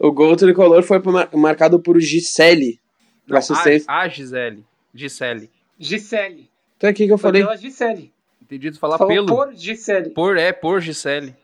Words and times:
O 0.00 0.10
gol 0.10 0.34
tricolor 0.34 0.82
foi 0.82 0.98
marcado 1.34 1.78
por 1.78 2.00
Gisele. 2.00 2.80
Não, 3.28 3.36
assistência. 3.36 3.84
A, 3.86 4.00
a 4.00 4.08
Gisele. 4.08 4.64
Gisele. 4.94 5.50
Gisele. 5.78 6.50
Então 6.78 6.88
é 6.88 6.90
aqui 6.90 7.06
que 7.06 7.12
eu 7.12 7.18
falei. 7.18 7.42
Pela 7.42 7.54
Gisele. 7.54 8.10
Entendi 8.40 8.70
tu 8.70 8.78
falar 8.78 8.96
Falou 8.96 9.12
pelo. 9.12 9.26
Por 9.26 9.54
Gisele. 9.54 10.10
Por, 10.10 10.38
é, 10.38 10.54
por 10.54 10.80
Gisele. 10.80 11.36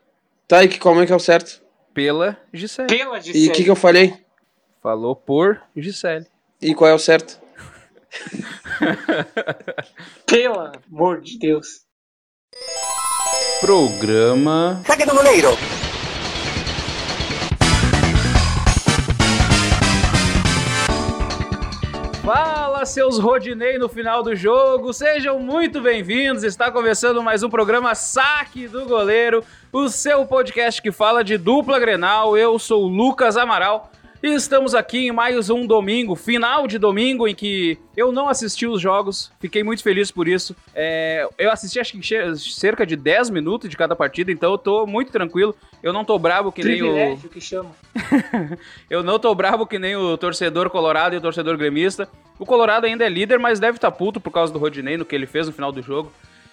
Tá, 0.48 0.64
e 0.64 0.68
que, 0.68 0.78
como 0.78 1.02
é 1.02 1.06
que 1.06 1.12
é 1.12 1.16
o 1.16 1.20
certo? 1.20 1.60
Pela 1.92 2.34
Gisele. 2.50 2.88
Pela 2.88 3.20
Gisele. 3.20 3.44
E 3.44 3.48
o 3.50 3.52
que, 3.52 3.62
que 3.62 3.70
eu 3.70 3.76
falei? 3.76 4.14
Falou 4.82 5.14
por 5.14 5.60
Gisele. 5.76 6.26
E 6.62 6.74
qual 6.74 6.90
é 6.90 6.94
o 6.94 6.98
certo? 6.98 7.38
Pelo 10.24 10.72
amor 10.90 11.20
de 11.20 11.38
Deus. 11.38 11.82
Programa. 13.60 14.82
Saque 14.86 15.04
do 15.04 15.14
goleiro. 15.14 15.50
Fala, 22.26 22.84
seus 22.84 23.20
Rodinei 23.20 23.78
no 23.78 23.88
final 23.88 24.20
do 24.20 24.34
jogo, 24.34 24.92
sejam 24.92 25.38
muito 25.38 25.80
bem-vindos. 25.80 26.42
Está 26.42 26.72
começando 26.72 27.22
mais 27.22 27.44
um 27.44 27.48
programa 27.48 27.94
Saque 27.94 28.66
do 28.66 28.84
Goleiro, 28.84 29.44
o 29.72 29.88
seu 29.88 30.26
podcast 30.26 30.82
que 30.82 30.90
fala 30.90 31.22
de 31.22 31.38
dupla 31.38 31.78
Grenal. 31.78 32.36
Eu 32.36 32.58
sou 32.58 32.82
o 32.82 32.88
Lucas 32.88 33.36
Amaral 33.36 33.92
e 34.22 34.34
estamos 34.34 34.74
aqui 34.74 35.06
em 35.06 35.12
mais 35.12 35.50
um 35.50 35.66
domingo, 35.66 36.14
final 36.14 36.66
de 36.66 36.78
domingo, 36.78 37.28
em 37.28 37.34
que 37.34 37.78
eu 37.96 38.10
não 38.10 38.28
assisti 38.28 38.66
os 38.66 38.80
jogos, 38.80 39.30
fiquei 39.40 39.62
muito 39.62 39.82
feliz 39.82 40.10
por 40.10 40.26
isso. 40.26 40.54
É, 40.74 41.28
eu 41.38 41.50
assisti 41.50 41.78
acho 41.78 41.92
que 41.92 42.36
cerca 42.36 42.86
de 42.86 42.96
10 42.96 43.30
minutos 43.30 43.68
de 43.68 43.76
cada 43.76 43.94
partida, 43.94 44.32
então 44.32 44.52
eu 44.52 44.58
tô 44.58 44.86
muito 44.86 45.12
tranquilo. 45.12 45.54
Eu 45.82 45.92
não 45.92 46.04
tô 46.04 46.18
bravo 46.18 46.50
que 46.50 46.64
nem 46.64 46.82
o. 46.82 47.16
que 47.28 47.40
chama. 47.40 47.70
eu 48.90 49.02
não 49.02 49.18
tô 49.18 49.34
bravo 49.34 49.66
que 49.66 49.78
nem 49.78 49.94
o 49.96 50.16
torcedor 50.16 50.70
colorado 50.70 51.14
e 51.14 51.18
o 51.18 51.20
torcedor 51.20 51.56
gremista. 51.56 52.08
O 52.38 52.44
Colorado 52.44 52.84
ainda 52.84 53.04
é 53.04 53.08
líder, 53.08 53.38
mas 53.38 53.58
deve 53.58 53.78
estar 53.78 53.90
tá 53.90 53.96
puto 53.96 54.20
por 54.20 54.30
causa 54.30 54.52
do 54.52 54.58
Rodinei, 54.58 54.96
no 54.96 55.04
que 55.04 55.14
ele 55.14 55.26
fez 55.26 55.46
no 55.46 55.52
final 55.52 55.72
do 55.72 55.80
jogo. 55.80 56.12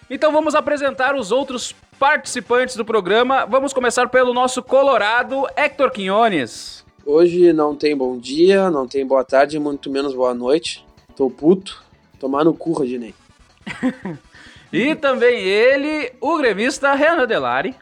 Então 0.10 0.32
vamos 0.32 0.54
apresentar 0.56 1.16
os 1.16 1.32
outros 1.32 1.74
participantes 1.98 2.76
do 2.76 2.86
programa. 2.86 3.46
Vamos 3.46 3.74
começar 3.74 4.08
pelo 4.10 4.34
nosso 4.34 4.62
Colorado, 4.62 5.48
Hector 5.56 5.92
Quinones. 5.92 6.83
Hoje 7.06 7.52
não 7.52 7.76
tem 7.76 7.98
bom 7.98 8.18
dia, 8.18 8.72
não 8.72 8.88
tem 8.88 9.06
boa 9.06 9.26
tarde, 9.26 9.60
muito 9.60 9.90
menos 9.90 10.16
boa 10.16 10.34
noite. 10.34 10.86
Tô 11.18 11.30
puto. 11.30 11.84
Tomar 12.18 12.46
no 12.46 12.54
cu, 12.54 12.72
Rodinei. 12.72 13.14
e 14.72 14.96
também 14.96 15.38
ele, 15.42 16.14
o 16.22 16.38
gremista 16.38 16.94
Renan 16.94 17.28
Delari. 17.28 17.76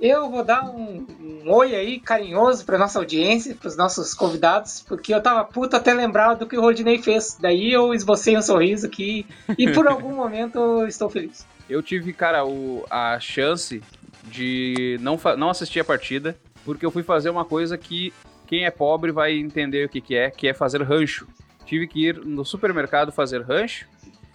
Eu 0.00 0.30
vou 0.30 0.42
dar 0.42 0.64
um, 0.64 1.06
um 1.20 1.52
oi 1.52 1.76
aí 1.76 2.00
carinhoso 2.00 2.64
para 2.64 2.78
nossa 2.78 2.98
audiência, 2.98 3.54
para 3.54 3.68
os 3.68 3.76
nossos 3.76 4.14
convidados, 4.14 4.82
porque 4.88 5.14
eu 5.14 5.22
tava 5.22 5.44
puto 5.44 5.76
até 5.76 5.92
lembrar 5.92 6.34
do 6.34 6.46
que 6.46 6.56
o 6.56 6.60
Rodinei 6.62 7.00
fez. 7.00 7.36
Daí 7.38 7.70
eu 7.70 7.92
esbocei 7.92 8.36
um 8.38 8.42
sorriso 8.42 8.86
aqui 8.86 9.26
e 9.58 9.70
por 9.70 9.86
algum 9.86 10.14
momento 10.14 10.58
eu 10.58 10.88
estou 10.88 11.10
feliz. 11.10 11.46
Eu 11.68 11.82
tive, 11.82 12.14
cara, 12.14 12.44
o, 12.44 12.84
a 12.90 13.20
chance 13.20 13.82
de 14.24 14.98
não, 15.02 15.20
não 15.36 15.50
assistir 15.50 15.78
a 15.78 15.84
partida, 15.84 16.36
porque 16.64 16.86
eu 16.86 16.90
fui 16.90 17.02
fazer 17.02 17.28
uma 17.28 17.44
coisa 17.44 17.76
que 17.76 18.12
quem 18.52 18.66
é 18.66 18.70
pobre 18.70 19.10
vai 19.10 19.32
entender 19.32 19.86
o 19.86 19.88
que, 19.88 19.98
que 19.98 20.14
é, 20.14 20.30
que 20.30 20.46
é 20.46 20.52
fazer 20.52 20.82
rancho. 20.82 21.26
Tive 21.64 21.86
que 21.86 22.08
ir 22.08 22.16
no 22.22 22.44
supermercado 22.44 23.10
fazer 23.10 23.40
rancho 23.40 23.86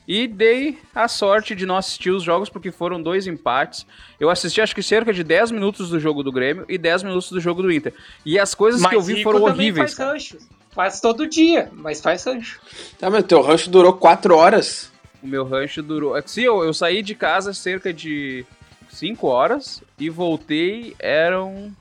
e 0.08 0.28
dei 0.28 0.80
a 0.96 1.08
sorte 1.08 1.54
de 1.54 1.68
não 1.68 1.78
assistir 1.78 2.10
os 2.10 2.24
jogos 2.24 2.50
porque 2.50 2.72
foram 2.72 3.00
dois 3.00 3.28
empates. 3.28 3.86
Eu 4.20 4.32
assisti 4.32 4.60
acho 4.60 4.74
que 4.74 4.82
cerca 4.82 5.14
de 5.14 5.24
10 5.24 5.52
minutos 5.52 5.92
do 5.92 6.00
jogo 6.00 6.24
do 6.24 6.32
Grêmio 6.32 6.66
e 6.68 6.80
10 6.80 7.04
minutos 7.04 7.30
do 7.30 7.40
jogo 7.40 7.62
do 7.62 7.72
Inter. 7.72 7.94
E 8.26 8.40
as 8.40 8.56
coisas 8.56 8.82
mas 8.82 8.90
que 8.90 8.96
eu 8.96 9.04
vi 9.04 9.22
foram 9.22 9.44
horríveis. 9.44 9.94
Faz 9.94 10.10
rancho. 10.10 10.38
Faz 10.72 11.00
todo 11.00 11.28
dia, 11.28 11.70
mas 11.74 12.02
faz 12.02 12.26
rancho. 12.26 12.60
Tá, 12.98 13.12
mas 13.12 13.24
teu 13.24 13.40
rancho 13.44 13.70
durou 13.70 13.94
4 13.94 14.36
horas. 14.36 14.92
O 15.22 15.28
meu 15.28 15.46
rancho 15.48 15.84
durou. 15.84 16.20
Sim, 16.26 16.42
eu, 16.42 16.64
eu 16.64 16.74
saí 16.74 17.04
de 17.04 17.14
casa 17.14 17.54
cerca 17.54 17.94
de 17.94 18.44
5 18.90 19.28
horas 19.28 19.84
e 20.00 20.10
voltei, 20.10 20.96
eram 20.98 21.72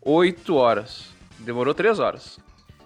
8 0.00 0.54
horas. 0.54 1.11
Demorou 1.42 1.74
três 1.74 1.98
horas. 1.98 2.38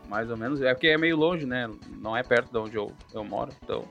Mais 0.08 0.30
ou 0.30 0.36
menos. 0.36 0.60
É 0.62 0.72
porque 0.72 0.88
é 0.88 0.98
meio 0.98 1.16
longe, 1.16 1.46
né? 1.46 1.68
Não 2.00 2.16
é 2.16 2.22
perto 2.22 2.50
de 2.50 2.58
onde 2.58 2.76
eu, 2.76 2.92
eu 3.14 3.24
moro. 3.24 3.50
Então. 3.62 3.84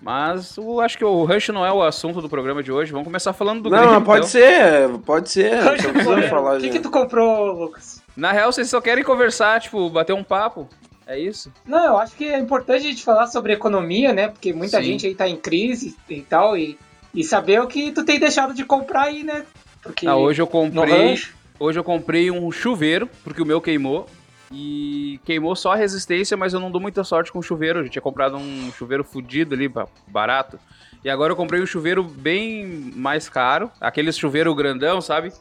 Mas 0.00 0.56
eu 0.56 0.80
acho 0.80 0.96
que 0.96 1.04
o 1.04 1.24
Rush 1.24 1.48
não 1.48 1.64
é 1.64 1.72
o 1.72 1.82
assunto 1.82 2.20
do 2.20 2.28
programa 2.28 2.62
de 2.62 2.70
hoje. 2.70 2.92
Vamos 2.92 3.06
começar 3.06 3.32
falando 3.32 3.62
do 3.62 3.70
Não, 3.70 3.78
Grêmio, 3.78 4.02
pode 4.02 4.26
então. 4.26 4.28
ser, 4.28 4.98
pode 5.04 5.30
ser. 5.30 5.60
falar. 6.30 6.58
O 6.58 6.60
que, 6.60 6.70
que 6.70 6.80
tu 6.80 6.90
comprou, 6.90 7.52
Lucas? 7.52 8.00
Na 8.16 8.32
real, 8.32 8.52
vocês 8.52 8.68
só 8.68 8.80
querem 8.80 9.02
conversar, 9.02 9.60
tipo, 9.60 9.90
bater 9.90 10.12
um 10.12 10.22
papo. 10.22 10.68
É 11.06 11.18
isso? 11.18 11.50
Não, 11.66 11.84
eu 11.84 11.98
acho 11.98 12.14
que 12.14 12.26
é 12.26 12.38
importante 12.38 12.86
a 12.86 12.90
gente 12.90 13.02
falar 13.02 13.26
sobre 13.28 13.54
economia, 13.54 14.12
né? 14.12 14.28
Porque 14.28 14.52
muita 14.52 14.78
Sim. 14.78 14.84
gente 14.84 15.06
aí 15.06 15.14
tá 15.14 15.26
em 15.26 15.36
crise 15.36 15.96
e 16.08 16.20
tal. 16.20 16.56
E, 16.56 16.78
e 17.14 17.24
saber 17.24 17.60
o 17.60 17.66
que 17.66 17.90
tu 17.90 18.04
tem 18.04 18.20
deixado 18.20 18.52
de 18.52 18.64
comprar 18.64 19.04
aí, 19.04 19.24
né? 19.24 19.44
Porque 19.82 20.06
ah, 20.06 20.16
hoje 20.16 20.42
eu 20.42 20.46
comprei. 20.46 21.18
Hoje 21.58 21.78
eu 21.78 21.84
comprei 21.84 22.30
um 22.30 22.50
chuveiro, 22.52 23.08
porque 23.24 23.42
o 23.42 23.46
meu 23.46 23.60
queimou. 23.60 24.06
E 24.50 25.20
queimou 25.24 25.54
só 25.54 25.72
a 25.72 25.76
resistência, 25.76 26.36
mas 26.36 26.54
eu 26.54 26.60
não 26.60 26.70
dou 26.70 26.80
muita 26.80 27.04
sorte 27.04 27.30
com 27.30 27.38
o 27.38 27.42
chuveiro. 27.42 27.80
Eu 27.80 27.88
tinha 27.88 28.00
comprado 28.00 28.36
um 28.36 28.72
chuveiro 28.72 29.04
fudido 29.04 29.54
ali, 29.54 29.70
barato. 30.06 30.58
E 31.04 31.10
agora 31.10 31.32
eu 31.32 31.36
comprei 31.36 31.60
um 31.60 31.66
chuveiro 31.66 32.02
bem 32.02 32.64
mais 32.94 33.28
caro. 33.28 33.70
Aquele 33.80 34.12
chuveiro 34.12 34.54
grandão, 34.54 35.00
sabe? 35.00 35.32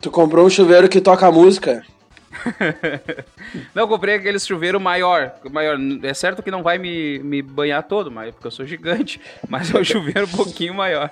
Tu 0.00 0.10
comprou 0.10 0.46
um 0.46 0.50
chuveiro 0.50 0.88
que 0.88 1.00
toca 1.00 1.30
música? 1.30 1.84
não, 3.74 3.82
eu 3.82 3.88
comprei 3.88 4.14
aquele 4.14 4.38
chuveiro 4.38 4.80
maior, 4.80 5.32
maior. 5.50 5.78
É 6.02 6.14
certo 6.14 6.42
que 6.42 6.50
não 6.50 6.62
vai 6.62 6.78
me, 6.78 7.18
me 7.18 7.42
banhar 7.42 7.82
todo, 7.82 8.10
mas 8.10 8.32
porque 8.32 8.46
eu 8.46 8.50
sou 8.50 8.66
gigante. 8.66 9.20
Mas 9.48 9.72
é 9.74 9.78
um 9.78 9.84
chuveiro 9.84 10.24
um 10.24 10.36
pouquinho 10.36 10.74
maior. 10.74 11.10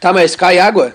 Tá, 0.00 0.12
mas 0.12 0.34
cai 0.34 0.58
água? 0.58 0.94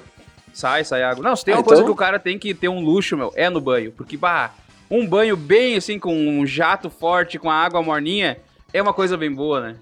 Sai, 0.53 0.83
sai 0.83 1.03
água. 1.03 1.23
Não, 1.23 1.35
se 1.35 1.43
tem 1.43 1.53
ah, 1.53 1.57
uma 1.57 1.61
então... 1.61 1.69
coisa 1.69 1.83
que 1.83 1.91
o 1.91 1.95
cara 1.95 2.19
tem 2.19 2.37
que 2.37 2.53
ter 2.53 2.69
um 2.69 2.79
luxo, 2.79 3.17
meu, 3.17 3.33
é 3.35 3.49
no 3.49 3.59
banho. 3.59 3.91
Porque, 3.91 4.15
bah, 4.15 4.53
um 4.89 5.05
banho 5.05 5.35
bem 5.35 5.75
assim, 5.75 5.97
com 5.97 6.15
um 6.15 6.45
jato 6.45 6.89
forte, 6.89 7.39
com 7.39 7.49
a 7.49 7.55
água 7.55 7.81
morninha, 7.81 8.37
é 8.71 8.81
uma 8.81 8.93
coisa 8.93 9.17
bem 9.17 9.31
boa, 9.31 9.61
né? 9.61 9.75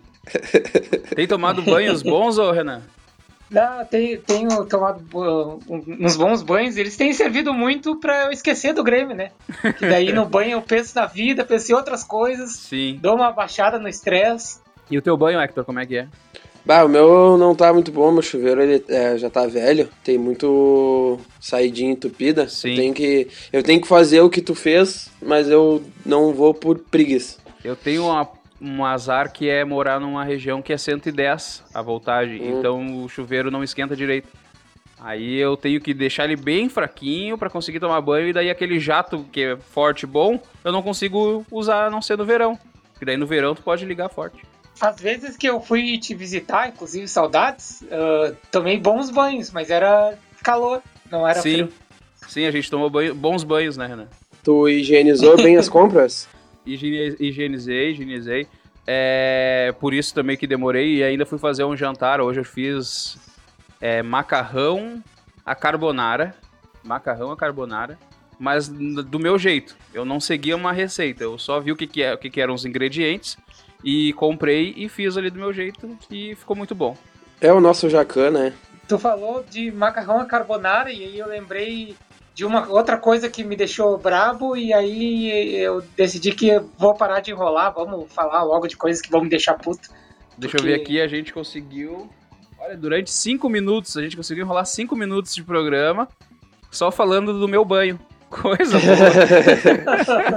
tem 1.16 1.28
tomado 1.28 1.62
banhos 1.62 2.02
bons, 2.02 2.38
ô 2.38 2.52
Renan? 2.52 2.82
Não, 3.52 3.84
tenho, 3.84 4.22
tenho 4.22 4.66
tomado 4.66 5.04
uh, 5.14 5.60
uns 6.00 6.16
bons 6.16 6.42
banhos. 6.42 6.78
Eles 6.78 6.96
têm 6.96 7.12
servido 7.12 7.54
muito 7.54 7.98
para 7.98 8.26
eu 8.26 8.32
esquecer 8.32 8.74
do 8.74 8.82
Grêmio, 8.82 9.14
né? 9.14 9.32
Que 9.78 9.90
daí 9.90 10.14
no 10.14 10.24
banho 10.26 10.52
eu 10.52 10.62
penso 10.62 10.96
na 10.96 11.06
vida, 11.06 11.44
penso 11.44 11.70
em 11.70 11.76
outras 11.76 12.02
coisas. 12.02 12.54
Sim. 12.54 12.98
Dou 13.02 13.16
uma 13.16 13.30
baixada 13.30 13.78
no 13.78 13.90
estresse. 13.90 14.62
E 14.90 14.98
o 14.98 15.02
teu 15.02 15.18
banho, 15.18 15.40
Hector, 15.40 15.66
como 15.66 15.80
é 15.80 15.86
que 15.86 15.98
é? 15.98 16.08
Bah, 16.64 16.84
o 16.84 16.90
meu 16.90 17.38
não 17.38 17.56
tá 17.56 17.74
muito 17.74 17.92
bom, 17.92 18.12
meu 18.12 18.22
chuveiro 18.22 18.62
ele 18.62 18.84
é, 18.88 19.18
já 19.18 19.30
tá 19.30 19.48
velho, 19.48 19.90
tem 20.04 20.18
muito 20.18 21.20
saidinha 21.40 21.92
entupida. 21.92 22.48
Sim. 22.48 22.72
Eu 22.72 22.76
tenho, 22.76 22.94
que, 22.94 23.28
eu 23.52 23.64
tenho 23.64 23.82
que 23.82 23.88
fazer 23.88 24.22
o 24.22 24.30
que 24.30 24.42
tu 24.42 24.54
fez, 24.54 25.10
mas 25.22 25.50
eu 25.50 25.84
não 26.06 26.34
vou 26.34 26.54
por 26.54 26.78
preguiça. 26.78 27.40
Eu 27.64 27.76
tenho 27.76 28.06
uma, 28.06 28.28
um 28.62 28.86
azar 28.86 29.32
que 29.32 29.50
é 29.50 29.66
morar 29.66 30.00
numa 30.00 30.24
região 30.24 30.62
que 30.62 30.72
é 30.72 30.78
110 30.78 31.64
a 31.74 31.82
voltagem, 31.82 32.42
hum. 32.42 32.60
então 32.60 33.04
o 33.04 33.10
chuveiro 33.10 33.50
não 33.50 33.64
esquenta 33.64 33.96
direito. 33.96 34.30
Aí 35.04 35.38
eu 35.38 35.58
tenho 35.58 35.82
que 35.82 35.96
deixar 35.96 36.26
ele 36.26 36.36
bem 36.36 36.70
fraquinho 36.70 37.36
para 37.36 37.50
conseguir 37.50 37.80
tomar 37.80 38.00
banho 38.02 38.30
e 38.30 38.34
daí 38.34 38.52
aquele 38.52 38.80
jato 38.80 39.26
que 39.32 39.42
é 39.42 39.58
forte 39.58 40.04
e 40.04 40.08
bom, 40.08 40.40
eu 40.64 40.72
não 40.72 40.84
consigo 40.84 41.44
usar 41.52 41.88
a 41.88 41.90
não 41.90 42.04
ser 42.04 42.20
no 42.20 42.24
verão. 42.24 42.58
Porque 42.94 43.06
daí 43.06 43.18
no 43.18 43.26
verão 43.26 43.56
tu 43.56 43.64
pode 43.64 43.84
ligar 43.84 44.10
forte. 44.10 44.51
Às 44.82 45.00
vezes 45.00 45.38
que 45.38 45.48
eu 45.48 45.62
fui 45.62 46.00
te 46.00 46.16
visitar, 46.16 46.68
inclusive 46.68 47.08
saudades, 47.08 47.84
uh, 47.84 48.36
tomei 48.52 48.80
bons 48.80 49.12
banhos, 49.12 49.52
mas 49.52 49.70
era 49.70 50.18
calor, 50.44 50.82
não 51.12 51.28
era 51.28 51.40
Sim. 51.40 51.54
frio. 51.54 51.74
Sim, 52.28 52.46
a 52.48 52.52
gente 52.52 52.70
tomou 52.70 52.90
banho, 52.90 53.14
bons 53.14 53.44
banhos, 53.44 53.78
né, 53.78 53.86
Renan? 53.86 54.08
Tu 54.44 54.70
higienizou 54.70 55.38
bem 55.38 55.56
as 55.56 55.68
compras? 55.70 56.28
Higienizei, 56.66 57.92
higienizei. 57.92 58.48
É, 58.88 59.74
por 59.80 59.94
isso 59.94 60.14
também 60.16 60.36
que 60.36 60.48
demorei 60.48 60.98
e 60.98 61.04
ainda 61.04 61.28
fui 61.28 61.38
fazer 61.38 61.64
um 61.64 61.78
jantar. 61.78 62.20
Hoje 62.20 62.40
eu 62.40 62.46
fiz 62.46 63.18
é, 63.80 64.02
macarrão 64.02 65.04
a 65.46 65.54
carbonara. 65.54 66.36
Macarrão 66.84 67.32
a 67.32 67.38
carbonara. 67.38 68.00
Mas 68.40 68.68
do 68.68 69.20
meu 69.20 69.38
jeito. 69.38 69.78
Eu 69.94 70.04
não 70.04 70.20
seguia 70.20 70.56
uma 70.56 70.72
receita. 70.72 71.24
Eu 71.24 71.38
só 71.38 71.60
vi 71.60 71.72
o 71.72 71.76
que, 71.76 71.86
que, 71.86 72.02
é, 72.02 72.14
o 72.14 72.18
que, 72.18 72.30
que 72.30 72.42
eram 72.42 72.56
os 72.56 72.66
ingredientes 72.66 73.38
e 73.84 74.14
comprei 74.14 74.74
e 74.76 74.88
fiz 74.88 75.18
ali 75.18 75.30
do 75.30 75.40
meu 75.40 75.54
jeito 75.54 75.98
e 76.10 76.36
ficou 76.36 76.56
muito 76.56 76.76
bom. 76.76 76.96
É 77.40 77.52
o 77.52 77.60
nosso 77.60 77.90
jacan, 77.90 78.32
né? 78.32 78.54
Tu 78.88 79.00
falou 79.00 79.44
de 79.44 79.72
macarrão 79.72 80.20
a 80.20 80.26
carbonara 80.26 80.92
e 80.92 81.04
aí 81.04 81.18
eu 81.18 81.28
lembrei 81.28 81.96
de 82.34 82.46
uma 82.46 82.68
outra 82.70 82.98
coisa 82.98 83.30
que 83.30 83.44
me 83.44 83.56
deixou 83.56 83.98
brabo 83.98 84.56
e 84.56 84.74
aí 84.74 85.56
eu 85.58 85.82
decidi 85.96 86.32
que 86.32 86.60
vou 86.78 86.94
parar 86.94 87.20
de 87.20 87.32
enrolar, 87.32 87.74
vamos 87.74 88.12
falar 88.12 88.44
logo 88.44 88.68
de 88.68 88.78
coisas 88.78 89.02
que 89.02 89.12
vão 89.12 89.22
me 89.22 89.30
deixar 89.30 89.56
puto. 89.56 89.90
Deixa 90.38 90.58
porque... 90.58 90.72
eu 90.72 90.76
ver 90.76 90.82
aqui, 90.82 91.02
a 91.02 91.08
gente 91.08 91.34
conseguiu. 91.34 92.10
Olha, 92.60 92.78
durante 92.78 93.12
cinco 93.12 93.50
minutos, 93.50 93.98
a 93.98 94.02
gente 94.02 94.16
conseguiu 94.16 94.44
enrolar 94.44 94.66
cinco 94.66 94.96
minutos 94.96 95.34
de 95.34 95.44
programa 95.44 96.08
só 96.70 96.92
falando 96.92 97.38
do 97.40 97.48
meu 97.48 97.66
banho. 97.66 98.00
Coisa 98.32 98.80
boa. 98.80 100.32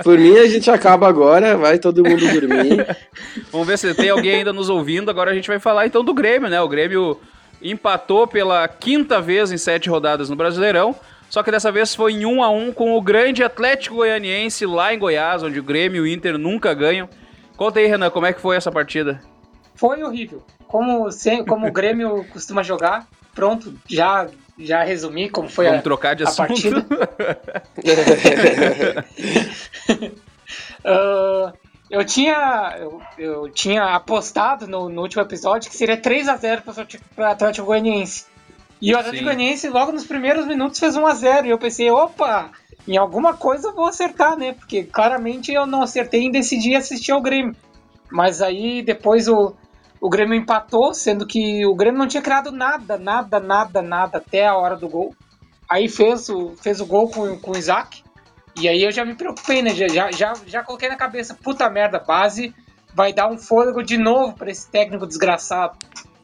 Por 0.02 0.18
mim, 0.18 0.38
a 0.38 0.48
gente 0.48 0.70
acaba 0.70 1.06
agora, 1.06 1.58
vai 1.58 1.78
todo 1.78 2.02
mundo 2.02 2.26
dormir. 2.26 2.96
Vamos 3.52 3.66
ver 3.66 3.78
se 3.78 3.94
tem 3.94 4.08
alguém 4.08 4.36
ainda 4.36 4.52
nos 4.52 4.70
ouvindo. 4.70 5.10
Agora 5.10 5.30
a 5.30 5.34
gente 5.34 5.46
vai 5.46 5.58
falar 5.58 5.86
então 5.86 6.02
do 6.02 6.14
Grêmio, 6.14 6.48
né? 6.48 6.58
O 6.62 6.68
Grêmio 6.68 7.20
empatou 7.62 8.26
pela 8.26 8.66
quinta 8.66 9.20
vez 9.20 9.52
em 9.52 9.58
sete 9.58 9.90
rodadas 9.90 10.30
no 10.30 10.36
Brasileirão. 10.36 10.96
Só 11.28 11.42
que 11.42 11.50
dessa 11.50 11.70
vez 11.70 11.94
foi 11.94 12.14
em 12.14 12.24
1 12.24 12.42
a 12.42 12.48
1 12.48 12.72
com 12.72 12.96
o 12.96 13.02
grande 13.02 13.44
Atlético 13.44 13.96
Goianiense 13.96 14.64
lá 14.64 14.94
em 14.94 14.98
Goiás, 14.98 15.42
onde 15.42 15.60
o 15.60 15.62
Grêmio 15.62 16.06
e 16.06 16.10
o 16.10 16.12
Inter 16.12 16.38
nunca 16.38 16.72
ganham. 16.72 17.08
Conta 17.56 17.78
aí, 17.78 17.86
Renan, 17.86 18.08
como 18.08 18.24
é 18.24 18.32
que 18.32 18.40
foi 18.40 18.56
essa 18.56 18.72
partida? 18.72 19.20
Foi 19.74 20.02
horrível. 20.02 20.42
Como, 20.66 21.08
como 21.46 21.66
o 21.66 21.72
Grêmio 21.72 22.24
costuma 22.32 22.62
jogar, 22.62 23.06
pronto, 23.34 23.74
já 23.86 24.28
já 24.58 24.84
resumi 24.84 25.28
como 25.28 25.48
foi 25.48 25.66
Vamos 25.66 25.80
a, 25.80 25.82
trocar 25.82 26.14
de 26.14 26.24
a 26.24 26.28
assunto. 26.28 26.48
partida. 26.48 26.86
uh, 30.84 31.52
eu 31.90 32.04
tinha 32.04 32.76
eu, 32.78 33.02
eu 33.18 33.50
tinha 33.50 33.94
apostado 33.94 34.66
no, 34.66 34.88
no, 34.88 35.02
último 35.02 35.22
episódio 35.22 35.70
que 35.70 35.76
seria 35.76 35.96
3 35.96 36.28
a 36.28 36.36
0 36.36 36.62
para 36.62 37.28
o 37.28 37.30
Atlético 37.30 37.66
Goianiense. 37.66 38.26
E 38.80 38.94
o 38.94 38.98
Atlético 38.98 39.24
Goianiense 39.24 39.68
logo 39.68 39.92
nos 39.92 40.04
primeiros 40.04 40.46
minutos 40.46 40.78
fez 40.78 40.96
1 40.96 41.06
a 41.06 41.14
0 41.14 41.46
e 41.46 41.50
eu 41.50 41.58
pensei, 41.58 41.90
opa, 41.90 42.50
em 42.86 42.96
alguma 42.96 43.34
coisa 43.34 43.68
eu 43.68 43.74
vou 43.74 43.86
acertar, 43.86 44.36
né? 44.36 44.52
Porque 44.52 44.84
claramente 44.84 45.52
eu 45.52 45.66
não 45.66 45.82
acertei 45.82 46.22
em 46.22 46.30
decidir 46.30 46.76
assistir 46.76 47.12
ao 47.12 47.22
Grêmio. 47.22 47.56
Mas 48.10 48.42
aí 48.42 48.82
depois 48.82 49.26
o 49.26 49.54
o 50.04 50.08
Grêmio 50.10 50.34
empatou, 50.34 50.92
sendo 50.92 51.26
que 51.26 51.64
o 51.64 51.74
Grêmio 51.74 51.98
não 51.98 52.06
tinha 52.06 52.22
criado 52.22 52.52
nada, 52.52 52.98
nada, 52.98 53.40
nada, 53.40 53.80
nada 53.80 54.18
até 54.18 54.46
a 54.46 54.54
hora 54.54 54.76
do 54.76 54.86
gol. 54.86 55.16
Aí 55.66 55.88
fez 55.88 56.28
o, 56.28 56.54
fez 56.56 56.78
o 56.78 56.84
gol 56.84 57.08
com, 57.08 57.38
com 57.38 57.52
o 57.52 57.56
Isaac. 57.56 58.04
E 58.54 58.68
aí 58.68 58.82
eu 58.82 58.92
já 58.92 59.02
me 59.02 59.14
preocupei, 59.14 59.62
né? 59.62 59.70
Já, 59.74 60.10
já, 60.12 60.34
já 60.46 60.62
coloquei 60.62 60.90
na 60.90 60.96
cabeça, 60.96 61.32
puta 61.32 61.70
merda, 61.70 61.98
base 61.98 62.54
vai 62.92 63.14
dar 63.14 63.30
um 63.30 63.38
fôlego 63.38 63.82
de 63.82 63.96
novo 63.96 64.34
para 64.34 64.50
esse 64.50 64.70
técnico 64.70 65.06
desgraçado. 65.06 65.78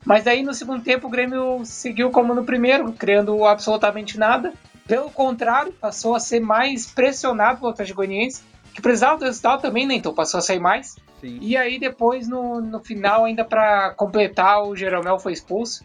Mas 0.05 0.27
aí 0.27 0.43
no 0.43 0.53
segundo 0.53 0.85
tempo 0.85 1.07
o 1.07 1.11
Grêmio 1.11 1.63
seguiu 1.65 2.11
como 2.11 2.35
no 2.35 2.45
primeiro, 2.45 2.93
criando 2.93 3.47
absolutamente 3.47 4.19
nada. 4.19 4.53
Pelo 4.87 5.09
contrário, 5.09 5.73
passou 5.73 6.15
a 6.15 6.21
ser 6.21 6.41
mais 6.41 6.85
pressionado 6.85 7.61
pelo 7.61 7.71
Atlético 7.71 7.97
Goianiense, 7.97 8.43
que 8.75 8.83
precisava 8.83 9.17
do 9.17 9.25
resultado 9.25 9.63
também, 9.63 9.87
né? 9.87 9.95
Então 9.95 10.13
passou 10.13 10.37
a 10.37 10.43
sair 10.43 10.61
mais. 10.61 10.97
Sim. 11.21 11.39
E 11.41 11.57
aí 11.57 11.79
depois, 11.79 12.29
no, 12.29 12.61
no 12.61 12.81
final, 12.81 13.25
ainda 13.25 13.45
para 13.45 13.91
completar, 13.91 14.63
o 14.63 14.75
Jeromel 14.75 15.19
foi 15.19 15.33
expulso, 15.33 15.85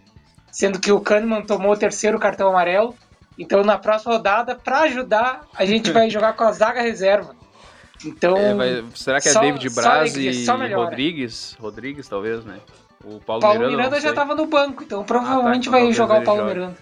sendo 0.52 0.80
que 0.80 0.92
o 0.92 1.00
Kahneman 1.02 1.42
tomou 1.42 1.74
o 1.74 1.78
terceiro 1.78 2.18
cartão 2.20 2.48
amarelo. 2.50 2.96
Então 3.38 3.64
na 3.64 3.78
próxima 3.78 4.14
rodada, 4.14 4.56
para 4.56 4.80
ajudar, 4.82 5.42
a 5.54 5.66
gente 5.66 5.92
vai 5.92 6.10
jogar 6.12 6.34
com 6.34 6.44
a 6.46 6.52
zaga 6.52 6.82
reserva. 6.82 7.36
Então, 8.06 8.38
É, 8.38 8.54
vai- 8.54 8.84
será 8.94 9.20
que 9.20 9.28
é 9.30 9.32
só- 9.32 9.42
David 9.42 9.70
só 9.70 9.82
Braz 9.82 10.12
alegria, 10.14 10.32
e 10.32 10.46
só 10.46 10.58
melhora. 10.58 10.86
Rodrigues? 10.90 11.58
Rodrigues, 11.60 12.08
talvez, 12.08 12.44
né? 12.46 12.60
O 13.04 13.20
Paulo, 13.20 13.42
Paulo 13.42 13.60
Miranda, 13.60 13.78
Miranda, 13.78 14.02
já 14.02 14.10
estava 14.10 14.34
no 14.36 14.46
banco, 14.48 14.84
então 14.84 15.04
provavelmente 15.04 15.68
então 15.68 15.80
vai 15.80 15.92
jogar 15.94 16.22
o 16.22 16.24
Paulo 16.24 16.42
jogue. 16.42 16.54
Miranda. 16.56 16.78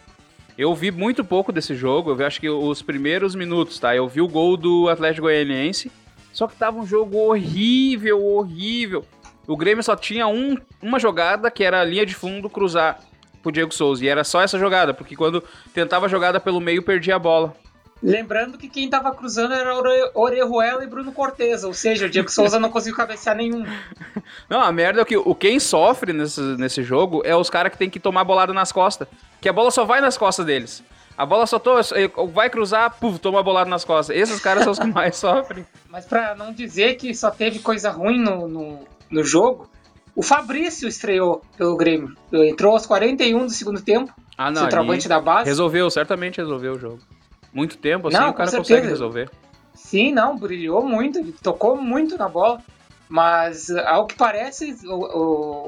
Eu 0.58 0.74
vi 0.76 0.92
muito 0.92 1.24
pouco 1.26 1.52
desse 1.52 1.74
jogo, 1.76 2.12
eu 2.12 2.16
vi, 2.16 2.24
acho 2.24 2.40
que 2.40 2.50
os 2.50 2.82
primeiros 2.82 3.34
minutos, 3.36 3.80
tá? 3.80 3.96
Eu 3.96 4.08
vi 4.08 4.22
o 4.22 4.28
gol 4.28 4.56
do 4.56 4.88
Atlético 4.88 5.24
Goianiense, 5.24 5.92
só 6.34 6.48
que 6.48 6.56
tava 6.58 6.78
um 6.78 6.86
jogo 6.86 7.18
horrível, 7.18 8.22
horrível. 8.22 9.06
O 9.48 9.56
Grêmio 9.56 9.84
só 9.84 9.96
tinha 9.96 10.28
um- 10.28 10.58
uma 10.82 11.00
jogada, 11.00 11.50
que 11.50 11.64
era 11.64 11.80
a 11.80 11.84
linha 11.86 12.06
de 12.06 12.14
fundo 12.16 12.50
cruzar 12.50 13.00
pro 13.42 13.52
Diego 13.52 13.74
Souza, 13.74 14.04
e 14.04 14.08
era 14.08 14.24
só 14.24 14.42
essa 14.42 14.58
jogada, 14.58 14.94
porque 14.94 15.16
quando 15.16 15.44
tentava 15.74 16.06
a 16.06 16.10
jogada 16.10 16.40
pelo 16.40 16.60
meio, 16.62 16.82
perdia 16.84 17.16
a 17.16 17.20
bola. 17.20 17.54
Lembrando 18.02 18.58
que 18.58 18.68
quem 18.68 18.86
estava 18.86 19.14
cruzando 19.16 19.54
era 19.54 19.74
Ore- 19.78 20.12
Orejuela 20.14 20.84
e 20.84 20.88
Bruno 20.88 21.14
Cortez, 21.14 21.64
ou 21.64 21.74
seja, 21.74 22.06
o 22.06 22.10
Diego 22.10 22.30
Souza 22.30 22.60
não 22.60 22.70
conseguiu 22.70 22.98
cabecear 22.98 23.34
nenhum. 23.36 23.66
Não, 24.50 24.60
a 24.60 24.72
merda 24.74 25.02
é 25.02 25.06
que 25.06 25.16
o 25.16 25.34
quem 25.34 25.58
sofre 25.60 26.12
nesse, 26.12 26.42
nesse 26.42 26.84
jogo 26.84 27.22
é 27.24 27.34
os 27.34 27.50
caras 27.50 27.72
que 27.72 27.78
tem 27.78 27.90
que 27.90 28.02
tomar 28.02 28.26
bolada 28.26 28.54
nas 28.54 28.74
costas. 28.74 29.08
Que 29.40 29.48
a 29.48 29.54
bola 29.54 29.72
só 29.72 29.86
vai 29.86 30.02
nas 30.02 30.18
costas 30.18 30.46
deles. 30.46 30.84
A 31.18 31.26
bola 31.26 31.46
só 31.46 31.60
to- 31.60 31.74
vai 32.34 32.50
cruzar, 32.50 32.98
puf, 33.00 33.20
toma 33.20 33.44
bolada 33.44 33.70
nas 33.70 33.86
costas. 33.86 34.16
Esses 34.18 34.40
caras 34.40 34.64
são 34.64 34.72
os 34.72 34.80
que 34.80 34.88
mais 34.92 35.16
sofrem. 35.16 35.66
Mas 35.90 36.06
pra 36.06 36.34
não 36.36 36.52
dizer 36.52 36.96
que 36.96 37.14
só 37.14 37.30
teve 37.30 37.60
coisa 37.60 37.92
ruim 37.92 38.20
no, 38.20 38.48
no, 38.48 38.80
no 39.12 39.24
jogo, 39.24 39.70
o 40.16 40.24
Fabrício 40.24 40.88
estreou 40.88 41.42
pelo 41.58 41.76
Grêmio. 41.78 42.16
Entrou 42.32 42.74
aos 42.74 42.86
41 42.86 43.46
do 43.46 43.52
segundo 43.52 43.82
tempo, 43.82 44.12
Ah, 44.38 44.50
não. 44.50 44.64
centroavante 44.64 45.08
da 45.08 45.20
base. 45.20 45.50
Resolveu, 45.50 45.90
certamente 45.92 46.38
resolveu 46.38 46.74
o 46.74 46.80
jogo. 46.80 47.00
Muito 47.54 47.78
tempo 47.78 48.08
assim, 48.08 48.18
Não, 48.18 48.30
o 48.30 48.34
cara 48.34 48.50
com 48.50 48.58
consegue 48.58 48.66
certeza. 48.68 48.90
resolver. 48.90 49.30
Sim, 49.76 50.12
não, 50.12 50.36
brilhou 50.38 50.84
muito, 50.84 51.20
ele 51.20 51.32
tocou 51.44 51.76
muito 51.80 52.18
na 52.18 52.28
bola. 52.28 52.60
Mas, 53.10 53.70
ao 53.70 54.08
que 54.08 54.16
parece, 54.16 54.76
o- 54.88 55.18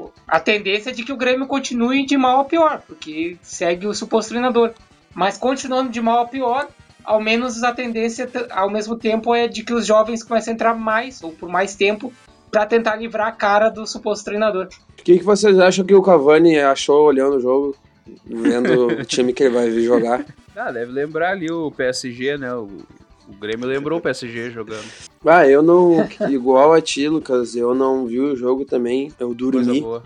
o- 0.07 0.12
a 0.27 0.39
tendência 0.39 0.89
é 0.89 0.94
de 0.94 1.03
que 1.03 1.13
o 1.13 1.18
Grêmio 1.18 1.45
continue 1.45 2.03
de 2.06 2.18
mal 2.18 2.39
a 2.39 2.45
pior, 2.45 2.81
porque 2.88 3.38
segue 3.44 3.86
o 3.86 3.94
suposto 3.94 4.30
treinador. 4.30 4.71
Mas 5.15 5.38
continuando 5.38 5.89
de 5.89 6.01
mal 6.01 6.19
a 6.19 6.25
pior, 6.27 6.67
ao 7.03 7.21
menos 7.21 7.63
a 7.63 7.71
tendência, 7.73 8.29
ao 8.51 8.69
mesmo 8.69 8.95
tempo, 8.97 9.33
é 9.33 9.47
de 9.47 9.63
que 9.63 9.73
os 9.73 9.85
jovens 9.85 10.21
comecem 10.23 10.51
a 10.51 10.56
entrar 10.56 10.75
mais, 10.75 11.23
ou 11.23 11.31
por 11.31 11.47
mais 11.50 11.73
tempo, 11.73 12.12
para 12.51 12.65
tentar 12.65 12.95
livrar 12.97 13.27
a 13.27 13.31
cara 13.31 13.69
do 13.69 13.88
suposto 13.88 14.25
treinador. 14.25 14.67
O 15.00 15.03
que, 15.03 15.17
que 15.17 15.23
vocês 15.23 15.57
acham 15.59 15.85
que 15.85 15.95
o 15.95 16.01
Cavani 16.01 16.59
achou 16.59 17.06
olhando 17.06 17.38
o 17.38 17.39
jogo, 17.39 17.75
vendo 18.25 18.88
o 18.88 19.03
time 19.06 19.31
que 19.33 19.44
ele 19.44 19.53
vai 19.56 19.69
vir 19.69 19.83
jogar? 19.83 20.25
Ah, 20.56 20.71
deve 20.71 20.91
lembrar 20.91 21.31
ali 21.31 21.51
o 21.51 21.71
PSG, 21.71 22.38
né? 22.38 22.53
O, 22.53 22.67
o 23.27 23.33
Grêmio 23.39 23.67
lembrou 23.67 24.00
o 24.00 24.01
PSG 24.01 24.51
jogando. 24.51 24.85
Ah, 25.25 25.47
eu 25.47 25.62
não. 25.62 26.07
Igual 26.29 26.73
a 26.73 26.81
ti, 26.81 27.07
Lucas, 27.09 27.56
eu 27.56 27.73
não 27.75 28.06
vi 28.06 28.19
o 28.19 28.35
jogo 28.35 28.63
também. 28.65 29.12
Eu 29.19 29.27
Coisa 29.35 29.38
dormi. 29.38 29.81
boa. 29.81 30.03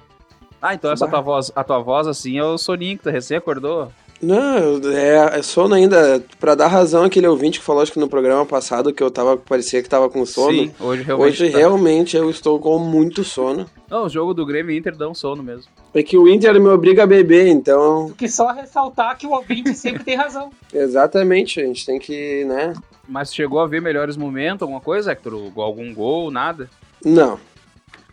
Ah, 0.61 0.73
então 0.73 0.91
essa 0.91 1.05
Bah. 1.05 1.11
tua 1.11 1.21
voz, 1.21 1.51
a 1.55 1.63
tua 1.63 1.79
voz 1.79 2.07
assim 2.07 2.37
é 2.37 2.43
o 2.43 2.57
Soninho 2.57 2.97
que 2.97 3.03
tu 3.03 3.09
recém 3.09 3.37
acordou. 3.37 3.91
Não, 4.21 4.79
é, 4.91 5.39
é 5.39 5.41
sono 5.41 5.75
ainda. 5.75 6.21
Pra 6.39 6.53
dar 6.53 6.67
razão 6.67 7.03
àquele 7.03 7.27
ouvinte 7.27 7.59
que 7.59 7.65
falou, 7.65 7.81
acho 7.81 7.91
que 7.91 7.99
no 7.99 8.09
programa 8.09 8.45
passado, 8.45 8.93
que 8.93 9.01
eu 9.01 9.09
tava. 9.09 9.37
Parecia 9.37 9.81
que 9.81 9.89
tava 9.89 10.09
com 10.09 10.25
sono. 10.25 10.51
Sim, 10.51 10.71
hoje 10.79 11.03
realmente. 11.03 11.29
Hoje 11.29 11.51
tá. 11.51 11.57
realmente 11.57 12.17
eu 12.17 12.29
estou 12.29 12.59
com 12.59 12.77
muito 12.77 13.23
sono. 13.23 13.65
Não, 13.89 14.05
o 14.05 14.09
jogo 14.09 14.33
do 14.33 14.45
Grêmio 14.45 14.71
e 14.71 14.77
Inter 14.77 14.95
dá 14.95 15.07
um 15.07 15.13
sono 15.13 15.41
mesmo. 15.41 15.71
É 15.93 16.03
que 16.03 16.17
o 16.17 16.27
Inter 16.27 16.59
me 16.59 16.67
obriga 16.67 17.03
a 17.03 17.07
beber, 17.07 17.47
então. 17.47 18.11
Que 18.17 18.27
só 18.27 18.51
ressaltar 18.51 19.17
que 19.17 19.25
o 19.25 19.31
ouvinte 19.31 19.73
sempre 19.73 20.03
tem 20.03 20.15
razão. 20.15 20.51
Exatamente, 20.73 21.61
a 21.61 21.65
gente 21.65 21.85
tem 21.85 21.97
que, 21.97 22.43
né? 22.45 22.73
Mas 23.07 23.33
chegou 23.33 23.59
a 23.59 23.67
ver 23.67 23.81
melhores 23.81 24.17
momentos, 24.17 24.61
alguma 24.61 24.81
coisa, 24.81 25.11
Hector? 25.11 25.33
Algum 25.55 25.93
gol, 25.93 26.29
nada? 26.29 26.69
Não. 27.03 27.39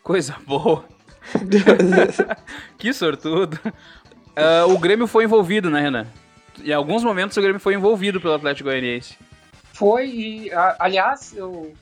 Coisa 0.03 0.37
boa. 0.47 0.85
que 2.79 2.93
sortudo. 2.93 3.59
Ah, 4.37 4.67
o 4.67 4.79
Grêmio 4.79 5.07
foi 5.07 5.25
envolvido, 5.25 5.71
né, 5.71 5.81
Renan? 5.81 6.07
Em 6.63 6.73
alguns 6.73 7.03
momentos 7.03 7.37
o 7.37 7.41
Grêmio 7.41 7.61
foi 7.61 7.75
envolvido 7.75 8.21
pelo 8.21 8.35
Atlético 8.35 8.69
Goianiense. 8.69 9.17
Foi, 9.73 10.07
e 10.09 10.53
a- 10.53 10.77
aliás, 10.79 11.35
eu 11.37 11.73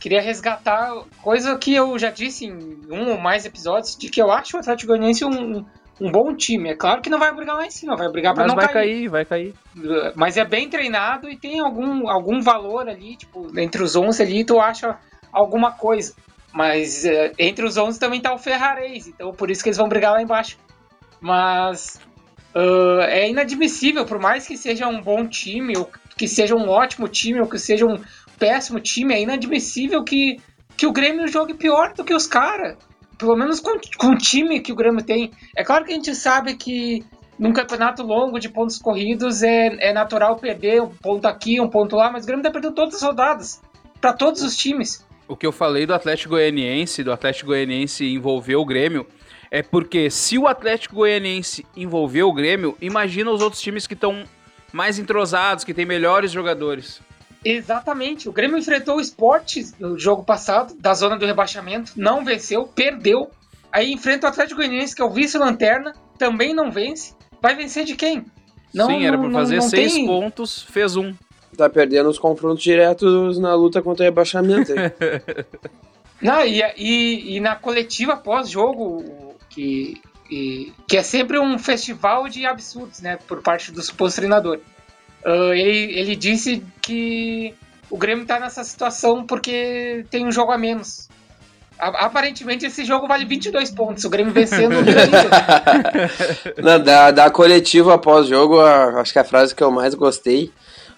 queria 0.00 0.20
resgatar 0.20 0.92
coisa 1.22 1.56
que 1.56 1.74
eu 1.74 1.98
já 1.98 2.10
disse 2.10 2.46
em 2.46 2.52
um 2.90 3.10
ou 3.12 3.18
mais 3.18 3.44
episódios, 3.44 3.96
de 3.96 4.08
que 4.08 4.20
eu 4.20 4.30
acho 4.32 4.56
o 4.56 4.60
Atlético 4.60 4.88
Goianiense 4.92 5.24
um, 5.24 5.64
um 6.00 6.10
bom 6.10 6.34
time. 6.34 6.70
É 6.70 6.74
claro 6.74 7.00
que 7.00 7.08
não 7.10 7.18
vai 7.18 7.32
brigar 7.34 7.56
lá 7.56 7.66
em 7.66 7.70
cima, 7.70 7.96
vai 7.96 8.08
brigar 8.10 8.34
pra 8.34 8.42
Mas 8.44 8.48
não 8.52 8.56
vai 8.56 8.66
cair. 8.72 8.74
cair, 8.94 9.08
vai 9.08 9.24
cair. 9.24 9.54
Mas 10.14 10.36
é 10.36 10.44
bem 10.44 10.68
treinado 10.68 11.28
e 11.30 11.36
tem 11.36 11.60
algum, 11.60 12.08
algum 12.08 12.40
valor 12.42 12.88
ali, 12.88 13.16
tipo, 13.16 13.48
entre 13.58 13.82
os 13.82 13.94
11 13.96 14.22
ali 14.22 14.44
tu 14.44 14.60
acha 14.60 14.96
alguma 15.32 15.70
coisa. 15.72 16.14
Mas 16.52 17.04
é, 17.04 17.32
entre 17.38 17.64
os 17.64 17.76
11 17.76 17.98
também 18.00 18.20
tá 18.20 18.32
o 18.34 18.38
Ferrarese, 18.38 19.10
então 19.14 19.32
por 19.32 19.50
isso 19.50 19.62
que 19.62 19.68
eles 19.68 19.76
vão 19.78 19.88
brigar 19.88 20.12
lá 20.12 20.20
embaixo. 20.22 20.58
Mas 21.20 22.00
ah, 22.56 23.04
é 23.08 23.28
inadmissível, 23.28 24.06
por 24.06 24.18
mais 24.18 24.46
que 24.46 24.56
seja 24.56 24.88
um 24.88 25.02
bom 25.02 25.26
time, 25.26 25.76
ou 25.76 25.90
que 26.16 26.26
seja 26.26 26.56
um 26.56 26.68
ótimo 26.68 27.06
time, 27.06 27.40
ou 27.40 27.46
que 27.46 27.58
seja 27.58 27.84
um 27.84 28.00
péssimo 28.38 28.80
time, 28.80 29.12
é 29.12 29.20
inadmissível 29.20 30.02
que, 30.02 30.40
que 30.74 30.86
o 30.86 30.92
Grêmio 30.92 31.28
jogue 31.28 31.52
pior 31.52 31.92
do 31.92 32.02
que 32.02 32.14
os 32.14 32.26
caras. 32.26 32.78
Pelo 33.18 33.36
menos 33.36 33.60
com, 33.60 33.78
com 33.98 34.08
o 34.08 34.16
time 34.16 34.60
que 34.60 34.72
o 34.72 34.76
Grêmio 34.76 35.04
tem. 35.04 35.30
É 35.54 35.62
claro 35.62 35.84
que 35.84 35.92
a 35.92 35.94
gente 35.94 36.14
sabe 36.14 36.54
que 36.54 37.04
num 37.38 37.52
campeonato 37.52 38.02
longo 38.02 38.38
de 38.38 38.48
pontos 38.48 38.78
corridos 38.78 39.42
é, 39.42 39.90
é 39.90 39.92
natural 39.92 40.36
perder 40.36 40.82
um 40.82 40.88
ponto 40.88 41.26
aqui, 41.26 41.60
um 41.60 41.68
ponto 41.68 41.94
lá, 41.96 42.10
mas 42.10 42.24
o 42.24 42.26
Grêmio 42.26 42.42
tá 42.42 42.50
perdendo 42.50 42.74
todas 42.74 42.94
as 42.94 43.02
rodadas. 43.02 43.60
Pra 44.00 44.14
todos 44.14 44.42
os 44.42 44.56
times. 44.56 45.04
O 45.28 45.36
que 45.36 45.46
eu 45.46 45.52
falei 45.52 45.84
do 45.84 45.92
Atlético 45.92 46.30
Goianiense, 46.30 47.02
do 47.02 47.12
Atlético 47.12 47.48
Goianiense 47.48 48.06
envolver 48.06 48.56
o 48.56 48.64
Grêmio, 48.64 49.06
é 49.50 49.62
porque 49.62 50.10
se 50.10 50.36
o 50.38 50.46
Atlético 50.46 50.96
Goianiense 50.96 51.64
envolver 51.76 52.22
o 52.24 52.32
Grêmio, 52.32 52.76
imagina 52.80 53.30
os 53.30 53.40
outros 53.42 53.60
times 53.62 53.86
que 53.86 53.94
estão 53.94 54.24
mais 54.72 54.98
entrosados, 54.98 55.64
que 55.64 55.72
têm 55.74 55.86
melhores 55.86 56.30
jogadores. 56.32 57.00
Exatamente. 57.44 58.28
O 58.28 58.32
Grêmio 58.32 58.58
enfrentou 58.58 58.96
o 58.96 59.00
Sport 59.00 59.56
no 59.78 59.98
jogo 59.98 60.24
passado, 60.24 60.74
da 60.78 60.92
zona 60.94 61.16
do 61.16 61.24
rebaixamento, 61.24 61.92
não 61.96 62.24
venceu, 62.24 62.66
perdeu. 62.66 63.30
Aí 63.72 63.92
enfrenta 63.92 64.26
o 64.26 64.30
Atlético 64.30 64.56
Goianiense, 64.60 64.94
que 64.96 65.00
é 65.02 65.04
o 65.04 65.10
vice-lanterna, 65.10 65.92
também 66.18 66.52
não 66.54 66.70
vence. 66.72 67.14
Vai 67.40 67.54
vencer 67.54 67.84
de 67.84 67.94
quem? 67.94 68.24
Não- 68.74 68.88
Sim, 68.88 69.06
era 69.06 69.16
não- 69.16 69.22
pra 69.24 69.32
não- 69.32 69.38
fazer 69.40 69.56
não 69.56 69.68
seis 69.68 69.92
tem- 69.94 70.06
pontos, 70.06 70.62
fez 70.62 70.96
um. 70.96 71.14
tá 71.56 71.70
perdendo 71.70 72.08
os 72.10 72.18
confrontos 72.18 72.62
diretos 72.62 73.38
na 73.38 73.54
luta 73.54 73.80
contra 73.80 74.02
o 74.02 74.04
rebaixamento. 74.04 74.72
Não, 76.20 76.44
e, 76.46 76.62
e, 76.76 77.36
e 77.36 77.40
na 77.40 77.54
coletiva 77.56 78.16
pós-jogo, 78.16 79.25
que, 79.56 80.00
e, 80.30 80.72
que 80.86 80.98
é 80.98 81.02
sempre 81.02 81.38
um 81.38 81.58
festival 81.58 82.28
de 82.28 82.44
absurdos, 82.44 83.00
né, 83.00 83.18
por 83.26 83.40
parte 83.40 83.72
do 83.72 83.82
suposto 83.82 84.20
treinador. 84.20 84.58
Uh, 85.24 85.54
ele, 85.54 85.98
ele 85.98 86.14
disse 86.14 86.62
que 86.82 87.54
o 87.90 87.96
Grêmio 87.96 88.22
está 88.22 88.38
nessa 88.38 88.62
situação 88.62 89.24
porque 89.24 90.04
tem 90.10 90.26
um 90.26 90.30
jogo 90.30 90.52
a 90.52 90.58
menos. 90.58 91.08
Aparentemente 91.78 92.64
esse 92.64 92.84
jogo 92.84 93.08
vale 93.08 93.24
22 93.24 93.70
pontos, 93.70 94.04
o 94.04 94.10
Grêmio 94.10 94.32
vencendo 94.32 94.76
o 94.76 94.84
Não, 96.62 96.82
da, 96.82 97.10
da 97.10 97.30
coletiva 97.30 97.94
após 97.94 98.28
jogo, 98.28 98.60
acho 98.60 99.12
que 99.12 99.18
a 99.18 99.24
frase 99.24 99.54
que 99.54 99.62
eu 99.62 99.70
mais 99.70 99.94
gostei 99.94 100.50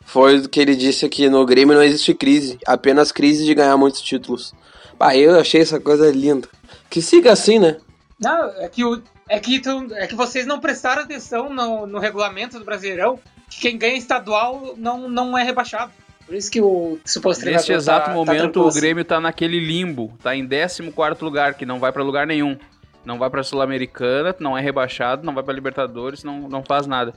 foi 0.04 0.46
que 0.46 0.60
ele 0.60 0.76
disse 0.76 1.08
que 1.08 1.28
no 1.28 1.44
Grêmio 1.44 1.74
não 1.74 1.82
existe 1.82 2.14
crise, 2.14 2.58
apenas 2.64 3.10
crise 3.10 3.44
de 3.44 3.54
ganhar 3.54 3.76
muitos 3.76 4.00
títulos. 4.02 4.54
Bah, 4.96 5.16
eu 5.16 5.38
achei 5.38 5.60
essa 5.60 5.80
coisa 5.80 6.10
linda. 6.10 6.48
Que 6.88 7.02
siga 7.02 7.32
assim, 7.32 7.58
né? 7.58 7.76
Não, 8.18 8.48
é 8.56 8.68
que, 8.68 8.84
o, 8.84 9.00
é 9.28 9.38
que, 9.38 9.60
tu, 9.60 9.88
é 9.92 10.06
que 10.06 10.14
vocês 10.14 10.44
não 10.44 10.58
prestaram 10.58 11.02
atenção 11.02 11.48
no, 11.50 11.86
no 11.86 11.98
regulamento 11.98 12.58
do 12.58 12.64
Brasileirão, 12.64 13.18
que 13.48 13.60
quem 13.60 13.78
ganha 13.78 13.96
estadual 13.96 14.74
não, 14.76 15.08
não 15.08 15.38
é 15.38 15.44
rebaixado. 15.44 15.92
Por 16.26 16.34
isso 16.34 16.50
que 16.50 16.60
o 16.60 16.98
suposto 17.06 17.40
treinador 17.40 17.66
Nesse 17.66 17.72
exato 17.72 18.06
tá, 18.06 18.10
tá 18.10 18.14
momento, 18.14 18.60
tá 18.60 18.66
o 18.66 18.70
Grêmio 18.70 19.04
tá 19.04 19.20
naquele 19.20 19.58
limbo, 19.58 20.12
tá 20.22 20.36
em 20.36 20.46
14 20.46 20.82
lugar, 21.22 21.54
que 21.54 21.64
não 21.64 21.78
vai 21.78 21.90
para 21.90 22.02
lugar 22.02 22.26
nenhum. 22.26 22.58
Não 23.04 23.18
vai 23.18 23.30
pra 23.30 23.42
Sul-Americana, 23.42 24.36
não 24.38 24.58
é 24.58 24.60
rebaixado, 24.60 25.24
não 25.24 25.32
vai 25.32 25.42
pra 25.42 25.54
Libertadores, 25.54 26.22
não, 26.22 26.48
não 26.48 26.62
faz 26.62 26.86
nada. 26.86 27.14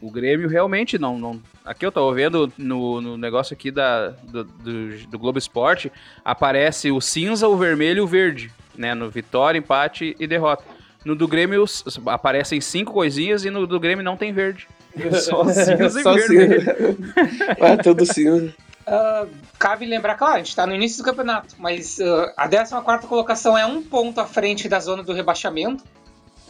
O 0.00 0.10
Grêmio 0.10 0.48
realmente 0.48 0.98
não. 0.98 1.18
não... 1.18 1.40
Aqui 1.64 1.86
eu 1.86 1.92
tô 1.92 2.12
vendo 2.12 2.52
no, 2.58 3.00
no 3.00 3.16
negócio 3.16 3.54
aqui 3.54 3.70
da, 3.70 4.08
do, 4.08 4.42
do, 4.42 5.06
do, 5.06 5.18
Globo 5.18 5.38
Esporte, 5.38 5.92
aparece 6.24 6.90
o 6.90 7.00
cinza, 7.00 7.46
o 7.46 7.56
vermelho 7.56 7.98
e 7.98 8.00
o 8.00 8.06
verde, 8.06 8.50
né? 8.78 8.94
No 8.94 9.10
vitória, 9.10 9.58
empate 9.58 10.16
e 10.18 10.26
derrota. 10.26 10.64
No 11.04 11.14
do 11.14 11.28
Grêmio 11.28 11.64
aparecem 12.06 12.60
cinco 12.60 12.92
coisinhas 12.92 13.44
e 13.44 13.50
no 13.50 13.66
do 13.66 13.78
Grêmio 13.78 14.04
não 14.04 14.16
tem 14.16 14.32
verde. 14.32 14.68
Só 15.22 15.44
cinza 15.44 16.00
e 16.00 16.02
Só 16.02 16.14
vermelho. 16.14 16.60
Cinza. 16.60 17.76
tudo 17.82 18.06
cinza. 18.06 18.54
Uh, 18.86 19.28
cabe 19.58 19.84
lembrar, 19.84 20.14
claro, 20.14 20.36
a 20.36 20.38
gente 20.38 20.48
está 20.48 20.66
no 20.66 20.74
início 20.74 21.02
do 21.02 21.04
campeonato, 21.04 21.54
mas 21.58 21.98
uh, 21.98 22.32
a 22.36 22.48
14 22.48 23.06
colocação 23.06 23.56
é 23.56 23.66
um 23.66 23.82
ponto 23.82 24.18
à 24.18 24.26
frente 24.26 24.66
da 24.68 24.80
zona 24.80 25.02
do 25.02 25.12
rebaixamento. 25.12 25.84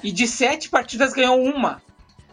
E 0.02 0.12
de 0.12 0.28
sete 0.28 0.68
partidas 0.68 1.12
ganhou 1.12 1.42
uma. 1.42 1.82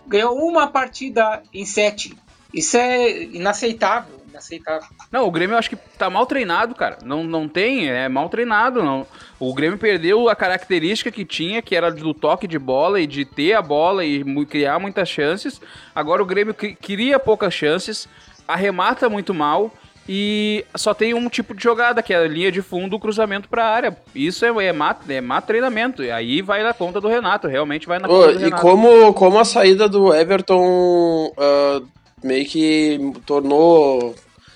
Ganhou 0.08 0.38
uma 0.38 0.68
partida 0.68 1.42
em 1.52 1.66
sete. 1.66 2.16
Isso 2.54 2.78
é 2.78 3.24
inaceitável 3.24 4.15
inaceitável. 4.36 4.88
Não, 5.12 5.26
o 5.28 5.32
Grêmio 5.32 5.54
eu 5.54 5.58
acho 5.58 5.70
que 5.70 5.76
tá 5.76 6.10
mal 6.10 6.26
treinado, 6.26 6.76
cara. 6.76 6.98
Não, 7.04 7.24
não 7.24 7.48
tem, 7.48 7.90
é 7.90 8.08
mal 8.08 8.30
treinado. 8.30 8.84
Não. 8.84 9.08
O 9.40 9.54
Grêmio 9.54 9.78
perdeu 9.78 10.30
a 10.30 10.36
característica 10.36 11.12
que 11.12 11.26
tinha, 11.26 11.62
que 11.62 11.76
era 11.76 11.92
do 11.92 12.14
toque 12.14 12.48
de 12.48 12.60
bola 12.60 13.00
e 13.00 13.08
de 13.08 13.26
ter 13.26 13.54
a 13.54 13.62
bola 13.62 14.06
e 14.06 14.24
criar 14.46 14.80
muitas 14.80 15.10
chances. 15.10 15.60
Agora 15.94 16.22
o 16.22 16.26
Grêmio 16.26 16.54
cria 16.54 17.20
poucas 17.20 17.54
chances, 17.54 18.08
arremata 18.48 19.10
muito 19.10 19.34
mal 19.34 19.72
e 20.08 20.64
só 20.76 20.94
tem 20.94 21.16
um 21.16 21.28
tipo 21.28 21.56
de 21.56 21.64
jogada, 21.64 22.04
que 22.04 22.14
é 22.14 22.18
a 22.18 22.28
linha 22.28 22.52
de 22.52 22.62
fundo, 22.62 22.96
o 22.96 23.00
cruzamento 23.00 23.50
para 23.50 23.66
a 23.66 23.70
área. 23.70 23.98
Isso 24.14 24.46
é, 24.46 24.66
é, 24.66 24.72
má, 24.72 24.96
é 25.10 25.20
má 25.20 25.42
treinamento. 25.42 26.04
E 26.04 26.12
aí 26.12 26.42
vai 26.44 26.62
na 26.62 26.74
conta 26.74 27.02
do 27.02 27.08
Renato, 27.08 27.48
realmente 27.48 27.88
vai 27.88 27.98
na 27.98 28.08
conta 28.08 28.34
do 28.34 28.40
Renato. 28.40 28.56
E 28.56 28.62
como, 28.62 29.14
como 29.14 29.40
a 29.40 29.46
saída 29.46 29.90
do 29.90 30.14
Everton 30.14 31.28
uh, 31.30 31.88
meio 32.24 32.46
que 32.46 33.14
tornou 33.26 34.14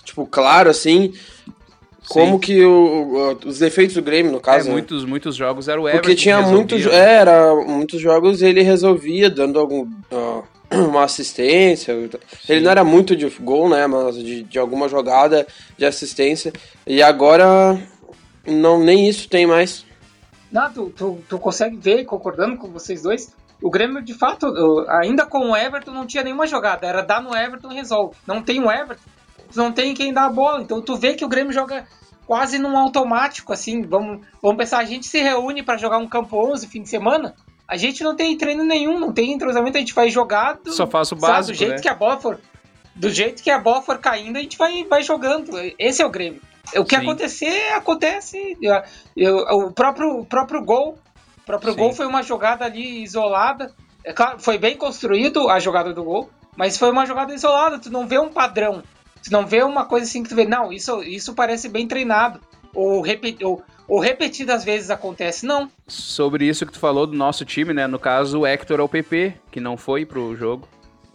tipo, 0.09 0.25
claro, 0.25 0.69
assim, 0.69 1.13
como 2.09 2.33
Sim. 2.33 2.39
que 2.39 2.65
o, 2.65 2.71
o, 2.71 3.47
os 3.47 3.59
defeitos 3.59 3.95
do 3.95 4.01
Grêmio, 4.01 4.31
no 4.31 4.41
caso. 4.41 4.67
É, 4.67 4.71
muitos, 4.71 5.03
né? 5.03 5.09
muitos 5.09 5.35
jogos 5.35 5.67
era 5.67 5.79
o 5.79 5.87
Everton 5.87 6.01
Porque 6.01 6.15
tinha 6.15 6.41
muitos. 6.41 6.85
É, 6.87 7.15
era, 7.17 7.55
muitos 7.55 8.01
jogos 8.01 8.41
ele 8.41 8.61
resolvia, 8.61 9.29
dando 9.29 9.59
algum. 9.59 9.87
Uma 10.71 11.03
assistência. 11.03 11.95
Sim. 11.95 12.09
Ele 12.47 12.61
não 12.61 12.69
era 12.69 12.83
muito 12.83 13.15
de 13.15 13.27
gol, 13.41 13.67
né? 13.67 13.87
Mas 13.87 14.15
de, 14.15 14.43
de 14.43 14.59
alguma 14.59 14.87
jogada 14.87 15.47
de 15.75 15.83
assistência. 15.83 16.53
E 16.85 17.01
agora 17.01 17.79
não 18.45 18.79
nem 18.79 19.09
isso 19.09 19.27
tem 19.27 19.47
mais. 19.47 19.83
Não, 20.51 20.71
tu, 20.71 20.93
tu, 20.95 21.19
tu 21.27 21.39
consegue 21.39 21.75
ver, 21.75 22.05
concordando 22.05 22.55
com 22.55 22.67
vocês 22.67 23.01
dois, 23.01 23.31
o 23.61 23.69
Grêmio, 23.69 24.01
de 24.01 24.13
fato, 24.13 24.45
ainda 24.89 25.25
com 25.25 25.51
o 25.51 25.57
Everton, 25.57 25.91
não 25.91 26.05
tinha 26.05 26.23
nenhuma 26.23 26.45
jogada. 26.45 26.85
Era 26.85 27.01
dar 27.01 27.21
no 27.21 27.35
Everton 27.35 27.71
e 27.71 27.75
resolve. 27.75 28.15
Não 28.27 28.41
tem 28.41 28.63
o 28.63 28.71
Everton 28.71 29.09
não 29.55 29.71
tem 29.71 29.93
quem 29.93 30.13
dá 30.13 30.25
a 30.25 30.29
bola. 30.29 30.61
Então 30.61 30.81
tu 30.81 30.95
vê 30.95 31.13
que 31.13 31.25
o 31.25 31.29
Grêmio 31.29 31.53
joga 31.53 31.85
quase 32.25 32.59
num 32.59 32.77
automático, 32.77 33.51
assim. 33.51 33.81
Vamos, 33.81 34.25
vamos 34.41 34.57
pensar, 34.57 34.79
a 34.79 34.85
gente 34.85 35.07
se 35.07 35.19
reúne 35.19 35.63
para 35.63 35.77
jogar 35.77 35.97
um 35.97 36.07
campo 36.07 36.37
11 36.51 36.67
fim 36.67 36.81
de 36.81 36.89
semana. 36.89 37.35
A 37.67 37.77
gente 37.77 38.03
não 38.03 38.15
tem 38.15 38.35
treino 38.37 38.63
nenhum, 38.63 38.99
não 38.99 39.13
tem 39.13 39.31
entrosamento, 39.31 39.77
a 39.77 39.79
gente 39.79 39.93
vai 39.93 40.09
jogar. 40.09 40.57
Do, 40.63 40.71
Só 40.71 40.87
faço 40.87 41.15
o 41.15 41.17
básico, 41.17 41.35
sabe, 41.35 41.51
do 41.51 41.57
jeito 41.57 41.75
né? 41.75 41.81
que 41.81 41.89
a 41.89 41.93
bola 41.93 42.19
for, 42.19 42.39
do 42.95 43.09
jeito 43.09 43.43
que 43.43 43.51
a 43.51 43.59
bola 43.59 43.81
for 43.81 43.99
caindo, 43.99 44.37
a 44.37 44.41
gente 44.41 44.57
vai, 44.57 44.83
vai 44.83 45.03
jogando. 45.03 45.51
Esse 45.77 46.01
é 46.01 46.05
o 46.05 46.09
Grêmio. 46.09 46.41
O 46.75 46.85
que 46.85 46.95
Sim. 46.95 47.01
acontecer, 47.01 47.73
acontece. 47.73 48.57
Eu, 48.61 48.83
eu, 49.15 49.37
o, 49.37 49.71
próprio, 49.71 50.19
o 50.19 50.25
próprio 50.25 50.63
gol. 50.63 50.99
O 51.37 51.45
próprio 51.45 51.73
Sim. 51.73 51.79
gol 51.79 51.93
foi 51.93 52.05
uma 52.05 52.21
jogada 52.21 52.65
ali 52.65 53.03
isolada. 53.03 53.73
É 54.03 54.13
claro, 54.13 54.39
foi 54.39 54.57
bem 54.57 54.75
construído 54.75 55.49
a 55.49 55.59
jogada 55.59 55.93
do 55.93 56.03
gol, 56.03 56.29
mas 56.55 56.77
foi 56.77 56.91
uma 56.91 57.05
jogada 57.05 57.33
isolada. 57.33 57.79
Tu 57.79 57.89
não 57.89 58.07
vê 58.07 58.19
um 58.19 58.29
padrão. 58.29 58.83
Tu 59.29 59.31
não 59.31 59.45
vê 59.45 59.61
uma 59.61 59.85
coisa 59.85 60.07
assim 60.07 60.23
que 60.23 60.29
tu 60.29 60.35
vê, 60.35 60.43
não, 60.43 60.73
isso, 60.73 61.03
isso 61.03 61.35
parece 61.35 61.69
bem 61.69 61.87
treinado. 61.87 62.39
Ou, 62.73 62.99
repet, 62.99 63.45
ou, 63.45 63.61
ou 63.87 63.99
repetidas 63.99 64.63
vezes 64.63 64.89
acontece, 64.89 65.45
não. 65.45 65.69
Sobre 65.87 66.47
isso 66.47 66.65
que 66.65 66.73
tu 66.73 66.79
falou 66.79 67.05
do 67.05 67.15
nosso 67.15 67.45
time, 67.45 67.71
né? 67.71 67.85
No 67.85 67.99
caso, 67.99 68.39
o 68.39 68.47
Hector 68.47 68.79
é 68.79 68.83
o 68.83 68.89
PP, 68.89 69.35
que 69.51 69.59
não 69.59 69.77
foi 69.77 70.03
pro 70.03 70.35
jogo. 70.35 70.67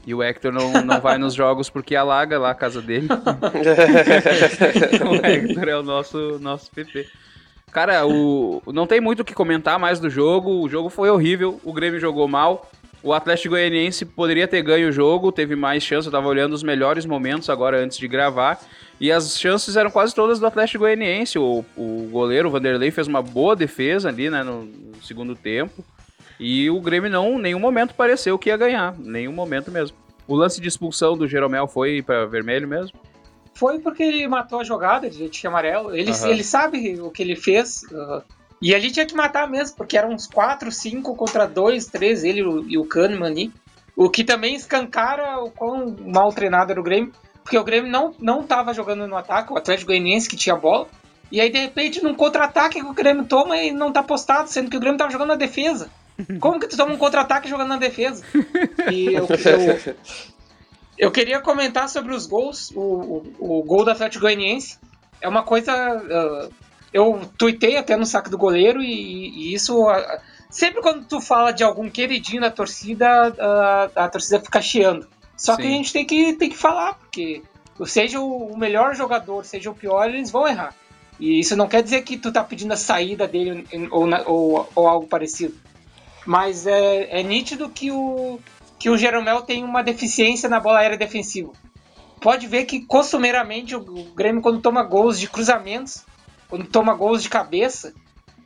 E 0.06 0.14
o 0.14 0.22
Hector 0.22 0.52
não, 0.52 0.84
não 0.84 1.00
vai 1.00 1.18
nos 1.18 1.34
jogos 1.34 1.68
porque 1.68 1.96
alaga 1.96 2.38
lá 2.38 2.50
a 2.50 2.54
casa 2.54 2.80
dele. 2.80 3.08
o 5.10 5.26
Hector 5.26 5.68
é 5.68 5.76
o 5.76 5.82
nosso, 5.82 6.38
nosso 6.38 6.70
PP. 6.70 7.08
Cara, 7.72 8.06
o, 8.06 8.62
não 8.68 8.86
tem 8.86 9.00
muito 9.00 9.20
o 9.20 9.24
que 9.24 9.34
comentar 9.34 9.76
mais 9.76 9.98
do 9.98 10.08
jogo. 10.08 10.62
O 10.62 10.68
jogo 10.68 10.88
foi 10.88 11.10
horrível. 11.10 11.60
O 11.64 11.72
Grêmio 11.72 11.98
jogou 11.98 12.28
mal. 12.28 12.70
O 13.04 13.12
Atlético 13.12 13.50
Goianiense 13.50 14.06
poderia 14.06 14.48
ter 14.48 14.62
ganho 14.62 14.88
o 14.88 14.92
jogo, 14.92 15.30
teve 15.30 15.54
mais 15.54 15.82
chance, 15.82 16.08
eu 16.08 16.10
tava 16.10 16.26
olhando 16.26 16.54
os 16.54 16.62
melhores 16.62 17.04
momentos 17.04 17.50
agora 17.50 17.78
antes 17.78 17.98
de 17.98 18.08
gravar. 18.08 18.58
E 18.98 19.12
as 19.12 19.38
chances 19.38 19.76
eram 19.76 19.90
quase 19.90 20.14
todas 20.14 20.40
do 20.40 20.46
Atlético 20.46 20.78
Goianiense. 20.78 21.38
O, 21.38 21.62
o 21.76 22.08
goleiro, 22.10 22.48
o 22.48 22.50
Vanderlei, 22.50 22.90
fez 22.90 23.06
uma 23.06 23.20
boa 23.20 23.54
defesa 23.54 24.08
ali, 24.08 24.30
né, 24.30 24.42
no, 24.42 24.70
segundo 25.02 25.36
tempo. 25.36 25.84
E 26.40 26.70
o 26.70 26.80
Grêmio 26.80 27.10
não, 27.10 27.38
em 27.38 27.42
nenhum 27.42 27.58
momento 27.58 27.94
pareceu 27.94 28.38
que 28.38 28.48
ia 28.48 28.56
ganhar, 28.56 28.96
nenhum 28.98 29.34
momento 29.34 29.70
mesmo. 29.70 29.94
O 30.26 30.34
lance 30.34 30.58
de 30.58 30.66
expulsão 30.66 31.14
do 31.14 31.28
Jeromel 31.28 31.68
foi 31.68 32.00
para 32.00 32.24
vermelho 32.24 32.66
mesmo? 32.66 32.98
Foi 33.52 33.80
porque 33.80 34.02
ele 34.02 34.26
matou 34.26 34.60
a 34.60 34.64
jogada 34.64 35.10
de 35.10 35.46
amarelo. 35.46 35.94
Ele, 35.94 36.10
uhum. 36.10 36.26
ele 36.28 36.42
sabe 36.42 36.98
o 37.02 37.10
que 37.10 37.22
ele 37.22 37.36
fez. 37.36 37.82
Uh, 37.92 38.22
e 38.60 38.74
ali 38.74 38.90
tinha 38.90 39.06
que 39.06 39.14
matar 39.14 39.48
mesmo, 39.48 39.76
porque 39.76 39.96
eram 39.96 40.10
uns 40.10 40.26
4, 40.26 40.70
5 40.70 41.14
contra 41.16 41.46
2, 41.46 41.86
3, 41.86 42.24
ele 42.24 42.40
e 42.68 42.78
o 42.78 42.84
Kahneman 42.84 43.30
ali. 43.30 43.52
O 43.96 44.10
que 44.10 44.24
também 44.24 44.54
escancara 44.54 45.38
o 45.40 45.50
quão 45.50 45.94
mal 46.06 46.32
treinado 46.32 46.72
era 46.72 46.80
o 46.80 46.84
Grêmio, 46.84 47.12
porque 47.42 47.58
o 47.58 47.64
Grêmio 47.64 47.90
não, 47.90 48.14
não 48.18 48.42
tava 48.42 48.72
jogando 48.72 49.06
no 49.06 49.16
ataque, 49.16 49.52
o 49.52 49.58
Atlético 49.58 49.88
Goianiense 49.88 50.28
que 50.28 50.36
tinha 50.36 50.56
bola. 50.56 50.88
E 51.30 51.40
aí, 51.40 51.50
de 51.50 51.58
repente, 51.58 52.02
num 52.02 52.14
contra-ataque 52.14 52.80
que 52.80 52.86
o 52.86 52.92
Grêmio 52.92 53.24
toma 53.24 53.56
e 53.58 53.70
não 53.70 53.92
tá 53.92 54.02
postado, 54.02 54.48
sendo 54.48 54.70
que 54.70 54.76
o 54.76 54.80
Grêmio 54.80 54.98
tava 54.98 55.10
jogando 55.10 55.28
na 55.28 55.36
defesa. 55.36 55.90
Como 56.40 56.58
que 56.58 56.68
tu 56.68 56.76
toma 56.76 56.94
um 56.94 56.98
contra-ataque 56.98 57.48
jogando 57.48 57.68
na 57.68 57.76
defesa? 57.76 58.24
E 58.90 59.06
eu, 59.14 59.26
eu, 59.26 59.94
eu, 60.98 61.10
queria 61.10 61.40
comentar 61.40 61.88
sobre 61.88 62.14
os 62.14 62.26
gols. 62.26 62.70
O, 62.74 62.80
o, 63.38 63.60
o 63.60 63.62
gol 63.62 63.84
do 63.84 63.90
Atlético 63.90 64.22
Goianiense 64.22 64.78
é 65.20 65.28
uma 65.28 65.42
coisa 65.42 65.72
uh, 65.72 66.54
eu 66.94 67.20
tuitei 67.36 67.76
até 67.76 67.96
no 67.96 68.06
saco 68.06 68.30
do 68.30 68.38
goleiro 68.38 68.80
e, 68.80 69.50
e 69.50 69.52
isso. 69.52 69.84
Sempre 70.48 70.80
quando 70.80 71.04
tu 71.04 71.20
fala 71.20 71.50
de 71.50 71.64
algum 71.64 71.90
queridinho 71.90 72.40
na 72.40 72.50
torcida, 72.50 73.34
a, 73.36 74.04
a 74.04 74.08
torcida 74.08 74.38
fica 74.38 74.62
chiando. 74.62 75.08
Só 75.36 75.56
Sim. 75.56 75.62
que 75.62 75.66
a 75.66 75.70
gente 75.72 75.92
tem 75.92 76.06
que, 76.06 76.32
tem 76.34 76.48
que 76.48 76.56
falar, 76.56 76.94
porque 76.94 77.42
seja 77.84 78.20
o 78.20 78.56
melhor 78.56 78.94
jogador, 78.94 79.44
seja 79.44 79.68
o 79.68 79.74
pior, 79.74 80.08
eles 80.08 80.30
vão 80.30 80.46
errar. 80.46 80.72
E 81.18 81.40
isso 81.40 81.56
não 81.56 81.66
quer 81.66 81.82
dizer 81.82 82.02
que 82.02 82.16
tu 82.16 82.32
tá 82.32 82.44
pedindo 82.44 82.72
a 82.72 82.76
saída 82.76 83.26
dele 83.26 83.66
ou, 83.90 84.06
ou, 84.26 84.68
ou 84.76 84.86
algo 84.86 85.08
parecido. 85.08 85.54
Mas 86.24 86.64
é, 86.64 87.20
é 87.20 87.22
nítido 87.24 87.68
que 87.68 87.90
o, 87.90 88.38
que 88.78 88.88
o 88.88 88.96
Jeromel 88.96 89.42
tem 89.42 89.64
uma 89.64 89.82
deficiência 89.82 90.48
na 90.48 90.60
bola 90.60 90.78
aérea 90.78 90.96
defensiva. 90.96 91.50
Pode 92.20 92.46
ver 92.46 92.64
que 92.64 92.86
costumeiramente 92.86 93.74
o 93.74 93.82
Grêmio, 94.14 94.40
quando 94.40 94.62
toma 94.62 94.84
gols 94.84 95.18
de 95.18 95.28
cruzamentos, 95.28 96.04
quando 96.48 96.66
toma 96.66 96.94
gols 96.94 97.22
de 97.22 97.28
cabeça, 97.28 97.92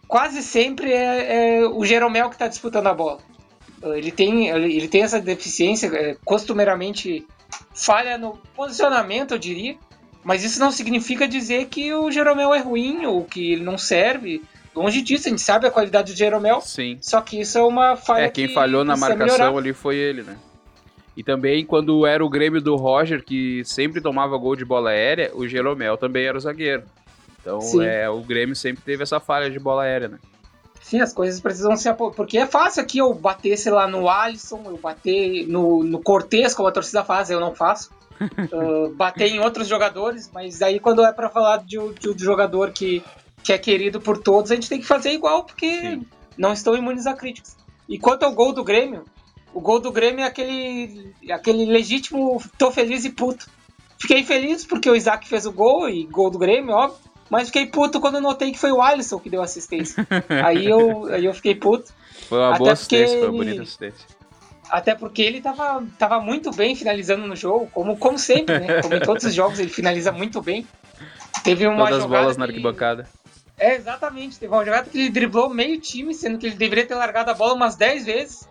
quase 0.06 0.42
sempre 0.42 0.92
é, 0.92 1.60
é 1.60 1.66
o 1.66 1.84
Jeromel 1.84 2.28
que 2.28 2.34
está 2.36 2.48
disputando 2.48 2.86
a 2.86 2.94
bola. 2.94 3.20
Ele 3.82 4.10
tem, 4.10 4.48
ele 4.48 4.88
tem 4.88 5.02
essa 5.02 5.20
deficiência, 5.20 5.86
é, 5.94 6.16
costumeiramente 6.24 7.26
falha 7.72 8.18
no 8.18 8.38
posicionamento, 8.56 9.32
eu 9.32 9.38
diria. 9.38 9.76
Mas 10.24 10.42
isso 10.42 10.58
não 10.58 10.70
significa 10.70 11.28
dizer 11.28 11.66
que 11.66 11.92
o 11.94 12.10
Jeromel 12.10 12.52
é 12.52 12.58
ruim 12.58 13.06
ou 13.06 13.24
que 13.24 13.52
ele 13.52 13.62
não 13.62 13.78
serve. 13.78 14.42
Longe 14.74 15.00
disso, 15.00 15.28
a 15.28 15.30
gente 15.30 15.42
sabe 15.42 15.66
a 15.66 15.70
qualidade 15.70 16.12
do 16.12 16.18
Jeromel. 16.18 16.60
Sim. 16.60 16.98
Só 17.00 17.20
que 17.20 17.40
isso 17.40 17.56
é 17.56 17.62
uma 17.62 17.96
falha. 17.96 18.24
É, 18.24 18.28
quem 18.28 18.48
que 18.48 18.54
falhou 18.54 18.84
na 18.84 18.96
marcação 18.96 19.38
melhorar. 19.38 19.56
ali 19.56 19.72
foi 19.72 19.96
ele, 19.96 20.22
né? 20.22 20.36
E 21.16 21.22
também 21.22 21.64
quando 21.64 22.06
era 22.06 22.24
o 22.24 22.28
Grêmio 22.28 22.60
do 22.60 22.76
Roger, 22.76 23.24
que 23.24 23.64
sempre 23.64 24.00
tomava 24.00 24.36
gol 24.36 24.54
de 24.54 24.64
bola 24.64 24.90
aérea, 24.90 25.32
o 25.34 25.48
Jeromel 25.48 25.96
também 25.96 26.26
era 26.26 26.36
o 26.36 26.40
zagueiro. 26.40 26.84
Então 27.40 27.60
Sim. 27.60 27.84
é, 27.84 28.08
o 28.08 28.20
Grêmio 28.20 28.54
sempre 28.56 28.82
teve 28.84 29.02
essa 29.02 29.20
falha 29.20 29.50
de 29.50 29.58
bola 29.58 29.82
aérea, 29.82 30.08
né? 30.08 30.18
Sim, 30.80 31.00
as 31.00 31.12
coisas 31.12 31.40
precisam 31.40 31.76
ser. 31.76 31.90
apo- 31.90 32.12
Porque 32.12 32.38
é 32.38 32.46
fácil 32.46 32.82
aqui 32.82 32.98
eu 32.98 33.12
bater, 33.12 33.56
sei 33.58 33.72
lá, 33.72 33.86
no 33.86 34.08
Alisson, 34.08 34.62
eu 34.66 34.78
bater 34.78 35.46
no, 35.46 35.82
no 35.84 36.00
Cortez, 36.02 36.54
como 36.54 36.68
a 36.68 36.72
torcida 36.72 37.04
faz, 37.04 37.30
eu 37.30 37.40
não 37.40 37.54
faço. 37.54 37.90
Ah, 38.52 38.90
bater 38.96 39.28
em 39.28 39.38
outros 39.38 39.68
jogadores, 39.68 40.28
mas 40.34 40.60
aí 40.60 40.80
quando 40.80 41.04
é 41.04 41.12
pra 41.12 41.28
falar 41.30 41.58
de, 41.58 41.78
um- 41.78 41.92
de 41.92 42.08
um 42.10 42.18
jogador 42.18 42.72
que, 42.72 43.02
que 43.44 43.52
é 43.52 43.58
querido 43.58 44.00
por 44.00 44.18
todos, 44.18 44.50
a 44.50 44.54
gente 44.56 44.68
tem 44.68 44.80
que 44.80 44.86
fazer 44.86 45.12
igual, 45.12 45.44
porque 45.44 45.68
Sim. 45.80 46.06
não 46.36 46.52
estão 46.52 46.74
imunes 46.76 47.06
a 47.06 47.14
críticas. 47.14 47.56
E 47.88 47.96
quanto 47.98 48.24
ao 48.24 48.32
gol 48.32 48.52
do 48.52 48.64
Grêmio, 48.64 49.04
o 49.54 49.60
gol 49.60 49.78
do 49.78 49.92
Grêmio 49.92 50.24
é 50.24 50.26
aquele, 50.26 51.14
aquele 51.30 51.64
legítimo 51.66 52.42
tô 52.58 52.72
feliz 52.72 53.04
e 53.04 53.10
puto. 53.10 53.48
Fiquei 54.00 54.24
feliz 54.24 54.66
porque 54.66 54.90
o 54.90 54.96
Isaac 54.96 55.28
fez 55.28 55.46
o 55.46 55.52
gol 55.52 55.88
e 55.88 56.04
gol 56.04 56.28
do 56.30 56.38
Grêmio, 56.38 56.74
óbvio. 56.74 56.98
Mas 57.30 57.48
fiquei 57.48 57.66
puto 57.66 58.00
quando 58.00 58.20
notei 58.20 58.52
que 58.52 58.58
foi 58.58 58.72
o 58.72 58.80
Alisson 58.80 59.18
que 59.18 59.28
deu 59.30 59.42
assistência. 59.42 60.06
aí, 60.44 60.66
eu, 60.66 61.06
aí 61.12 61.24
eu 61.24 61.34
fiquei 61.34 61.54
puto. 61.54 61.92
Foi 62.28 62.38
uma 62.38 62.50
Até 62.50 62.58
boa 62.58 62.72
assistência, 62.72 63.18
foi 63.18 63.28
uma 63.28 63.36
bonita 63.36 63.62
assistência. 63.62 64.06
Até 64.70 64.94
porque 64.94 65.22
ele 65.22 65.40
tava, 65.40 65.82
tava 65.98 66.20
muito 66.20 66.50
bem 66.50 66.74
finalizando 66.76 67.26
no 67.26 67.34
jogo, 67.36 67.68
como, 67.72 67.96
como 67.96 68.18
sempre, 68.18 68.58
né? 68.58 68.82
Como 68.82 68.94
em 68.94 69.00
todos 69.00 69.24
os 69.24 69.32
jogos 69.34 69.58
ele 69.58 69.70
finaliza 69.70 70.12
muito 70.12 70.42
bem. 70.42 70.66
Teve 71.42 71.66
uma 71.66 71.86
Todas 71.86 72.04
as 72.04 72.06
bolas 72.10 72.36
na 72.36 72.44
que- 72.46 72.52
arquibancada. 72.52 73.08
É, 73.58 73.74
exatamente. 73.74 74.38
Teve 74.38 74.52
uma 74.54 74.64
jogada 74.64 74.88
que 74.88 74.98
ele 74.98 75.10
driblou 75.10 75.48
meio 75.48 75.80
time, 75.80 76.14
sendo 76.14 76.38
que 76.38 76.46
ele 76.46 76.54
deveria 76.54 76.86
ter 76.86 76.94
largado 76.94 77.30
a 77.30 77.34
bola 77.34 77.54
umas 77.54 77.76
10 77.76 78.04
vezes. 78.06 78.48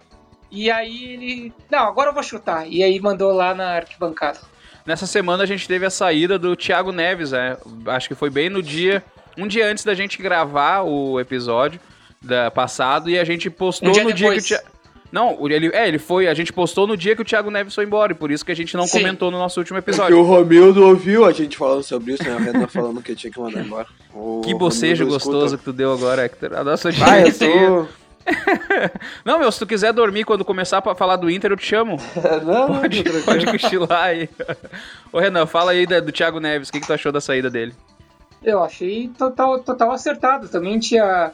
E 0.52 0.70
aí 0.72 1.14
ele. 1.14 1.54
Não, 1.70 1.80
agora 1.88 2.10
eu 2.10 2.14
vou 2.14 2.24
chutar. 2.24 2.68
E 2.68 2.84
aí 2.84 3.00
mandou 3.00 3.32
lá 3.32 3.54
na 3.54 3.76
arquibancada. 3.76 4.40
Nessa 4.88 5.06
semana 5.06 5.44
a 5.44 5.46
gente 5.46 5.68
teve 5.68 5.86
a 5.86 5.90
saída 5.90 6.40
do 6.40 6.56
Thiago 6.56 6.94
Neves, 6.94 7.32
né? 7.32 7.58
Acho 7.88 8.08
que 8.08 8.16
foi 8.16 8.30
bem 8.30 8.50
no 8.50 8.64
dia, 8.64 9.04
um 9.38 9.46
dia 9.46 9.70
antes 9.70 9.84
da 9.84 9.94
gente 9.94 10.18
gravar 10.22 10.82
o 10.84 11.20
episódio 11.20 11.80
da 12.22 12.50
passado 12.50 13.10
e 13.10 13.20
a 13.20 13.24
gente 13.26 13.50
postou 13.50 13.90
Um 13.90 13.92
dia 13.92 14.04
no 14.06 14.14
dia 14.14 14.32
que 14.32 14.38
o 14.38 14.42
depois. 14.42 14.48
Thiago 14.48 14.78
não, 15.12 15.38
ele, 15.50 15.68
é, 15.74 15.88
ele 15.88 16.00
foi. 16.00 16.28
A 16.28 16.34
gente 16.34 16.52
postou 16.52 16.86
no 16.86 16.98
dia 16.98 17.16
que 17.16 17.22
o 17.22 17.26
Thiago 17.26 17.50
Neves 17.50 17.74
foi 17.74 17.86
embora, 17.86 18.12
e 18.12 18.16
por 18.16 18.30
isso 18.30 18.44
que 18.46 18.52
a 18.52 18.56
gente 18.56 18.76
não 18.76 18.86
Sim. 18.86 19.00
comentou 19.00 19.32
no 19.32 19.38
nosso 19.38 19.60
último 19.60 19.78
Porque 19.78 19.92
episódio. 19.92 20.20
o 20.20 20.24
Romildo 20.24 20.86
ouviu 20.86 21.24
a 21.26 21.32
gente 21.32 21.56
falando 21.56 21.84
sobre 21.84 22.14
isso, 22.14 22.24
né? 22.24 22.36
A 22.36 22.40
Renan 22.40 22.68
falando 22.68 23.02
que 23.02 23.16
tinha 23.16 23.32
que 23.32 23.40
mandar 23.40 23.62
embora. 23.62 23.88
O 24.14 24.42
Que 24.44 24.54
bocejo 24.54 25.04
Romildo 25.04 25.14
gostoso 25.14 25.46
escuta. 25.46 25.58
que 25.60 25.64
tu 25.64 25.74
deu 25.74 25.94
agora, 25.94 26.26
Hector. 26.26 26.54
A 26.56 26.64
nossa 26.64 26.90
Ah, 26.90 27.20
eu 27.22 27.38
tô... 27.38 27.88
Não, 29.24 29.40
meu, 29.40 29.52
se 29.52 29.60
tu 29.60 29.66
quiser 29.68 29.94
dormir 29.94 30.24
quando 30.24 30.44
começar 30.46 30.82
pra 30.82 30.96
falar 30.96 31.16
do 31.16 31.30
Inter, 31.30 31.52
eu 31.52 31.58
te 31.58 31.66
chamo. 31.66 31.98
não, 32.44 32.68
não, 32.70 32.80
Pode, 32.82 33.04
tô 33.04 33.20
pode 33.26 33.46
cochilar 33.46 34.04
aí. 34.04 34.30
Ô, 35.12 35.20
Renan, 35.20 35.46
fala 35.46 35.72
aí 35.72 35.86
do 35.86 36.12
Thiago 36.12 36.40
Neves. 36.40 36.70
O 36.70 36.72
que, 36.72 36.80
que 36.80 36.88
tu 36.88 36.94
achou 36.94 37.12
da 37.12 37.22
saída 37.22 37.50
dele? 37.50 37.74
Eu 38.44 38.64
achei 38.64 39.08
total, 39.18 39.60
total 39.60 39.92
acertado. 39.92 40.48
Também 40.50 40.80
tinha 40.80 41.32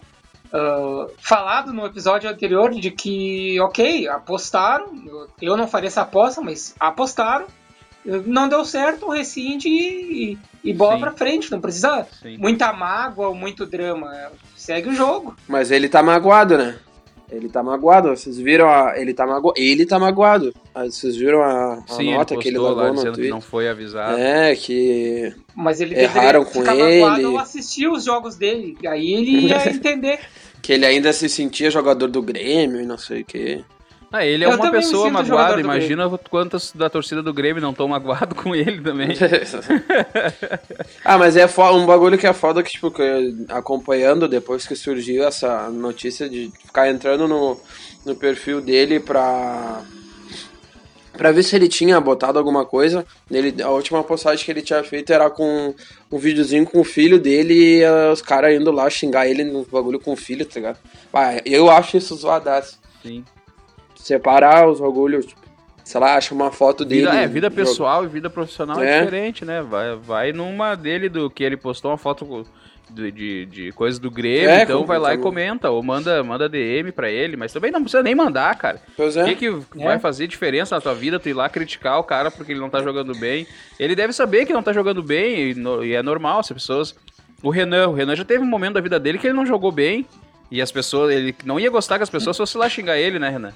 ah, 0.53 1.07
falado 1.19 1.73
no 1.73 1.85
episódio 1.85 2.29
anterior 2.29 2.71
de 2.71 2.91
que, 2.91 3.59
ok, 3.59 4.07
apostaram. 4.07 4.87
eu- 5.05 5.27
Eu 5.41 5.57
não 5.57 5.67
faria 5.67 5.87
essa 5.87 6.01
aposta, 6.01 6.41
mas 6.41 6.75
apostaram. 6.79 7.45
Não 8.05 8.49
deu 8.49 8.65
certo, 8.65 9.09
rescinde 9.09 9.69
e, 9.69 10.37
e 10.61 10.73
bola 10.73 10.95
Sim. 10.95 10.99
pra 11.01 11.11
frente. 11.13 11.51
Não 11.51 11.61
precisa 11.61 12.05
Sim. 12.21 12.37
muita 12.37 12.71
mágoa 12.73 13.29
ou 13.29 13.35
muito 13.35 13.65
drama. 13.65 14.11
Segue 14.63 14.89
o 14.89 14.93
jogo. 14.95 15.35
Mas 15.47 15.71
ele 15.71 15.89
tá 15.89 16.01
magoado, 16.01 16.57
né? 16.57 16.75
Ele 17.29 17.49
tá 17.49 17.61
magoado, 17.63 18.09
vocês 18.09 18.37
viram 18.37 18.69
a... 18.69 18.93
Ele 18.97 19.13
tá 19.13 19.25
magoado. 19.25 19.59
Ele 19.59 19.85
tá 19.85 19.97
magoado. 19.99 20.53
Ah, 20.73 20.83
Vocês 20.85 21.15
viram 21.17 21.41
a, 21.41 21.73
a 21.75 21.87
Sim, 21.87 22.13
nota 22.13 22.35
ele 22.35 22.41
que 22.43 22.47
ele 22.49 22.57
postou 22.57 22.75
lá 22.75 22.83
largou 22.83 22.93
no 22.93 22.95
dizendo 22.99 23.11
que 23.11 23.17
Twitter? 23.17 23.33
não 23.33 23.41
foi 23.41 23.67
avisado. 23.67 24.17
É, 24.19 24.55
que... 24.55 25.33
Mas 25.55 25.81
ele 25.81 25.99
Erraram 25.99 26.45
com 26.45 26.51
ficar 26.59 26.75
magoado 26.75 27.17
ele. 27.19 27.25
ao 27.25 27.37
assistir 27.39 27.87
os 27.89 28.03
jogos 28.05 28.35
dele. 28.35 28.77
Aí 28.87 29.13
ele 29.13 29.47
ia 29.47 29.67
entender. 29.73 30.19
Que 30.61 30.73
ele 30.73 30.85
ainda 30.85 31.11
se 31.11 31.27
sentia 31.27 31.69
jogador 31.71 32.07
do 32.07 32.21
Grêmio 32.21 32.79
e 32.79 32.85
não 32.85 32.97
sei 32.97 33.21
o 33.21 33.25
que. 33.25 33.65
Ah, 34.15 34.23
ele 34.23 34.43
é 34.43 34.47
Eu 34.47 34.51
uma 34.57 34.69
pessoa 34.71 35.09
magoada. 35.09 35.59
Imagina 35.59 36.07
quantas 36.29 36.71
da 36.71 36.87
torcida 36.87 37.23
do 37.23 37.33
Grêmio 37.33 37.59
não 37.59 37.71
estão 37.71 37.87
magoado 37.87 38.35
com 38.37 38.53
ele 38.53 38.79
também. 38.79 39.09
ah, 41.03 41.17
mas 41.17 41.35
é 41.35 41.47
um 41.71 41.85
bagulho 41.87 42.15
que 42.15 42.27
é 42.27 42.31
foda 42.31 42.61
que, 42.61 42.69
tipo, 42.69 42.91
que 42.91 43.01
eu- 43.01 43.33
acompanhando 43.49 44.27
depois 44.27 44.67
que 44.67 44.75
surgiu 44.75 45.23
essa 45.23 45.67
notícia 45.71 46.29
de 46.29 46.51
ficar 46.63 46.91
entrando 46.91 47.27
no, 47.27 47.59
no 48.05 48.15
perfil 48.15 48.61
dele 48.61 48.99
pra. 48.99 49.81
Pra 51.13 51.31
ver 51.31 51.41
se 51.41 51.55
ele 51.55 51.67
tinha 51.67 51.99
botado 51.99 52.37
alguma 52.37 52.65
coisa. 52.65 53.03
Ele, 53.31 53.63
a 53.63 53.69
última 53.71 54.03
postagem 54.03 54.45
que 54.45 54.51
ele 54.51 54.61
tinha 54.61 54.83
feito 54.83 55.11
era 55.11 55.27
com 55.27 55.73
um 56.11 56.17
videozinho 56.19 56.65
com 56.67 56.79
o 56.79 56.83
filho 56.83 57.19
dele 57.19 57.79
e 57.81 57.85
os 58.11 58.21
caras 58.21 58.53
indo 58.59 58.71
lá 58.71 58.87
xingar 58.91 59.27
ele 59.27 59.43
no 59.43 59.65
bagulho 59.65 59.99
com 59.99 60.13
o 60.13 60.15
filho, 60.15 60.45
tá 60.45 60.53
ligado? 60.55 60.77
Ah, 61.11 61.39
eu 61.45 61.67
acho 61.71 61.97
isso 61.97 62.15
zoadaço. 62.15 62.79
Sim. 63.01 63.23
Separar 64.03 64.67
os 64.67 64.79
bagulhos, 64.81 65.25
tipo, 65.25 65.39
sei 65.83 65.99
lá, 66.01 66.15
acha 66.17 66.33
uma 66.35 66.51
foto 66.51 66.83
dele. 66.83 67.05
Vida, 67.05 67.15
é, 67.15 67.27
vida 67.27 67.49
pessoal 67.49 68.03
e 68.03 68.07
vida 68.07 68.29
profissional 68.29 68.81
é, 68.83 68.97
É. 68.97 68.99
diferente, 68.99 69.45
né? 69.45 69.61
Vai, 69.61 69.95
vai 69.95 70.33
numa 70.33 70.75
dele 70.75 71.07
do 71.07 71.29
que 71.29 71.41
ele 71.43 71.55
postou 71.55 71.89
uma 71.91 71.97
foto 71.97 72.45
de, 72.89 73.11
de, 73.11 73.45
de 73.45 73.71
coisas 73.71 73.97
do 73.99 74.11
Grêmio, 74.11 74.49
É, 74.49 74.63
então 74.63 74.85
vai 74.85 74.99
lá 74.99 75.13
e 75.13 75.17
comenta, 75.17 75.69
ou 75.71 75.81
manda, 75.81 76.21
manda 76.21 76.49
DM 76.49 76.91
pra 76.91 77.09
ele, 77.09 77.37
mas 77.37 77.53
também 77.53 77.71
não 77.71 77.81
precisa 77.81 78.03
nem 78.03 78.13
mandar, 78.13 78.53
cara. 78.57 78.81
Pois 78.97 79.15
O 79.15 79.21
é. 79.21 79.33
que, 79.33 79.35
que 79.35 79.49
vai 79.81 79.97
fazer 79.99 80.27
diferença 80.27 80.75
na 80.75 80.81
tua 80.81 80.93
vida 80.93 81.17
tu 81.19 81.29
ir 81.29 81.33
lá 81.33 81.47
criticar 81.49 81.97
o 81.97 82.03
cara 82.03 82.29
porque 82.29 82.51
ele 82.51 82.59
não 82.59 82.69
tá 82.69 82.81
jogando 82.83 83.15
bem? 83.17 83.47
Ele 83.79 83.95
deve 83.95 84.11
saber 84.11 84.45
que 84.45 84.51
não 84.53 84.61
tá 84.61 84.73
jogando 84.73 85.01
bem 85.01 85.51
e, 85.51 85.55
no- 85.55 85.83
e 85.83 85.93
é 85.95 86.03
normal, 86.03 86.39
as 86.41 86.51
pessoas. 86.51 86.93
O 87.41 87.49
Renan, 87.49 87.87
o 87.87 87.93
Renan 87.93 88.15
já 88.17 88.25
teve 88.25 88.43
um 88.43 88.47
momento 88.47 88.73
da 88.73 88.81
vida 88.81 88.99
dele 88.99 89.17
que 89.17 89.27
ele 89.27 89.33
não 89.33 89.45
jogou 89.45 89.71
bem 89.71 90.05
e 90.51 90.61
as 90.61 90.71
pessoas, 90.71 91.13
ele 91.15 91.33
não 91.45 91.59
ia 91.59 91.69
gostar 91.69 91.97
que 91.97 92.03
as 92.03 92.09
pessoas 92.09 92.37
fossem 92.37 92.59
lá 92.59 92.69
xingar 92.69 92.97
ele, 92.97 93.17
né, 93.17 93.29
Renan? 93.29 93.53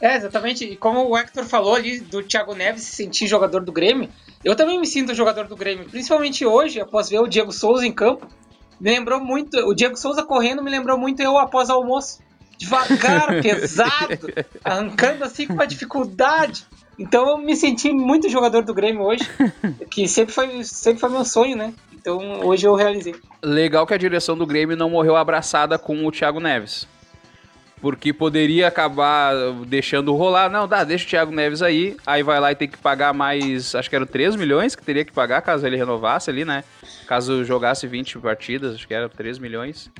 É, 0.00 0.16
exatamente. 0.16 0.64
E 0.64 0.76
como 0.76 1.08
o 1.08 1.16
Hector 1.16 1.44
falou 1.44 1.74
ali 1.74 2.00
do 2.00 2.22
Thiago 2.22 2.54
Neves 2.54 2.82
se 2.82 2.96
sentir 2.96 3.26
jogador 3.26 3.62
do 3.62 3.72
Grêmio, 3.72 4.08
eu 4.44 4.54
também 4.54 4.78
me 4.78 4.86
sinto 4.86 5.14
jogador 5.14 5.46
do 5.46 5.56
Grêmio. 5.56 5.88
Principalmente 5.88 6.46
hoje, 6.46 6.80
após 6.80 7.08
ver 7.08 7.20
o 7.20 7.26
Diego 7.26 7.52
Souza 7.52 7.86
em 7.86 7.92
campo. 7.92 8.26
Me 8.80 8.90
lembrou 8.90 9.20
muito. 9.20 9.58
O 9.66 9.74
Diego 9.74 9.96
Souza 9.96 10.22
correndo 10.22 10.62
me 10.62 10.70
lembrou 10.70 10.96
muito 10.96 11.20
eu 11.20 11.36
após 11.36 11.68
o 11.68 11.72
almoço. 11.72 12.20
Devagar, 12.56 13.28
pesado, 13.42 14.32
arrancando 14.64 15.24
assim 15.24 15.46
com 15.46 15.54
uma 15.54 15.66
dificuldade. 15.66 16.64
Então 16.98 17.28
eu 17.28 17.38
me 17.38 17.54
senti 17.56 17.92
muito 17.92 18.28
jogador 18.28 18.62
do 18.62 18.74
Grêmio 18.74 19.02
hoje. 19.02 19.28
Que 19.90 20.06
sempre 20.06 20.32
foi, 20.32 20.62
sempre 20.64 21.00
foi 21.00 21.08
meu 21.08 21.24
sonho, 21.24 21.56
né? 21.56 21.72
Então 21.92 22.40
hoje 22.44 22.66
eu 22.66 22.74
realizei. 22.74 23.14
Legal 23.42 23.86
que 23.86 23.94
a 23.94 23.98
direção 23.98 24.36
do 24.36 24.46
Grêmio 24.46 24.76
não 24.76 24.90
morreu 24.90 25.16
abraçada 25.16 25.78
com 25.78 26.06
o 26.06 26.12
Thiago 26.12 26.38
Neves. 26.38 26.86
Porque 27.80 28.12
poderia 28.12 28.66
acabar 28.66 29.32
deixando 29.66 30.14
rolar. 30.14 30.50
Não, 30.50 30.66
dá, 30.66 30.82
deixa 30.82 31.04
o 31.04 31.08
Thiago 31.08 31.32
Neves 31.32 31.62
aí. 31.62 31.96
Aí 32.06 32.22
vai 32.22 32.40
lá 32.40 32.50
e 32.50 32.56
tem 32.56 32.68
que 32.68 32.78
pagar 32.78 33.14
mais. 33.14 33.74
Acho 33.74 33.88
que 33.88 33.94
eram 33.96 34.06
3 34.06 34.34
milhões 34.36 34.74
que 34.74 34.82
teria 34.82 35.04
que 35.04 35.12
pagar 35.12 35.42
caso 35.42 35.66
ele 35.66 35.76
renovasse 35.76 36.28
ali, 36.28 36.44
né? 36.44 36.64
Caso 37.06 37.44
jogasse 37.44 37.86
20 37.86 38.18
partidas, 38.18 38.74
acho 38.74 38.86
que 38.86 38.94
era 38.94 39.08
3 39.08 39.38
milhões. 39.38 39.90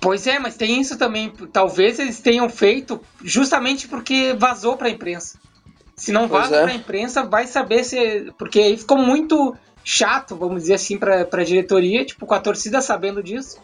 Pois 0.00 0.26
é, 0.26 0.38
mas 0.38 0.56
tem 0.56 0.80
isso 0.80 0.96
também. 0.96 1.30
Talvez 1.52 1.98
eles 1.98 2.20
tenham 2.20 2.48
feito 2.48 3.00
justamente 3.24 3.88
porque 3.88 4.34
vazou 4.38 4.76
pra 4.76 4.88
imprensa. 4.88 5.38
Se 5.96 6.12
não 6.12 6.28
Pois 6.28 6.42
vaza 6.42 6.56
é. 6.56 6.62
pra 6.62 6.74
imprensa, 6.74 7.24
vai 7.24 7.46
saber 7.46 7.82
se. 7.82 8.32
Porque 8.38 8.60
aí 8.60 8.76
ficou 8.76 8.98
muito 8.98 9.56
chato, 9.82 10.36
vamos 10.36 10.62
dizer 10.62 10.74
assim, 10.74 10.98
pra, 10.98 11.24
pra 11.24 11.44
diretoria, 11.44 12.04
tipo, 12.04 12.26
com 12.26 12.34
a 12.34 12.40
torcida 12.40 12.80
sabendo 12.82 13.22
disso, 13.22 13.58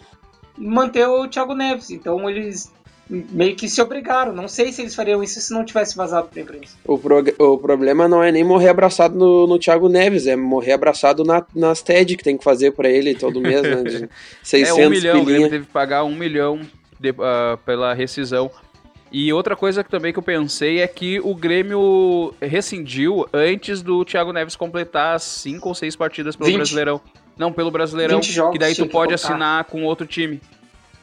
manter 0.57 1.07
o 1.07 1.29
Thiago 1.29 1.55
Neves. 1.55 1.91
Então 1.91 2.31
eles 2.31 2.73
meio 3.09 3.55
que 3.57 3.69
se 3.69 3.81
obrigaram. 3.83 4.33
Não 4.33 4.49
sei 4.49 4.73
se 4.73 4.81
eles 4.83 4.95
fariam 4.95 5.23
isso 5.23 5.41
se 5.41 5.53
não 5.53 5.65
tivesse 5.65 5.97
vazado 5.97 6.29
pra 6.29 6.41
imprensa. 6.41 6.75
O, 6.85 6.97
prog- 6.99 7.35
o 7.39 7.59
problema 7.59 8.09
não 8.09 8.23
é 8.23 8.33
nem 8.33 8.43
morrer 8.45 8.69
abraçado 8.69 9.15
no, 9.19 9.47
no 9.47 9.59
Thiago 9.59 9.89
Neves, 9.89 10.27
é 10.27 10.37
morrer 10.37 10.73
abraçado 10.73 11.25
na, 11.25 11.45
nas 11.55 11.83
TED 11.83 12.17
que 12.17 12.25
tem 12.25 12.37
que 12.39 12.45
fazer 12.45 12.73
pra 12.73 12.89
ele 12.89 13.15
todo 13.15 13.41
mês, 13.41 13.63
né? 13.63 13.83
De 13.83 14.09
600 14.43 14.79
é, 14.79 14.87
um 14.87 14.91
milhão, 14.91 15.13
o 15.21 15.25
Grêmio 15.25 15.27
pilinha. 15.27 15.51
teve 15.51 15.67
que 15.67 15.73
pagar 15.73 16.05
um 16.05 16.15
milhão 16.15 16.61
de- 16.99 17.15
ah, 17.21 17.59
pela 17.67 17.93
rescisão. 17.95 18.51
E 19.15 19.31
outra 19.31 19.55
coisa 19.55 19.85
que 19.85 19.91
também 19.91 20.11
que 20.11 20.19
eu 20.19 20.23
pensei 20.23 20.81
é 20.81 20.87
que 20.87 21.21
o 21.21 21.35
Grêmio 21.35 22.33
rescindiu 22.41 23.27
antes 23.31 23.83
do 23.83 24.03
Thiago 24.07 24.33
Neves 24.33 24.57
completar 24.57 25.21
cinco 25.21 25.69
ou 25.69 25.75
seis 25.75 25.95
partidas 25.95 26.35
pelo 26.35 26.47
20. 26.49 26.57
Brasileirão. 26.57 26.99
Não, 27.37 27.53
pelo 27.53 27.71
Brasileirão, 27.71 28.21
20 28.21 28.33
jogos 28.33 28.53
que 28.53 28.59
daí 28.59 28.75
tu 28.75 28.87
pode 28.87 29.13
assinar 29.13 29.65
com 29.65 29.85
outro 29.85 30.07
time. 30.07 30.41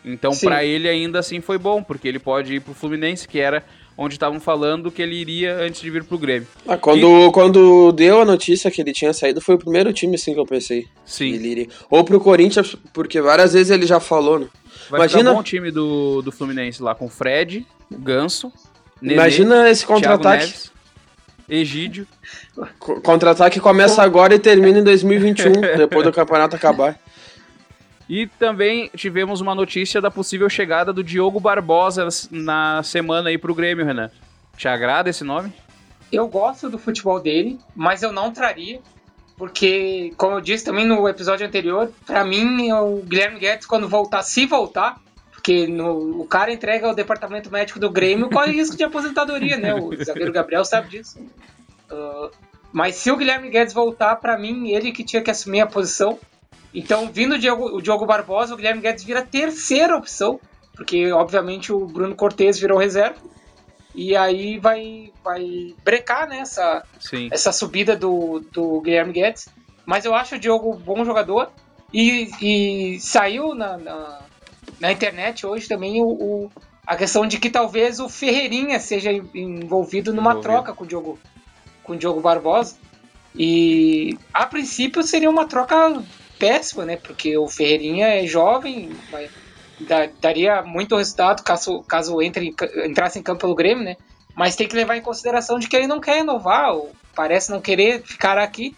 Então, 0.04 0.32
pra 0.38 0.64
ele 0.64 0.88
ainda 0.88 1.20
assim 1.20 1.42
foi 1.42 1.58
bom, 1.58 1.84
porque 1.84 2.08
ele 2.08 2.20
pode 2.20 2.56
ir 2.56 2.60
pro 2.62 2.74
Fluminense, 2.74 3.28
que 3.28 3.40
era 3.40 3.64
onde 3.98 4.16
estavam 4.16 4.40
falando 4.40 4.90
que 4.90 5.02
ele 5.02 5.14
iria 5.16 5.56
antes 5.58 5.82
de 5.82 5.90
vir 5.90 6.06
pro 6.06 6.18
Grêmio. 6.18 6.48
Ah, 6.66 6.78
quando, 6.78 7.30
quando 7.34 7.92
deu 7.92 8.22
a 8.22 8.26
notícia 8.26 8.72
que 8.72 8.80
ele 8.82 8.94
tinha 8.94 9.12
saído, 9.12 9.42
foi 9.42 9.56
o 9.56 9.60
primeiro 9.60 9.92
time 9.92 10.16
assim 10.16 10.34
que 10.34 10.40
eu 10.40 10.46
pensei. 10.46 10.88
Sim, 11.06 11.34
Ele 11.34 11.48
iria. 11.50 11.68
Ou 11.90 12.02
pro 12.06 12.18
Corinthians, 12.20 12.78
porque 12.94 13.20
várias 13.20 13.52
vezes 13.54 13.72
ele 13.72 13.86
já 13.86 14.00
falou, 14.00 14.40
né? 14.40 14.48
vai 14.90 15.02
Imagina- 15.02 15.34
bom 15.34 15.40
o 15.42 15.44
time 15.44 15.70
do, 15.70 16.22
do 16.22 16.32
Fluminense 16.32 16.82
lá 16.82 16.96
com 16.96 17.06
o 17.08 17.10
Fred, 17.10 17.68
o 17.92 17.98
Ganso, 17.98 18.54
Nenê, 19.02 19.16
Imagina 19.16 19.70
esse 19.70 19.86
contra-ataque. 19.86 20.70
Egídio. 21.48 22.08
Co- 22.78 23.02
Contra-ataque 23.02 23.60
começa 23.60 24.04
agora 24.04 24.36
e 24.36 24.40
termina 24.40 24.80
em 24.80 24.84
2021, 24.84 25.52
depois 25.78 26.06
do 26.06 26.12
campeonato 26.14 26.56
acabar. 26.56 26.98
E 28.10 28.26
também 28.26 28.89
tivemos 28.95 29.39
uma 29.39 29.54
notícia 29.54 30.02
da 30.02 30.10
possível 30.10 30.50
chegada 30.50 30.91
do 30.91 31.04
Diogo 31.04 31.39
Barbosa 31.39 32.08
na 32.32 32.82
semana 32.82 33.30
aí 33.30 33.38
pro 33.38 33.54
Grêmio, 33.54 33.86
Renan. 33.86 34.10
Te 34.58 34.67
agrada 34.67 35.10
esse 35.12 35.24
nome? 35.24 35.54
Eu 36.12 36.28
gosto 36.28 36.69
do 36.72 36.80
futebol 36.80 37.19
dele, 37.19 37.60
mas 37.76 38.02
eu 38.02 38.12
não 38.12 38.32
traria, 38.32 38.80
porque, 39.38 40.12
como 40.17 40.36
eu 40.38 40.41
disse 40.41 40.65
também 40.65 40.86
no 40.86 41.08
episódio 41.08 41.45
anterior, 41.45 41.91
pra 42.06 42.26
mim 42.26 42.72
o 42.72 42.98
Guilherme 43.04 43.39
Guedes, 43.39 43.67
quando 43.67 43.88
voltar, 43.88 44.24
se 44.24 44.45
voltar, 44.48 45.00
porque 45.32 45.67
no- 45.67 46.19
o 46.22 46.26
cara 46.26 46.52
entrega 46.52 46.88
ao 46.88 46.95
departamento 46.95 47.52
médico 47.52 47.80
do 47.80 47.91
Grêmio, 47.91 48.28
corre 48.32 48.52
risco 48.54 48.76
de 48.76 48.84
aposentadoria, 48.84 49.56
né? 49.56 49.76
O 49.76 49.95
zagueiro 50.04 50.34
Gabriel 50.34 50.65
sabe 50.65 50.89
disso. 50.89 51.19
Ah, 51.91 52.30
mas 52.74 52.95
se 52.95 53.12
o 53.12 53.15
Guilherme 53.17 53.50
Guedes 53.50 53.74
voltar, 53.74 54.15
pra 54.15 54.36
mim, 54.38 54.69
ele 54.72 54.91
que 54.91 55.04
tinha 55.04 55.22
que 55.22 55.30
assumir 55.30 55.62
a 55.62 55.67
posição. 55.67 56.17
Então, 56.73 57.12
vindo 57.12 57.36
o 57.36 57.39
Diogo, 57.39 57.75
o 57.75 57.82
Diogo 57.82 58.05
Barbosa, 58.05 58.53
o 58.53 58.58
Guilherme 58.58 58.82
Guedes 58.82 59.03
vira 59.03 59.19
a 59.19 59.25
terceira 59.25 59.95
opção, 59.97 60.39
porque, 60.75 61.12
obviamente, 61.12 61.73
o 61.73 61.86
Bruno 61.86 62.15
Cortes 62.15 62.60
virou 62.60 62.77
reserva. 62.77 63.17
E 63.95 64.15
aí 64.15 64.60
vai, 64.60 65.12
vai 65.23 65.75
brecar 65.84 66.27
né, 66.29 66.39
essa, 66.39 66.84
Sim. 66.99 67.27
essa 67.32 67.51
subida 67.51 67.95
do, 67.95 68.39
do 68.53 68.79
Guilherme 68.82 69.12
Guedes. 69.12 69.49
Mas 69.86 70.05
eu 70.05 70.13
acho 70.13 70.36
o 70.36 70.39
Diogo 70.39 70.73
bom 70.75 71.03
jogador. 71.03 71.49
E, 71.91 72.29
e 72.39 72.99
saiu 72.99 73.55
na, 73.55 73.75
na, 73.77 74.19
na 74.79 74.91
internet 74.91 75.45
hoje 75.47 75.67
também 75.67 75.99
o, 76.03 76.05
o- 76.08 76.51
a 76.86 76.95
questão 76.95 77.25
de 77.25 77.39
que 77.39 77.49
talvez 77.49 77.99
o 77.99 78.08
Ferreirinha 78.08 78.79
seja 78.79 79.12
en- 79.12 79.27
envolvido 79.34 80.13
numa 80.13 80.32
Envolvido. 80.32 80.53
troca 80.53 80.73
com 80.73 80.84
o 80.84 80.88
Diogo, 80.88 81.19
com 81.84 81.93
o 81.93 81.97
Diogo 81.97 82.21
Barbosa. 82.21 82.75
E 83.36 84.17
a 84.34 84.45
princípio 84.45 85.01
seria 85.03 85.29
uma 85.29 85.45
troca 85.47 85.75
péssima, 86.39 86.86
né? 86.86 86.95
Porque 86.95 87.38
o 87.38 87.47
Ferreirinha 87.47 88.08
é 88.08 88.25
jovem, 88.25 88.89
vai- 89.12 89.30
da- 89.82 90.10
daria 90.21 90.62
muito 90.63 90.95
resultado 90.95 91.43
caso, 91.43 91.84
caso 91.84 92.21
entre, 92.21 92.54
entrasse 92.86 93.19
em 93.19 93.23
campo 93.23 93.41
pelo 93.41 93.56
Grêmio, 93.56 93.84
né? 93.84 93.95
Mas 94.36 94.56
tem 94.56 94.67
que 94.67 94.75
levar 94.75 94.95
em 94.95 95.02
consideração 95.02 95.60
de 95.60 95.67
que 95.67 95.75
ele 95.75 95.88
não 95.88 95.99
quer 95.99 96.15
renovar, 96.17 96.73
ou 96.73 96.91
parece 97.15 97.52
não 97.52 97.60
querer 97.62 98.02
ficar 98.04 98.38
aqui. 98.38 98.73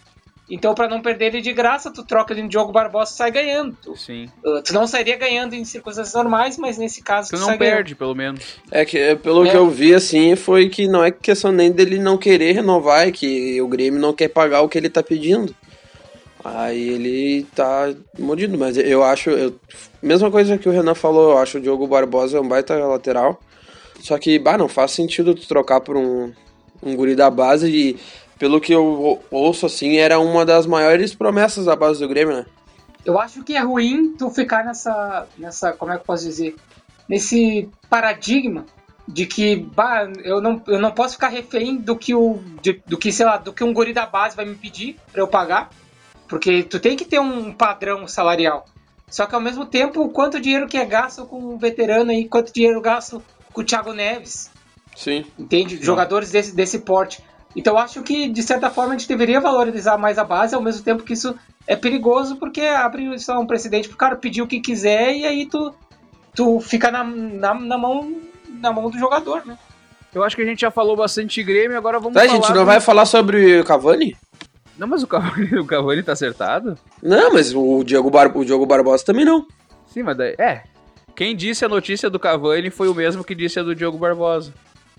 Então, 0.50 0.74
para 0.74 0.88
não 0.88 1.00
perder 1.00 1.26
ele 1.26 1.40
de 1.40 1.52
graça, 1.52 1.90
tu 1.90 2.04
troca 2.04 2.34
ele 2.34 2.42
no 2.42 2.48
Diogo 2.48 2.72
Barbosa 2.72 3.12
e 3.12 3.16
sai 3.16 3.30
ganhando. 3.30 3.74
Tu, 3.80 3.96
Sim. 3.96 4.26
uh, 4.44 4.60
tu 4.62 4.74
não 4.74 4.86
sairia 4.86 5.16
ganhando 5.16 5.54
em 5.54 5.64
circunstâncias 5.64 6.14
normais, 6.14 6.58
mas 6.58 6.76
nesse 6.76 7.00
caso 7.00 7.30
Tu 7.30 7.36
tu, 7.36 7.40
não 7.40 7.46
sai 7.46 7.58
perde, 7.58 7.94
pelo 7.94 8.14
menos. 8.14 8.58
É 8.70 8.84
que, 8.84 8.98
é, 8.98 9.14
pelo 9.14 9.46
É. 9.46 9.50
que 9.50 9.56
eu 9.56 9.70
vi, 9.70 9.94
assim, 9.94 10.34
foi 10.36 10.68
que 10.68 10.88
não 10.88 11.02
é 11.02 11.10
questão 11.10 11.52
nem 11.52 11.70
dele 11.72 11.96
não 11.98 12.18
querer 12.18 12.52
renovar, 12.52 13.08
é 13.08 13.12
que 13.12 13.62
o 13.62 13.68
Grêmio 13.68 14.00
não 14.00 14.12
quer 14.12 14.28
pagar 14.28 14.60
o 14.62 14.68
que 14.68 14.76
ele 14.76 14.90
tá 14.90 15.02
pedindo. 15.02 15.54
Aí 16.44 16.88
ele 16.88 17.46
tá 17.54 17.92
mordido, 18.18 18.58
mas 18.58 18.76
eu 18.76 19.02
acho. 19.02 19.30
Eu, 19.30 19.54
mesma 20.02 20.30
coisa 20.30 20.58
que 20.58 20.68
o 20.68 20.72
Renan 20.72 20.94
falou, 20.94 21.32
eu 21.32 21.38
acho 21.38 21.58
o 21.58 21.60
Diogo 21.60 21.86
Barbosa 21.86 22.40
um 22.40 22.48
baita 22.48 22.74
lateral. 22.84 23.40
Só 24.00 24.18
que, 24.18 24.38
bah, 24.38 24.58
não 24.58 24.68
faz 24.68 24.90
sentido 24.90 25.34
tu 25.34 25.46
trocar 25.46 25.80
por 25.80 25.96
um, 25.96 26.32
um 26.82 26.96
guri 26.96 27.14
da 27.14 27.30
base 27.30 27.70
e, 27.70 27.96
pelo 28.38 28.60
que 28.60 28.72
eu 28.72 28.84
ou- 28.84 29.24
ouço, 29.30 29.66
assim, 29.66 29.98
era 29.98 30.18
uma 30.18 30.44
das 30.44 30.66
maiores 30.66 31.14
promessas 31.14 31.66
da 31.66 31.76
base 31.76 32.00
do 32.00 32.08
Grêmio, 32.08 32.34
né? 32.34 32.46
Eu 33.04 33.20
acho 33.20 33.44
que 33.44 33.54
é 33.54 33.60
ruim 33.60 34.16
tu 34.18 34.28
ficar 34.30 34.64
nessa, 34.64 35.28
nessa, 35.38 35.72
como 35.72 35.92
é 35.92 35.94
que 35.96 36.00
eu 36.02 36.06
posso 36.06 36.24
dizer, 36.24 36.56
nesse 37.08 37.68
paradigma 37.88 38.64
de 39.06 39.26
que, 39.26 39.56
bah, 39.56 40.08
eu 40.24 40.40
não, 40.40 40.60
eu 40.66 40.80
não 40.80 40.90
posso 40.90 41.14
ficar 41.14 41.28
refém 41.28 41.76
do 41.76 41.94
que 41.96 42.12
o, 42.14 42.40
de- 42.60 42.82
do 42.86 42.98
que, 42.98 43.12
sei 43.12 43.26
lá, 43.26 43.36
do 43.36 43.52
que 43.52 43.62
um 43.62 43.72
guri 43.72 43.92
da 43.92 44.06
base 44.06 44.34
vai 44.34 44.44
me 44.44 44.54
pedir 44.56 44.96
pra 45.12 45.20
eu 45.22 45.28
pagar, 45.28 45.70
porque 46.32 46.62
tu 46.62 46.80
tem 46.80 46.96
que 46.96 47.04
ter 47.04 47.20
um 47.20 47.52
padrão 47.52 48.08
salarial. 48.08 48.64
Só 49.06 49.26
que 49.26 49.34
ao 49.34 49.40
mesmo 49.42 49.66
tempo, 49.66 50.08
quanto 50.08 50.40
dinheiro 50.40 50.66
que 50.66 50.78
é 50.78 50.84
gasto 50.86 51.26
com 51.26 51.36
um 51.38 51.58
veterano 51.58 52.10
aí, 52.10 52.26
quanto 52.26 52.50
dinheiro 52.54 52.80
gasto 52.80 53.22
com 53.52 53.60
o 53.60 53.64
Thiago 53.64 53.92
Neves, 53.92 54.50
Sim. 54.96 55.26
entende? 55.38 55.78
Jogadores 55.82 56.30
desse, 56.30 56.56
desse 56.56 56.78
porte. 56.78 57.22
Então 57.54 57.74
eu 57.74 57.78
acho 57.78 58.02
que, 58.02 58.30
de 58.30 58.42
certa 58.42 58.70
forma, 58.70 58.94
a 58.94 58.96
gente 58.96 59.06
deveria 59.06 59.42
valorizar 59.42 59.98
mais 59.98 60.16
a 60.16 60.24
base, 60.24 60.54
ao 60.54 60.62
mesmo 60.62 60.82
tempo 60.82 61.02
que 61.02 61.12
isso 61.12 61.34
é 61.66 61.76
perigoso, 61.76 62.36
porque 62.36 62.62
abre 62.62 63.18
só 63.18 63.38
um 63.38 63.46
precedente 63.46 63.86
pro 63.88 63.98
cara 63.98 64.16
pedir 64.16 64.40
o 64.40 64.46
que 64.46 64.58
quiser 64.58 65.12
e 65.14 65.26
aí 65.26 65.46
tu, 65.46 65.70
tu 66.34 66.58
fica 66.60 66.90
na, 66.90 67.04
na, 67.04 67.52
na 67.52 67.76
mão, 67.76 68.10
na 68.48 68.72
mão 68.72 68.88
do 68.88 68.98
jogador, 68.98 69.44
né? 69.44 69.58
Eu 70.14 70.22
acho 70.24 70.34
que 70.36 70.42
a 70.42 70.46
gente 70.46 70.60
já 70.62 70.70
falou 70.70 70.96
bastante 70.96 71.34
de 71.34 71.42
Grêmio, 71.42 71.76
agora 71.76 71.98
vamos 71.98 72.14
Tá, 72.14 72.20
falar... 72.26 72.32
gente, 72.34 72.48
não 72.54 72.60
do- 72.62 72.66
vai 72.66 72.80
falar 72.80 73.04
sobre 73.04 73.60
o 73.60 73.64
Cavani? 73.64 74.14
Não, 74.82 74.88
mas 74.88 75.00
o 75.04 75.06
Cavani, 75.06 75.54
o 75.60 75.64
Cavani 75.64 76.02
tá 76.02 76.10
acertado? 76.12 76.76
Não, 77.00 77.32
mas 77.32 77.54
o 77.54 77.84
Diogo, 77.84 78.10
Bar 78.10 78.36
o 78.36 78.44
Diogo 78.44 78.66
Barbosa 78.66 79.04
também 79.04 79.24
não. 79.24 79.46
Sim, 79.86 80.02
mas 80.02 80.16
daí... 80.16 80.34
É. 80.36 80.64
Quem 81.14 81.36
disse 81.36 81.64
a 81.64 81.68
notícia 81.68 82.10
do 82.10 82.18
Cavani 82.18 82.68
foi 82.68 82.88
o 82.88 82.94
mesmo 82.94 83.22
que 83.22 83.32
disse 83.32 83.60
a 83.60 83.62
do 83.62 83.76
Diogo 83.76 83.96
Barbosa. 83.96 84.52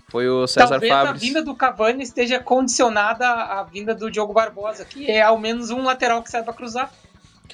Foi 0.08 0.26
o 0.26 0.46
César 0.46 0.68
Talvez 0.70 0.90
a 0.90 1.04
Fabres. 1.04 1.20
vinda 1.22 1.42
do 1.42 1.54
Cavani 1.54 2.02
esteja 2.02 2.38
condicionada 2.38 3.28
à 3.28 3.62
vinda 3.64 3.94
do 3.94 4.10
Diogo 4.10 4.32
Barbosa, 4.32 4.86
que 4.86 5.10
é 5.10 5.20
ao 5.20 5.36
menos 5.38 5.70
um 5.70 5.82
lateral 5.82 6.22
que 6.22 6.30
saiba 6.30 6.50
cruzar. 6.54 6.90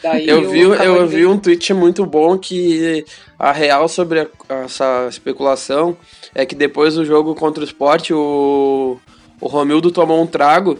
Daí 0.00 0.28
Eu 0.28 0.42
o 0.44 0.50
vi, 0.50 0.60
eu 0.60 1.06
vi 1.08 1.26
um 1.26 1.36
tweet 1.36 1.74
muito 1.74 2.06
bom 2.06 2.38
que 2.38 3.04
a 3.36 3.50
real 3.50 3.88
sobre 3.88 4.20
a- 4.20 4.28
essa 4.64 5.06
especulação 5.08 5.96
é 6.32 6.46
que 6.46 6.54
depois 6.54 6.94
do 6.94 7.04
jogo 7.04 7.34
contra 7.34 7.60
o 7.62 7.66
Sport, 7.66 8.10
o, 8.12 9.00
o 9.40 9.48
Romildo 9.48 9.90
tomou 9.90 10.22
um 10.22 10.26
trago 10.28 10.78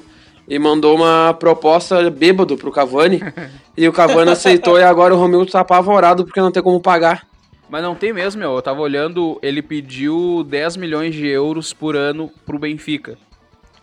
e 0.50 0.58
mandou 0.58 0.96
uma 0.96 1.32
proposta 1.32 2.10
bêbado 2.10 2.56
pro 2.56 2.72
Cavani. 2.72 3.20
e 3.76 3.86
o 3.86 3.92
Cavani 3.92 4.32
aceitou 4.32 4.76
e 4.80 4.82
agora 4.82 5.14
o 5.14 5.16
Romildo 5.16 5.52
tá 5.52 5.60
apavorado 5.60 6.24
porque 6.24 6.40
não 6.40 6.50
tem 6.50 6.60
como 6.60 6.80
pagar. 6.80 7.24
Mas 7.68 7.84
não 7.84 7.94
tem 7.94 8.12
mesmo, 8.12 8.40
meu. 8.40 8.56
Eu 8.56 8.60
tava 8.60 8.80
olhando, 8.80 9.38
ele 9.40 9.62
pediu 9.62 10.44
10 10.44 10.76
milhões 10.76 11.14
de 11.14 11.24
euros 11.28 11.72
por 11.72 11.94
ano 11.94 12.28
pro 12.44 12.58
Benfica. 12.58 13.16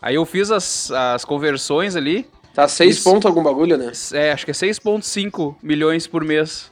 Aí 0.02 0.16
eu 0.16 0.26
fiz 0.26 0.52
as, 0.52 0.92
as 0.92 1.24
conversões 1.24 1.96
ali. 1.96 2.28
Tá 2.54 2.68
seis 2.68 2.98
Isso. 2.98 3.04
pontos 3.10 3.26
algum 3.26 3.42
bagulho, 3.42 3.78
né? 3.78 3.94
É, 4.14 4.32
acho 4.34 4.44
que 4.44 4.52
é 4.52 4.54
6,5 4.54 5.56
milhões 5.64 6.06
por 6.06 6.26
mês. 6.26 6.70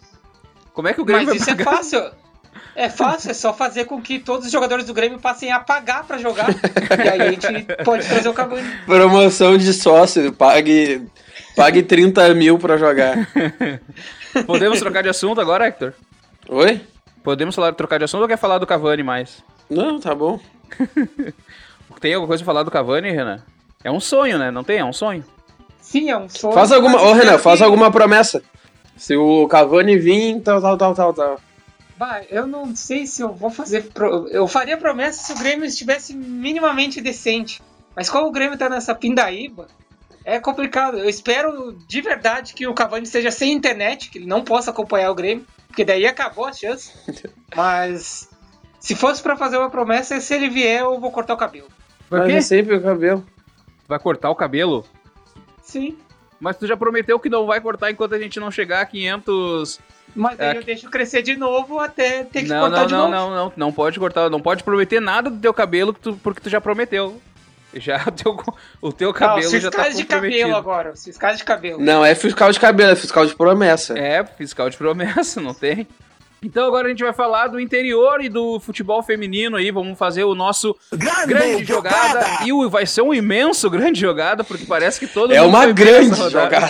Como 0.74 0.90
é 0.90 0.94
que 0.94 1.00
o 1.00 1.06
Grêmio 1.06 1.28
Mas 1.28 1.36
vai 1.36 1.38
isso 1.38 1.50
é 1.50 1.56
pagar? 1.56 1.78
fácil. 1.78 2.04
É 2.76 2.90
fácil, 2.90 3.32
é 3.32 3.34
só 3.34 3.54
fazer 3.54 3.86
com 3.86 4.02
que 4.02 4.20
todos 4.20 4.46
os 4.46 4.52
jogadores 4.52 4.86
do 4.86 4.94
Grêmio 4.94 5.18
passem 5.18 5.52
a 5.52 5.60
pagar 5.60 6.04
pra 6.04 6.18
jogar. 6.18 6.50
e 6.50 7.10
aí 7.10 7.22
a 7.22 7.32
gente 7.32 7.66
pode 7.86 8.06
trazer 8.06 8.28
o 8.28 8.34
Cavani. 8.34 8.70
Promoção 8.86 9.58
de 9.58 9.74
sócio, 9.74 10.34
pague, 10.34 11.08
pague 11.56 11.82
30 11.82 12.34
mil 12.34 12.60
pra 12.60 12.76
jogar. 12.78 13.16
Podemos 14.46 14.80
trocar 14.80 15.02
de 15.02 15.10
assunto 15.10 15.40
agora, 15.40 15.68
Hector? 15.68 15.94
Oi? 16.50 16.82
Podemos 17.24 17.56
falar, 17.56 17.74
trocar 17.74 17.98
de 17.98 18.04
assunto 18.04 18.24
ou 18.24 18.28
quer 18.28 18.38
falar 18.38 18.58
do 18.58 18.68
Cavani 18.68 19.04
mais? 19.04 19.42
Não, 19.70 20.00
tá 20.00 20.14
bom. 20.14 20.40
Tem 22.02 22.14
alguma 22.14 22.28
coisa 22.28 22.44
pra 22.44 22.54
falar 22.54 22.64
do 22.64 22.72
Cavani, 22.72 23.10
Renan? 23.10 23.42
É 23.84 23.90
um 23.90 24.00
sonho, 24.00 24.38
né? 24.38 24.52
Não 24.52 24.64
tem? 24.64 24.80
É 24.80 24.86
um 24.86 24.92
sonho. 24.92 25.24
Sim, 25.80 26.10
é 26.10 26.18
um 26.18 26.28
sonho. 26.28 26.54
Faz 26.54 26.72
alguma. 26.72 27.02
Ô, 27.02 27.14
Renan, 27.14 27.38
faz 27.38 27.62
alguma 27.62 27.92
promessa. 27.92 28.42
Se 28.98 29.16
o 29.16 29.48
Cavani 29.48 29.98
vir, 29.98 30.42
tal, 30.42 30.60
tal, 30.60 30.78
tal, 30.78 30.96
tal, 30.96 31.14
tal. 31.14 31.40
Bah, 31.98 32.22
eu 32.30 32.46
não 32.46 32.76
sei 32.76 33.06
se 33.08 33.22
eu 33.22 33.34
vou 33.34 33.50
fazer. 33.50 33.84
pro- 33.94 34.28
Eu 34.30 34.48
faria 34.48 34.78
promessa 34.78 35.24
se 35.24 35.32
o 35.34 35.38
Grêmio 35.40 35.66
estivesse 35.66 36.14
minimamente 36.16 37.00
decente. 37.02 37.62
Mas 37.96 38.10
como 38.10 38.28
o 38.28 38.32
Grêmio 38.32 38.58
tá 38.58 38.68
nessa 38.70 38.94
pindaíba, 38.94 39.68
é 40.26 40.40
complicado. 40.40 40.98
Eu 40.98 41.08
espero 41.08 41.72
de 41.88 42.02
verdade 42.02 42.54
que 42.54 42.68
o 42.68 42.74
Cavani 42.74 43.04
esteja 43.06 43.32
sem 43.32 43.54
internet, 43.54 44.10
que 44.10 44.18
ele 44.18 44.26
não 44.28 44.44
possa 44.44 44.72
acompanhar 44.72 45.10
o 45.12 45.16
Grêmio, 45.16 45.46
porque 45.68 45.86
daí 45.86 46.06
acabou 46.06 46.46
a 46.46 46.52
chance. 46.54 46.92
Mas 47.56 48.30
se 48.80 48.94
fosse 48.96 49.22
pra 49.24 49.38
fazer 49.38 49.58
uma 49.58 49.70
promessa, 49.70 50.20
se 50.20 50.34
ele 50.34 50.50
vier, 50.50 50.82
eu 50.82 51.00
vou 51.00 51.12
cortar 51.12 51.34
o 51.34 51.38
cabelo. 51.38 51.68
Vai 52.10 52.32
é 52.34 52.42
sempre 52.42 52.76
o 52.76 52.82
cabelo. 52.82 53.26
Vai 53.88 54.00
cortar 54.00 54.30
o 54.30 54.36
cabelo? 54.36 54.86
Sim. 55.64 55.98
Mas 56.40 56.58
tu 56.58 56.68
já 56.68 56.76
prometeu 56.76 57.18
que 57.20 57.30
não 57.30 57.46
vai 57.46 57.62
cortar 57.62 57.90
enquanto 57.90 58.14
a 58.14 58.20
gente 58.20 58.40
não 58.40 58.52
chegar 58.52 58.82
a 58.82 58.86
500... 58.86 59.80
Mas 60.16 60.40
aí 60.40 60.56
É 60.56 60.58
eu 60.58 60.64
deixo 60.64 60.90
crescer 60.90 61.22
de 61.22 61.36
novo 61.36 61.80
até 61.80 62.24
ter 62.24 62.44
que 62.44 62.48
Não, 62.50 62.62
cortar 62.62 62.80
não, 62.82 62.86
de 62.88 62.94
não, 62.94 63.02
novo. 63.12 63.12
não, 63.12 63.36
não. 63.46 63.54
Não 63.58 63.72
pode 63.74 64.00
cortar, 64.00 64.30
não 64.30 64.40
pode 64.40 64.64
prometer 64.64 65.00
nada 65.02 65.30
do 65.30 65.38
teu 65.40 65.54
cabelo 65.54 65.92
tu- 65.94 66.18
porque 66.24 66.40
tu 66.42 66.50
já 66.50 66.62
prometeu. 66.62 67.22
Já 67.74 68.02
o 68.08 68.12
teu, 68.12 68.38
o 68.82 68.94
teu 68.94 69.08
Não, 69.10 69.14
cabelo 69.14 69.48
os 69.54 69.62
já 69.62 69.70
tá 69.70 69.90
de 69.90 70.06
cabelo 70.06 70.56
agora. 70.56 70.92
Os 70.94 71.04
fiscais 71.04 71.38
de 71.38 71.44
cabelo. 71.44 71.82
Não 71.82 72.06
é 72.06 72.16
fiscal 72.16 72.50
de 72.52 72.60
cabelo, 72.60 72.92
é 72.92 72.96
fiscal 72.96 73.26
de 73.26 73.36
promessa. 73.36 73.98
É, 74.00 74.24
fiscal 74.24 74.70
de 74.70 74.78
promessa, 74.78 75.42
não 75.42 75.54
tem? 75.54 75.86
Então 76.46 76.68
agora 76.68 76.86
a 76.86 76.90
gente 76.92 77.04
vai 77.04 77.12
falar 77.12 77.48
do 77.48 77.60
interior 77.60 78.24
e 78.24 78.30
do 78.30 78.60
futebol 78.60 79.02
feminino 79.02 79.58
aí, 79.58 79.72
vamos 79.72 79.98
fazer 79.98 80.26
o 80.26 80.36
nosso 80.36 80.76
grande, 80.94 81.26
grande 81.26 81.66
jogada. 81.66 82.22
jogada. 82.22 82.46
E 82.46 82.70
vai 82.70 82.86
ser 82.86 83.02
um 83.02 83.12
imenso 83.12 83.68
grande 83.68 84.00
jogada, 84.00 84.44
porque 84.44 84.64
parece 84.64 85.00
que 85.00 85.08
todo 85.08 85.34
é 85.34 85.42
mundo 85.42 85.50
uma 85.50 85.66
grande 85.72 86.16
jogada. 86.30 86.70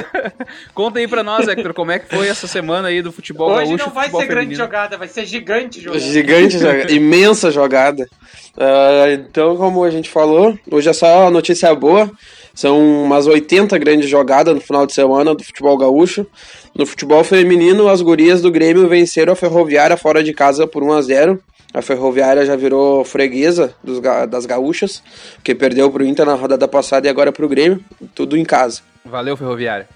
Conta 0.72 0.98
aí 0.98 1.06
pra 1.06 1.22
nós, 1.22 1.46
Hector, 1.46 1.74
como 1.74 1.92
é 1.92 1.98
que 1.98 2.08
foi 2.08 2.26
essa 2.26 2.46
semana 2.46 2.88
aí 2.88 3.02
do 3.02 3.12
futebol 3.12 3.50
Hoje 3.50 3.58
gaúcho. 3.58 3.74
Hoje 3.74 3.84
não 3.84 3.92
vai 3.92 4.06
ser 4.06 4.10
feminino. 4.12 4.34
grande 4.34 4.54
jogada, 4.54 4.96
vai 4.96 5.08
ser 5.08 5.26
gigante 5.26 5.78
jogada. 5.78 6.02
Gigante 6.02 6.58
jogada, 6.58 6.92
imensa 6.92 7.50
jogada. 7.50 8.08
Uh, 8.56 9.12
então, 9.12 9.56
como 9.58 9.84
a 9.84 9.90
gente 9.90 10.08
falou, 10.08 10.58
hoje 10.70 10.88
é 10.88 10.92
só 10.94 11.30
notícia 11.30 11.74
boa. 11.74 12.10
São 12.54 13.04
umas 13.04 13.26
80 13.26 13.76
grandes 13.78 14.08
jogadas 14.08 14.54
no 14.54 14.60
final 14.60 14.86
de 14.86 14.92
semana 14.92 15.34
do 15.34 15.42
futebol 15.42 15.76
gaúcho. 15.76 16.26
No 16.74 16.84
futebol 16.86 17.24
feminino, 17.24 17.88
as 17.88 18.02
gurias 18.02 18.42
do 18.42 18.50
Grêmio 18.50 18.88
venceram 18.88 19.32
a 19.32 19.36
Ferroviária 19.36 19.96
fora 19.96 20.22
de 20.22 20.32
casa 20.32 20.66
por 20.66 20.82
1 20.82 20.92
a 20.92 21.02
0 21.02 21.42
a 21.74 21.80
Ferroviária 21.80 22.44
já 22.44 22.54
virou 22.54 23.02
freguesa 23.02 23.74
dos, 23.82 23.98
das 24.28 24.44
gaúchas, 24.44 25.02
que 25.42 25.54
perdeu 25.54 25.90
para 25.90 26.02
o 26.02 26.06
Inter 26.06 26.26
na 26.26 26.34
rodada 26.34 26.68
passada 26.68 27.06
e 27.06 27.10
agora 27.10 27.32
para 27.32 27.46
o 27.46 27.48
Grêmio. 27.48 27.82
Tudo 28.14 28.36
em 28.36 28.44
casa. 28.44 28.82
Valeu, 29.04 29.36
Ferroviária. 29.36 29.88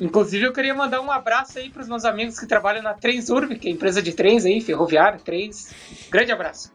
Inclusive, 0.00 0.46
eu 0.46 0.52
queria 0.52 0.72
mandar 0.72 1.00
um 1.00 1.10
abraço 1.10 1.58
aí 1.58 1.68
para 1.68 1.82
os 1.82 1.88
meus 1.88 2.04
amigos 2.04 2.38
que 2.38 2.46
trabalham 2.46 2.82
na 2.82 2.94
Transurb, 2.94 3.58
que 3.58 3.68
é 3.68 3.70
a 3.70 3.74
empresa 3.74 4.00
de 4.00 4.12
trens 4.12 4.44
aí, 4.44 4.60
Ferroviária, 4.60 5.18
trens. 5.22 5.74
Grande 6.10 6.30
abraço. 6.30 6.72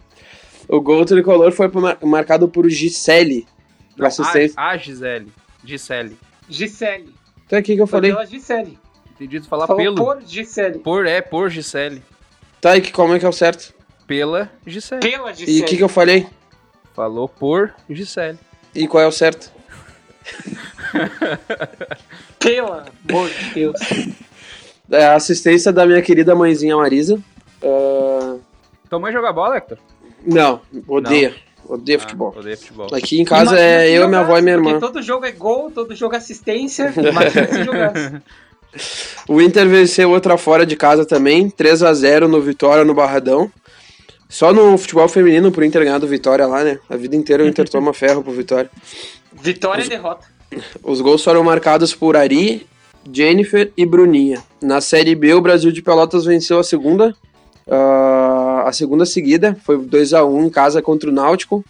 O 0.67 0.81
gol 0.81 1.05
tricolor 1.05 1.51
foi 1.51 1.71
marcado 2.03 2.47
por 2.47 2.69
Gisele, 2.69 3.47
não. 3.97 4.07
A, 4.57 4.69
a 4.69 4.77
Gisele. 4.77 5.31
Gisele. 5.63 6.17
Gisele. 6.49 7.13
Então 7.45 7.59
aqui 7.59 7.75
que 7.75 7.81
eu 7.81 7.87
falei. 7.87 8.11
Pela 8.11 8.25
Gisele. 8.25 8.77
Entendi 9.15 9.39
tu 9.39 9.47
falar 9.47 9.67
Falou 9.67 9.81
pelo. 9.81 9.95
Por 9.95 10.21
Gisele. 10.21 10.79
Por, 10.79 11.05
é, 11.05 11.21
por 11.21 11.49
Gisele. 11.49 12.03
Tá, 12.59 12.75
e 12.75 12.81
que, 12.81 12.91
como 12.91 13.13
é 13.13 13.19
que 13.19 13.25
é 13.25 13.29
o 13.29 13.33
certo? 13.33 13.73
Pela 14.05 14.51
Gisele. 14.65 15.01
Pela 15.01 15.33
Gisele. 15.33 15.57
E 15.57 15.61
o 15.61 15.65
que, 15.65 15.77
que 15.77 15.83
eu 15.83 15.89
falei? 15.89 16.27
Falou 16.93 17.29
por 17.29 17.73
Gisele. 17.89 18.37
E 18.73 18.87
qual 18.87 19.03
é 19.03 19.07
o 19.07 19.11
certo? 19.11 19.51
Pela, 22.39 22.85
amor 23.09 23.29
de 23.29 23.53
Deus. 23.53 23.79
É 24.91 25.05
a 25.05 25.15
assistência 25.15 25.71
da 25.71 25.85
minha 25.85 26.01
querida 26.01 26.35
mãezinha 26.35 26.75
Marisa. 26.75 27.15
Uh... 27.61 28.41
Tua 28.89 28.99
mãe 28.99 29.11
joga 29.11 29.33
bola, 29.33 29.57
Hector? 29.57 29.77
Não, 30.25 30.61
odeia. 30.87 31.35
Odeio 31.67 31.97
ah, 31.97 32.01
futebol. 32.01 32.35
Odeio 32.37 32.57
futebol. 32.57 32.87
Aqui 32.93 33.19
em 33.19 33.25
casa 33.25 33.59
é 33.59 33.89
eu, 33.89 34.07
minha 34.07 34.21
avó 34.21 34.37
e 34.37 34.41
minha 34.41 34.55
irmã. 34.55 34.79
todo 34.79 35.01
jogo 35.01 35.25
é 35.25 35.31
gol, 35.31 35.71
todo 35.71 35.95
jogo 35.95 36.15
é 36.15 36.17
assistência. 36.17 36.93
Imagina 36.97 37.47
se 37.47 37.63
jogasse. 37.63 38.15
O 39.29 39.41
Inter 39.41 39.69
venceu 39.69 40.11
outra 40.11 40.37
fora 40.37 40.65
de 40.65 40.75
casa 40.75 41.05
também, 41.05 41.49
3 41.49 41.81
a 41.81 41.93
0 41.93 42.27
no 42.27 42.41
Vitória 42.41 42.83
no 42.83 42.93
Barradão. 42.93 43.49
Só 44.27 44.51
no 44.51 44.77
futebol 44.77 45.07
feminino 45.07 45.49
pro 45.49 45.63
Inter 45.63 45.85
ganhar 45.85 45.97
do 45.97 46.05
Vitória 46.05 46.45
lá, 46.45 46.61
né? 46.61 46.77
A 46.89 46.97
vida 46.97 47.15
inteira 47.15 47.41
o 47.41 47.47
Inter 47.47 47.69
toma 47.69 47.93
ferro 47.93 48.21
pro 48.21 48.33
Vitória. 48.33 48.69
Vitória 49.31 49.81
Os... 49.81 49.87
derrota. 49.87 50.27
Os 50.83 50.99
gols 50.99 51.23
foram 51.23 51.41
marcados 51.41 51.95
por 51.95 52.17
Ari, 52.17 52.67
Jennifer 53.11 53.71
e 53.77 53.85
Bruninha. 53.85 54.43
Na 54.61 54.81
Série 54.81 55.15
B, 55.15 55.33
o 55.33 55.41
Brasil 55.41 55.71
de 55.71 55.81
Pelotas 55.81 56.25
venceu 56.25 56.59
a 56.59 56.63
segunda 56.63 57.15
Uh, 57.67 58.54
a 58.65 58.71
segunda 58.71 59.05
seguida 59.05 59.55
foi 59.63 59.77
2 59.77 60.13
a 60.13 60.25
1 60.25 60.45
em 60.45 60.49
casa 60.49 60.81
contra 60.81 61.09
o 61.09 61.13
Náutico. 61.13 61.63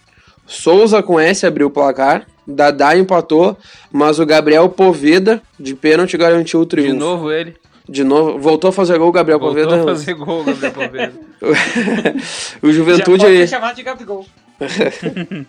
Souza 0.48 1.04
com 1.04 1.20
S 1.20 1.46
abriu 1.46 1.68
o 1.68 1.72
placar. 1.72 2.26
Dadá 2.48 2.96
empatou, 2.96 3.58
mas 3.92 4.18
o 4.20 4.26
Gabriel 4.26 4.70
Poveda 4.70 5.42
de 5.60 5.76
pênalti 5.76 6.16
garantiu 6.16 6.62
o 6.62 6.66
triunfo. 6.66 6.94
De 6.94 6.98
novo 6.98 7.32
ele. 7.32 7.56
De 7.88 8.04
novo, 8.04 8.40
voltou 8.40 8.70
a 8.70 8.74
fazer 8.74 8.98
gol 8.98 9.10
o 9.10 9.12
Gabriel 9.12 9.40
voltou 9.40 9.56
Poveda. 9.56 9.76
Voltou 9.76 9.94
a 9.94 9.96
fazer 9.96 10.14
gol 10.14 10.42
o 10.42 10.44
Gabriel 10.44 10.72
Poveda. 10.72 11.14
o 12.62 12.72
Juventude. 12.72 13.24
Já 13.24 13.28
pode 13.28 13.48
chamado 13.48 13.76
de 13.76 13.84
Gabigol. 13.84 14.26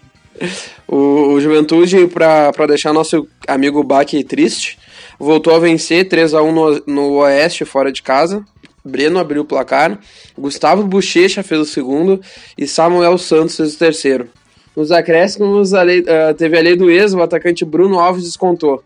o, 0.88 0.96
o 1.32 1.40
Juventude, 1.40 2.06
para 2.08 2.66
deixar 2.66 2.92
nosso 2.92 3.28
amigo 3.46 3.82
Bach 3.84 4.10
triste, 4.26 4.78
voltou 5.18 5.54
a 5.54 5.58
vencer 5.58 6.08
3 6.08 6.34
a 6.34 6.42
1 6.42 6.52
no, 6.52 6.82
no 6.86 7.12
Oeste, 7.18 7.64
fora 7.64 7.92
de 7.92 8.02
casa. 8.02 8.44
Breno 8.86 9.18
abriu 9.18 9.42
o 9.42 9.44
placar, 9.44 9.98
Gustavo 10.38 10.84
Bochecha 10.84 11.42
fez 11.42 11.60
o 11.60 11.64
segundo 11.64 12.20
e 12.56 12.66
Samuel 12.66 13.18
Santos 13.18 13.56
fez 13.56 13.74
o 13.74 13.78
terceiro. 13.78 14.28
Nos 14.76 14.92
acréscimos, 14.92 15.72
a 15.72 15.82
lei, 15.82 16.00
uh, 16.00 16.34
teve 16.36 16.58
a 16.58 16.62
lei 16.62 16.76
do 16.76 16.90
ex, 16.90 17.14
o 17.14 17.22
atacante 17.22 17.64
Bruno 17.64 17.98
Alves 17.98 18.24
descontou. 18.24 18.82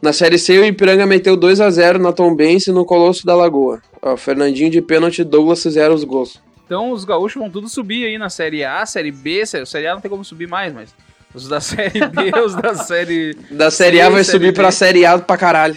Na 0.00 0.12
Série 0.12 0.38
C, 0.38 0.58
o 0.58 0.64
Ipiranga 0.64 1.04
meteu 1.06 1.36
2 1.36 1.60
a 1.60 1.70
0 1.70 1.98
na 1.98 2.12
Tombense 2.12 2.72
no 2.72 2.86
Colosso 2.86 3.26
da 3.26 3.34
Lagoa. 3.34 3.82
O 4.00 4.16
Fernandinho 4.16 4.70
de 4.70 4.80
pênalti 4.80 5.20
e 5.20 5.24
Douglas 5.24 5.62
fizeram 5.62 5.94
os 5.94 6.04
gols. 6.04 6.40
Então 6.64 6.90
os 6.90 7.04
gaúchos 7.04 7.38
vão 7.40 7.50
tudo 7.50 7.68
subir 7.68 8.06
aí 8.06 8.16
na 8.16 8.30
Série 8.30 8.64
A, 8.64 8.86
Série 8.86 9.10
B, 9.10 9.44
Série 9.44 9.88
A 9.88 9.94
não 9.94 10.00
tem 10.00 10.10
como 10.10 10.24
subir 10.24 10.46
mais, 10.46 10.72
mas 10.72 10.94
os 11.34 11.48
da 11.48 11.60
Série 11.60 12.06
B, 12.06 12.32
os 12.44 12.54
da 12.54 12.74
Série... 12.76 13.36
Da 13.50 13.70
Série 13.70 13.98
C, 13.98 14.02
A 14.02 14.08
vai 14.08 14.24
série 14.24 14.38
subir 14.38 14.52
B. 14.52 14.52
pra 14.52 14.70
Série 14.70 15.04
A 15.04 15.18
pra 15.18 15.36
caralho. 15.36 15.76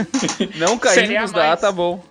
não 0.56 0.78
caindo 0.78 1.24
os 1.24 1.32
da 1.32 1.52
A, 1.52 1.56
tá 1.56 1.72
bom. 1.72 2.04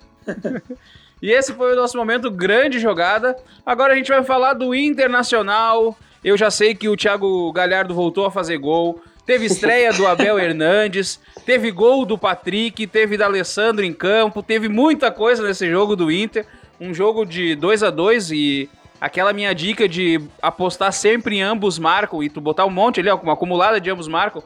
E 1.25 1.31
esse 1.31 1.53
foi 1.53 1.73
o 1.73 1.75
nosso 1.75 1.97
momento 1.97 2.29
grande 2.29 2.77
jogada. 2.77 3.35
Agora 3.65 3.93
a 3.93 3.95
gente 3.95 4.09
vai 4.09 4.23
falar 4.23 4.53
do 4.53 4.75
Internacional. 4.75 5.97
Eu 6.23 6.37
já 6.37 6.51
sei 6.51 6.75
que 6.75 6.87
o 6.87 6.95
Thiago 6.95 7.51
Galhardo 7.51 7.95
voltou 7.95 8.27
a 8.27 8.31
fazer 8.31 8.59
gol. 8.59 9.01
Teve 9.25 9.47
estreia 9.47 9.91
do 9.91 10.05
Abel 10.05 10.37
Hernandes, 10.37 11.19
teve 11.43 11.71
gol 11.71 12.05
do 12.05 12.15
Patrick, 12.15 12.85
teve 12.85 13.17
da 13.17 13.25
Alessandro 13.25 13.83
em 13.83 13.91
campo, 13.91 14.43
teve 14.43 14.69
muita 14.69 15.09
coisa 15.09 15.41
nesse 15.41 15.67
jogo 15.67 15.95
do 15.95 16.11
Inter. 16.11 16.45
Um 16.79 16.93
jogo 16.93 17.25
de 17.25 17.55
2 17.55 17.81
a 17.81 17.89
2 17.89 18.29
e 18.29 18.69
aquela 19.01 19.33
minha 19.33 19.55
dica 19.55 19.89
de 19.89 20.21
apostar 20.39 20.93
sempre 20.93 21.37
em 21.37 21.41
ambos 21.41 21.79
marcam 21.79 22.21
e 22.21 22.29
tu 22.29 22.39
botar 22.39 22.67
um 22.67 22.69
monte 22.69 22.99
ali, 22.99 23.09
ó, 23.09 23.15
uma 23.15 23.33
acumulada 23.33 23.81
de 23.81 23.89
ambos 23.89 24.07
marcam, 24.07 24.43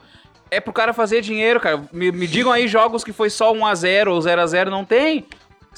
é 0.49 0.61
pro 0.61 0.71
cara 0.71 0.93
fazer 0.93 1.19
dinheiro, 1.19 1.59
cara. 1.59 1.83
Me, 1.91 2.09
me 2.09 2.25
digam 2.25 2.53
aí 2.53 2.69
jogos 2.69 3.03
que 3.03 3.11
foi 3.11 3.29
só 3.29 3.51
1 3.51 3.65
a 3.65 3.75
0 3.75 4.13
ou 4.13 4.21
0 4.21 4.41
a 4.41 4.47
0 4.47 4.71
não 4.71 4.85
tem. 4.85 5.27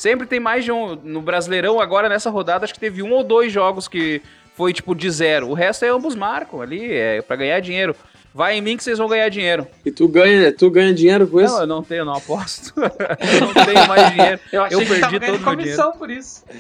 Sempre 0.02 0.26
tem 0.26 0.40
mais 0.40 0.66
de 0.66 0.72
um. 0.72 0.96
No 0.96 1.22
Brasileirão, 1.22 1.80
agora 1.80 2.10
nessa 2.10 2.32
rodada, 2.32 2.64
acho 2.64 2.74
que 2.74 2.80
teve 2.80 3.04
um 3.04 3.12
ou 3.12 3.24
dois 3.24 3.54
jogos 3.54 3.88
que 3.88 4.20
foi 4.56 4.74
tipo 4.74 4.96
de 4.96 5.08
zero. 5.12 5.48
O 5.48 5.54
resto 5.54 5.86
é 5.86 5.90
ambos 5.90 6.16
marcam 6.16 6.60
ali, 6.60 6.92
é 6.92 7.22
para 7.22 7.36
ganhar 7.36 7.60
dinheiro. 7.60 7.96
Vai 8.34 8.58
em 8.58 8.62
mim 8.62 8.76
que 8.76 8.84
vocês 8.84 8.98
vão 8.98 9.08
ganhar 9.08 9.30
dinheiro. 9.30 9.68
E 9.86 9.92
tu 9.92 10.08
ganha, 10.08 10.52
tu 10.52 10.72
ganha 10.72 10.92
dinheiro 10.92 11.28
com 11.28 11.40
isso? 11.40 11.54
Não, 11.54 11.62
eu 11.62 11.68
não 11.68 11.84
tenho, 11.84 12.04
não 12.04 12.16
aposto. 12.16 12.74
eu 12.82 13.42
não 13.42 13.54
tenho 13.54 13.88
mais 13.88 14.12
dinheiro. 14.12 14.40
Eu, 14.52 14.64
eu 14.64 14.80
perdi 14.80 15.20
todo 15.20 15.36
o 15.36 15.40
meu 15.40 15.56
dinheiro. 15.56 15.92
por 16.00 16.10
isso. 16.10 16.44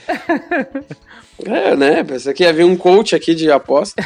É, 1.43 1.75
né? 1.75 2.03
Pensei 2.03 2.35
que 2.35 2.43
ia 2.43 2.53
vir 2.53 2.65
um 2.65 2.75
coach 2.75 3.15
aqui 3.15 3.33
de 3.33 3.51
aposta. 3.51 3.99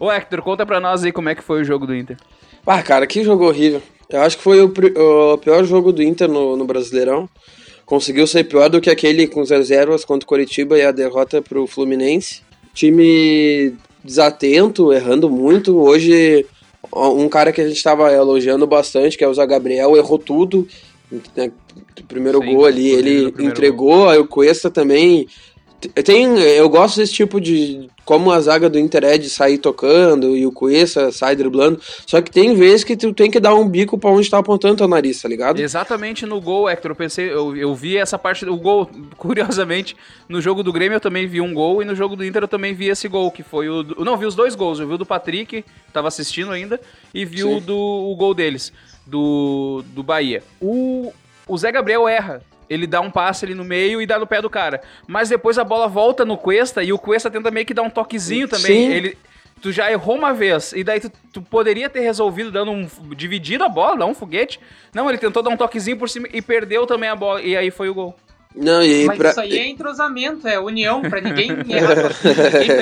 Ô, 0.00 0.10
Hector, 0.10 0.42
conta 0.42 0.66
pra 0.66 0.80
nós 0.80 1.04
aí 1.04 1.12
como 1.12 1.28
é 1.28 1.34
que 1.36 1.44
foi 1.44 1.60
o 1.60 1.64
jogo 1.64 1.86
do 1.86 1.94
Inter. 1.94 2.16
Ah, 2.66 2.82
cara, 2.82 3.06
que 3.06 3.22
jogo 3.22 3.46
horrível. 3.46 3.80
Eu 4.08 4.22
acho 4.22 4.36
que 4.36 4.42
foi 4.42 4.60
o, 4.60 4.64
o 4.66 5.38
pior 5.38 5.62
jogo 5.62 5.92
do 5.92 6.02
Inter 6.02 6.28
no, 6.28 6.56
no 6.56 6.64
Brasileirão 6.64 7.28
conseguiu 7.90 8.24
ser 8.24 8.44
pior 8.44 8.68
do 8.68 8.80
que 8.80 8.88
aquele 8.88 9.26
com 9.26 9.40
as 9.40 9.50
reservas 9.50 10.04
contra 10.04 10.24
o 10.24 10.28
Coritiba 10.28 10.78
e 10.78 10.82
a 10.82 10.92
derrota 10.92 11.42
para 11.42 11.60
o 11.60 11.66
Fluminense. 11.66 12.40
Time 12.72 13.74
desatento, 14.04 14.92
errando 14.92 15.28
muito. 15.28 15.76
Hoje, 15.76 16.46
um 16.94 17.28
cara 17.28 17.50
que 17.50 17.60
a 17.60 17.66
gente 17.66 17.76
estava 17.76 18.12
elogiando 18.12 18.64
bastante, 18.64 19.18
que 19.18 19.24
é 19.24 19.28
o 19.28 19.34
Zé 19.34 19.44
Gabriel, 19.44 19.96
errou 19.96 20.20
tudo. 20.20 20.68
Né, 21.36 21.50
o 22.00 22.04
primeiro 22.04 22.38
Sim, 22.38 22.54
gol 22.54 22.64
ali, 22.64 22.90
ele 22.90 23.34
entregou. 23.40 23.96
Gol. 23.96 24.08
Aí 24.08 24.18
o 24.20 24.28
Cuesta 24.28 24.70
também 24.70 25.26
tem, 25.88 26.38
eu 26.38 26.68
gosto 26.68 26.96
desse 26.96 27.12
tipo 27.12 27.40
de. 27.40 27.88
Como 28.04 28.30
a 28.30 28.40
zaga 28.40 28.68
do 28.68 28.78
Inter 28.78 29.04
é 29.04 29.16
de 29.16 29.30
sair 29.30 29.58
tocando 29.58 30.36
e 30.36 30.44
o 30.44 30.52
Cuesta 30.52 31.12
sai 31.12 31.36
driblando. 31.36 31.80
Só 32.06 32.20
que 32.20 32.30
tem 32.30 32.54
vezes 32.54 32.82
que 32.82 32.96
tu 32.96 33.14
tem 33.14 33.30
que 33.30 33.38
dar 33.38 33.54
um 33.54 33.68
bico 33.68 33.96
para 33.96 34.10
onde 34.10 34.28
tá 34.28 34.38
apontando 34.38 34.76
teu 34.76 34.88
nariz, 34.88 35.22
tá 35.22 35.28
ligado? 35.28 35.60
Exatamente 35.60 36.26
no 36.26 36.40
gol, 36.40 36.68
Hector. 36.68 36.90
Eu 36.90 36.96
pensei, 36.96 37.32
eu, 37.32 37.56
eu 37.56 37.74
vi 37.74 37.96
essa 37.96 38.18
parte 38.18 38.44
do 38.44 38.56
gol. 38.56 38.90
Curiosamente, 39.16 39.96
no 40.28 40.40
jogo 40.40 40.62
do 40.62 40.72
Grêmio 40.72 40.96
eu 40.96 41.00
também 41.00 41.26
vi 41.26 41.40
um 41.40 41.54
gol 41.54 41.82
e 41.82 41.84
no 41.84 41.94
jogo 41.94 42.16
do 42.16 42.24
Inter 42.24 42.42
eu 42.42 42.48
também 42.48 42.74
vi 42.74 42.88
esse 42.88 43.08
gol, 43.08 43.30
que 43.30 43.42
foi 43.42 43.68
o. 43.68 43.82
Não, 44.04 44.16
vi 44.16 44.26
os 44.26 44.34
dois 44.34 44.54
gols. 44.54 44.80
Eu 44.80 44.88
vi 44.88 44.94
o 44.94 44.98
do 44.98 45.06
Patrick, 45.06 45.64
tava 45.92 46.08
assistindo 46.08 46.50
ainda, 46.50 46.80
e 47.14 47.24
vi 47.24 47.42
Sim. 47.42 47.56
o 47.56 47.60
do 47.60 47.76
o 47.76 48.14
gol 48.16 48.34
deles, 48.34 48.72
do, 49.06 49.82
do 49.94 50.02
Bahia. 50.02 50.42
O, 50.60 51.12
o 51.46 51.56
Zé 51.56 51.70
Gabriel 51.70 52.08
erra 52.08 52.42
ele 52.70 52.86
dá 52.86 53.00
um 53.00 53.10
passe 53.10 53.44
ali 53.44 53.54
no 53.54 53.64
meio 53.64 54.00
e 54.00 54.06
dá 54.06 54.16
no 54.16 54.26
pé 54.26 54.40
do 54.40 54.48
cara. 54.48 54.80
Mas 55.08 55.28
depois 55.28 55.58
a 55.58 55.64
bola 55.64 55.88
volta 55.88 56.24
no 56.24 56.38
Cuesta 56.38 56.84
e 56.84 56.92
o 56.92 56.98
Cuesta 56.98 57.28
tenta 57.28 57.50
meio 57.50 57.66
que 57.66 57.74
dar 57.74 57.82
um 57.82 57.90
toquezinho 57.90 58.46
também. 58.46 58.88
Sim. 58.88 58.92
Ele, 58.92 59.18
tu 59.60 59.72
já 59.72 59.90
errou 59.90 60.16
uma 60.16 60.32
vez, 60.32 60.72
e 60.72 60.84
daí 60.84 61.00
tu, 61.00 61.10
tu, 61.32 61.42
poderia 61.42 61.90
ter 61.90 62.00
resolvido 62.00 62.52
dando 62.52 62.70
um. 62.70 62.88
dividido 63.14 63.64
a 63.64 63.68
bola, 63.68 63.98
dar 63.98 64.06
um 64.06 64.14
foguete. 64.14 64.60
Não, 64.94 65.08
ele 65.08 65.18
tentou 65.18 65.42
dar 65.42 65.50
um 65.50 65.56
toquezinho 65.56 65.98
por 65.98 66.08
cima 66.08 66.28
e 66.32 66.40
perdeu 66.40 66.86
também 66.86 67.10
a 67.10 67.16
bola. 67.16 67.42
E 67.42 67.56
aí 67.56 67.72
foi 67.72 67.88
o 67.88 67.94
gol. 67.94 68.14
Não, 68.54 68.82
e 68.82 69.04
Mas 69.04 69.16
pra... 69.16 69.30
isso 69.30 69.40
aí 69.40 69.58
é 69.58 69.68
entrosamento, 69.68 70.46
é 70.48 70.58
união, 70.58 71.00
pra 71.02 71.20
ninguém 71.20 71.50
errar 71.70 72.12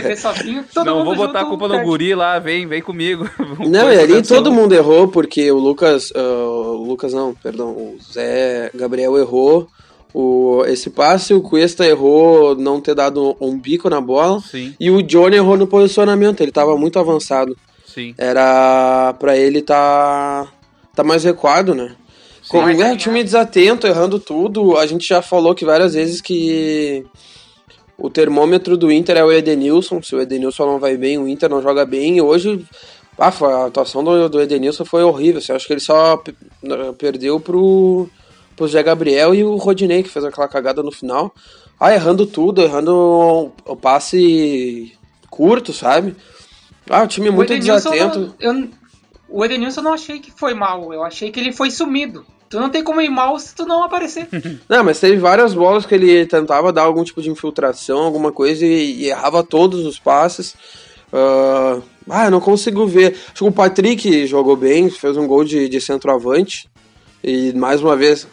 ninguém 0.01 0.17
sozinho. 0.17 0.65
Todo 0.73 0.87
não, 0.87 0.99
mundo 0.99 1.05
vou 1.05 1.27
botar 1.27 1.43
a 1.43 1.45
culpa 1.45 1.69
no 1.69 1.83
guri 1.83 2.15
lá, 2.15 2.39
vem, 2.39 2.67
vem 2.67 2.81
comigo. 2.81 3.29
Não, 3.69 3.93
e 3.93 3.99
ali 3.99 4.23
todo 4.23 4.51
mundo 4.51 4.75
errou, 4.75 5.09
porque 5.09 5.51
o 5.51 5.59
Lucas. 5.59 6.11
Uh, 6.11 6.79
o 6.79 6.85
Lucas 6.85 7.13
não, 7.13 7.35
perdão, 7.35 7.71
o 7.71 7.99
Zé 8.01 8.71
Gabriel 8.75 9.19
errou 9.19 9.69
o, 10.15 10.65
esse 10.67 10.91
passe, 10.91 11.35
o 11.35 11.41
Cuesta 11.41 11.87
errou 11.87 12.55
não 12.55 12.81
ter 12.81 12.95
dado 12.95 13.37
um 13.41 13.59
bico 13.59 13.89
na 13.91 14.01
bola. 14.01 14.41
Sim. 14.41 14.75
E 14.79 14.91
o 14.91 15.03
Johnny 15.03 15.37
errou 15.37 15.57
no 15.57 15.67
posicionamento, 15.67 16.41
ele 16.41 16.53
tava 16.53 16.77
muito 16.77 16.99
avançado. 16.99 17.57
Sim. 17.87 18.15
Era 18.17 19.15
para 19.19 19.37
ele 19.37 19.63
tá, 19.63 20.47
tá 20.95 21.03
mais 21.05 21.25
recuado, 21.25 21.75
né? 21.75 21.95
Como 22.49 22.63
mais 22.65 22.79
é, 22.79 22.83
alinhado. 22.83 23.01
time 23.01 23.23
desatento, 23.23 23.87
errando 23.87 24.19
tudo. 24.19 24.77
A 24.79 24.87
gente 24.87 25.07
já 25.07 25.21
falou 25.21 25.55
que 25.55 25.65
várias 25.65 25.95
vezes 25.95 26.21
que 26.21 27.05
o 27.99 28.09
termômetro 28.09 28.77
do 28.77 28.91
Inter 28.91 29.17
é 29.19 29.25
o 29.25 29.33
Edenilson. 29.33 30.01
Se 30.03 30.15
o 30.15 30.21
Edenilson 30.21 30.65
não 30.65 30.79
vai 30.79 30.97
bem, 30.97 31.19
o 31.19 31.29
Inter 31.29 31.51
não 31.51 31.61
joga 31.61 31.85
bem. 31.85 32.17
E 32.17 32.23
hoje 32.23 32.65
ah, 33.19 33.33
a 33.41 33.67
atuação 33.67 34.03
do, 34.05 34.29
do 34.29 34.41
Edenilson 34.41 34.85
foi 34.85 35.03
horrível. 35.03 35.39
assim, 35.39 35.53
acho 35.53 35.67
que 35.67 35.73
ele 35.73 35.81
só 35.81 36.17
pe- 36.17 36.35
perdeu 36.97 37.39
pro, 37.41 38.09
pro 38.59 38.69
Zé 38.69 38.83
Gabriel 38.83 39.35
e 39.35 39.43
o 39.43 39.57
Rodinei, 39.57 40.03
que 40.03 40.09
fez 40.11 40.25
aquela 40.25 40.49
cagada 40.49 40.83
no 40.83 40.93
final. 40.93 41.33
Ah, 41.81 41.95
errando 41.95 42.27
tudo, 42.27 42.61
errando 42.61 42.93
o, 42.95 43.53
o 43.73 43.77
passe 43.77 44.93
curto, 45.31 45.73
sabe? 45.73 46.15
Ah, 46.91 47.05
o 47.05 47.07
time 47.07 47.31
muito 47.31 47.53
Edenilson 47.53 47.91
desatento. 47.91 48.35
não- 48.41 48.53
eu- 48.63 48.69
o 49.29 49.45
Edenilson 49.45 49.81
eu 49.81 49.85
não 49.85 49.93
achei 49.93 50.19
que 50.19 50.31
foi 50.33 50.55
mal, 50.55 50.93
eu 50.93 51.03
achei 51.05 51.31
que 51.31 51.39
ele 51.39 51.53
foi 51.53 51.71
sumido. 51.71 52.25
Tu 52.51 52.59
não 52.59 52.71
tem 52.71 52.83
como 52.83 53.01
ir 53.03 53.11
mal 53.11 53.39
se 53.39 53.55
tu 53.55 53.67
não 53.67 53.83
aparecer. 53.85 54.27
Não, 54.67 54.83
mas 54.83 54.99
teve 54.99 55.19
várias 55.19 55.53
bolas 55.53 55.85
que 55.85 55.95
ele 55.95 56.25
tentava 56.25 56.73
dar 56.73 56.83
algum 56.85 57.05
tipo 57.05 57.21
de 57.21 57.29
infiltração, 57.31 57.99
alguma 57.99 58.33
coisa, 58.33 58.65
e, 58.65 59.03
e 59.03 59.11
errava 59.11 59.45
todos 59.45 59.85
os 59.85 59.99
passes. 59.99 60.55
Ah, 61.13 61.79
ah, 62.09 62.25
eu 62.25 62.31
não 62.31 62.41
consigo 62.41 62.87
ver. 62.87 63.15
Acho 63.27 63.35
que 63.35 63.45
o 63.45 63.53
Patrick 63.53 64.27
jogou 64.27 64.57
bem, 64.57 64.89
fez 64.89 65.15
um 65.19 65.27
gol 65.27 65.45
de, 65.45 65.69
de 65.69 65.79
centroavante. 65.79 66.71
E 67.23 67.53
mais 67.53 67.83
uma 67.83 67.95
vez 67.97 68.27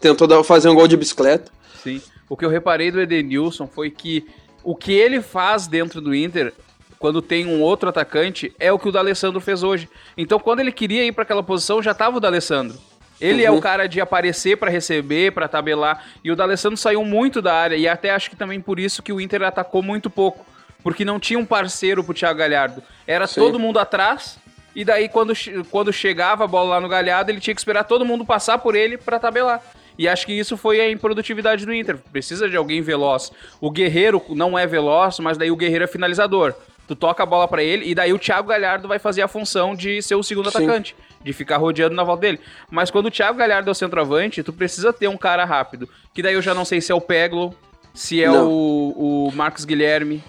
tentou 0.00 0.26
dar- 0.26 0.42
fazer 0.44 0.68
um 0.68 0.74
gol 0.74 0.88
de 0.88 0.96
bicicleta. 0.96 1.50
Sim. 1.82 2.00
O 2.28 2.36
que 2.36 2.44
eu 2.44 2.50
reparei 2.50 2.90
do 2.90 3.00
Edenilson 3.00 3.66
foi 3.66 3.90
que 3.90 4.26
o 4.62 4.74
que 4.74 4.92
ele 4.92 5.20
faz 5.22 5.66
dentro 5.66 6.00
do 6.00 6.14
Inter, 6.14 6.52
quando 6.98 7.22
tem 7.22 7.46
um 7.46 7.60
outro 7.62 7.88
atacante, 7.88 8.52
é 8.58 8.72
o 8.72 8.78
que 8.78 8.88
o 8.88 8.92
D'Alessandro 8.92 9.40
fez 9.40 9.62
hoje. 9.62 9.88
Então, 10.16 10.38
quando 10.38 10.60
ele 10.60 10.72
queria 10.72 11.04
ir 11.04 11.12
para 11.12 11.22
aquela 11.22 11.42
posição, 11.42 11.82
já 11.82 11.94
tava 11.94 12.16
o 12.16 12.20
D'Alessandro. 12.20 12.76
Ele 13.20 13.44
é 13.44 13.50
Uhum. 13.50 13.56
o 13.58 13.60
cara 13.60 13.88
de 13.88 14.00
aparecer 14.00 14.56
para 14.56 14.70
receber, 14.70 15.32
para 15.32 15.48
tabelar, 15.48 16.04
e 16.22 16.30
o 16.30 16.36
D'Alessandro 16.36 16.76
saiu 16.76 17.04
muito 17.04 17.40
da 17.42 17.52
área 17.54 17.76
e 17.76 17.88
até 17.88 18.10
acho 18.10 18.30
que 18.30 18.36
também 18.36 18.60
por 18.60 18.78
isso 18.78 19.02
que 19.02 19.12
o 19.12 19.20
Inter 19.20 19.42
atacou 19.42 19.82
muito 19.82 20.08
pouco, 20.08 20.44
porque 20.84 21.04
não 21.04 21.18
tinha 21.18 21.38
um 21.38 21.44
parceiro 21.46 22.04
pro 22.04 22.14
Thiago 22.14 22.38
Galhardo. 22.38 22.80
Era 23.06 23.26
Sim. 23.26 23.40
todo 23.40 23.58
mundo 23.58 23.78
atrás. 23.78 24.38
E 24.74 24.84
daí, 24.84 25.08
quando, 25.08 25.32
quando 25.70 25.92
chegava 25.92 26.44
a 26.44 26.46
bola 26.46 26.70
lá 26.76 26.80
no 26.80 26.88
Galhardo, 26.88 27.32
ele 27.32 27.40
tinha 27.40 27.54
que 27.54 27.60
esperar 27.60 27.82
todo 27.84 28.04
mundo 28.04 28.24
passar 28.24 28.58
por 28.58 28.76
ele 28.76 28.96
para 28.96 29.18
tabelar. 29.18 29.60
E 29.98 30.06
acho 30.08 30.24
que 30.24 30.32
isso 30.32 30.56
foi 30.56 30.80
a 30.80 30.88
improdutividade 30.90 31.66
do 31.66 31.74
Inter. 31.74 31.98
Precisa 32.12 32.48
de 32.48 32.56
alguém 32.56 32.80
veloz. 32.80 33.32
O 33.60 33.70
Guerreiro 33.70 34.22
não 34.30 34.56
é 34.56 34.66
veloz, 34.66 35.18
mas 35.18 35.36
daí 35.36 35.50
o 35.50 35.56
Guerreiro 35.56 35.84
é 35.84 35.88
finalizador. 35.88 36.54
Tu 36.86 36.94
toca 36.96 37.22
a 37.22 37.26
bola 37.26 37.46
pra 37.48 37.62
ele 37.62 37.84
e 37.90 37.94
daí 37.94 38.12
o 38.14 38.18
Thiago 38.18 38.48
Galhardo 38.48 38.86
vai 38.88 38.98
fazer 38.98 39.20
a 39.22 39.28
função 39.28 39.74
de 39.74 40.00
ser 40.00 40.14
o 40.14 40.22
segundo 40.22 40.50
Sim. 40.50 40.58
atacante, 40.58 40.96
de 41.22 41.32
ficar 41.34 41.56
rodeando 41.58 41.94
na 41.94 42.02
volta 42.04 42.22
dele. 42.22 42.40
Mas 42.70 42.90
quando 42.90 43.06
o 43.06 43.10
Thiago 43.10 43.36
Galhardo 43.36 43.68
é 43.68 43.72
o 43.72 43.74
centroavante, 43.74 44.42
tu 44.42 44.52
precisa 44.54 44.90
ter 44.92 45.08
um 45.08 45.16
cara 45.16 45.44
rápido. 45.44 45.86
Que 46.14 46.22
daí 46.22 46.32
eu 46.34 46.40
já 46.40 46.54
não 46.54 46.64
sei 46.64 46.80
se 46.80 46.90
é 46.90 46.94
o 46.94 47.00
Peglo, 47.00 47.54
se 47.92 48.22
é 48.22 48.28
Não. 48.28 48.48
o, 48.48 49.28
o 49.28 49.32
Marcos 49.34 49.64
Guilherme, 49.66 50.22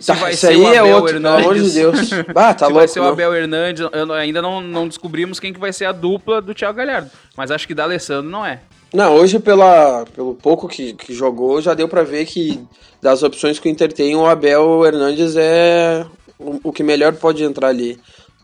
se 0.00 0.06
Tá, 0.06 0.14
vai 0.14 0.32
isso 0.32 0.42
ser 0.42 0.48
aí 0.48 0.56
o 0.58 0.72
é 0.72 0.78
Abel 0.78 0.96
outro, 0.96 1.12
pelo 1.14 1.28
amor 1.28 1.54
de 1.54 1.60
Hernandes. 1.60 1.74
Deus. 1.74 2.10
Ah, 2.36 2.54
tá 2.54 2.58
se 2.58 2.62
louco. 2.64 2.74
vai 2.78 2.88
ser 2.88 3.00
o 3.00 3.04
não. 3.04 3.10
Abel 3.12 3.34
Hernandes, 3.34 3.86
eu 3.92 4.06
não- 4.06 4.14
ainda 4.14 4.40
não, 4.40 4.60
não 4.62 4.86
descobrimos 4.88 5.38
quem 5.40 5.52
que 5.52 5.58
vai 5.60 5.72
ser 5.72 5.86
a 5.86 5.92
dupla 5.92 6.40
do 6.40 6.54
Thiago 6.54 6.76
Galhardo. 6.78 7.10
Mas 7.36 7.50
acho 7.50 7.66
que 7.66 7.74
da 7.74 7.82
Alessandro 7.84 8.30
não 8.30 8.46
é. 8.46 8.60
Não, 8.92 9.14
hoje 9.16 9.38
pela, 9.38 10.06
pelo 10.14 10.34
pouco 10.34 10.66
que, 10.66 10.94
que 10.94 11.12
jogou, 11.12 11.60
já 11.60 11.74
deu 11.74 11.88
pra 11.88 12.02
ver 12.02 12.24
que 12.24 12.58
das 13.02 13.22
opções 13.22 13.58
que 13.58 13.68
o 13.68 13.70
Inter 13.70 13.92
tem, 13.92 14.16
o 14.16 14.26
Abel 14.26 14.84
Hernandes 14.84 15.36
é 15.36 16.06
o, 16.38 16.58
o 16.64 16.72
que 16.72 16.82
melhor 16.82 17.14
pode 17.14 17.44
entrar 17.44 17.68
ali. 17.68 17.98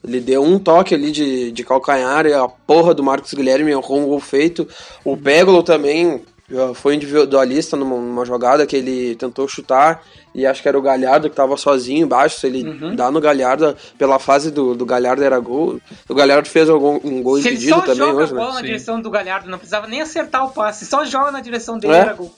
Ele 0.07 0.21
deu 0.21 0.43
um 0.43 0.59
toque 0.59 0.95
ali 0.95 1.11
de, 1.11 1.51
de 1.51 1.65
calcanhar, 1.65 2.27
a 2.27 2.47
porra 2.47 2.93
do 2.93 3.03
Marcos 3.03 3.33
Guilherme 3.33 3.71
errou 3.71 4.01
um 4.01 4.07
gol 4.07 4.21
feito. 4.21 4.69
O 5.03 5.17
Pégolo 5.17 5.63
também 5.63 6.23
foi 6.75 6.95
individualista 6.95 7.77
numa, 7.77 7.97
numa 7.97 8.25
jogada 8.25 8.67
que 8.67 8.77
ele 8.77 9.15
tentou 9.17 9.49
chutar 9.49 10.03
e 10.35 10.45
acho 10.45 10.61
que 10.61 10.69
era 10.69 10.79
o 10.79 10.83
Galhardo 10.83 11.31
que 11.31 11.37
tava 11.37 11.57
sozinho 11.57 12.05
embaixo. 12.05 12.39
Se 12.41 12.47
ele 12.47 12.63
Uhum. 12.69 12.95
dá 12.95 13.11
no 13.11 13.21
Galhardo, 13.21 13.75
pela 13.97 14.19
fase 14.19 14.51
do, 14.51 14.75
do 14.75 14.85
Galhardo 14.85 15.23
era 15.25 15.39
gol. 15.39 15.81
O 16.09 16.15
Galhardo 16.15 16.49
fez 16.49 16.69
algum, 16.69 17.01
um 17.03 17.23
gol 17.23 17.39
Se 17.41 17.49
ele 17.49 17.57
impedido 17.57 17.75
só 17.77 17.81
também 17.81 17.97
joga 18.09 18.23
hoje, 18.23 18.33
a 18.33 18.35
né? 18.35 18.41
bola 18.41 18.53
na 18.55 18.61
Sim. 18.61 18.67
direção 18.67 19.01
do 19.01 19.11
Galhardo, 19.11 19.49
não 19.51 19.59
precisava 19.59 19.87
nem 19.87 20.01
acertar 20.03 20.45
o 20.45 20.51
passe, 20.51 20.85
só 20.85 21.05
joga 21.05 21.31
na 21.31 21.41
direção 21.41 21.79
dele 21.79 21.95
É. 21.95 21.99
era 21.99 22.13
gol. 22.13 22.33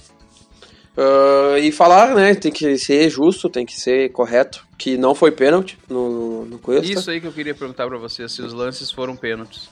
Ah, 0.97 1.59
e 1.59 1.71
falar, 1.73 2.15
né, 2.15 2.35
tem 2.35 2.51
que 2.51 2.79
ser 2.79 3.11
justo, 3.11 3.51
tem 3.51 3.67
que 3.67 3.79
ser 3.79 4.11
correto, 4.13 4.65
que 4.79 4.97
não 4.97 5.15
foi 5.15 5.31
pênalti 5.31 5.79
no, 5.89 6.45
no 6.47 6.59
Cuesta. 6.59 6.87
Isso 6.91 7.11
aí 7.11 7.21
que 7.21 7.27
eu 7.27 7.33
queria 7.33 7.55
perguntar 7.55 7.87
pra 7.87 7.99
você, 7.99 8.27
se 8.29 8.41
os 8.41 8.53
lances 8.53 8.91
foram 8.91 9.15
pênaltis. 9.17 9.69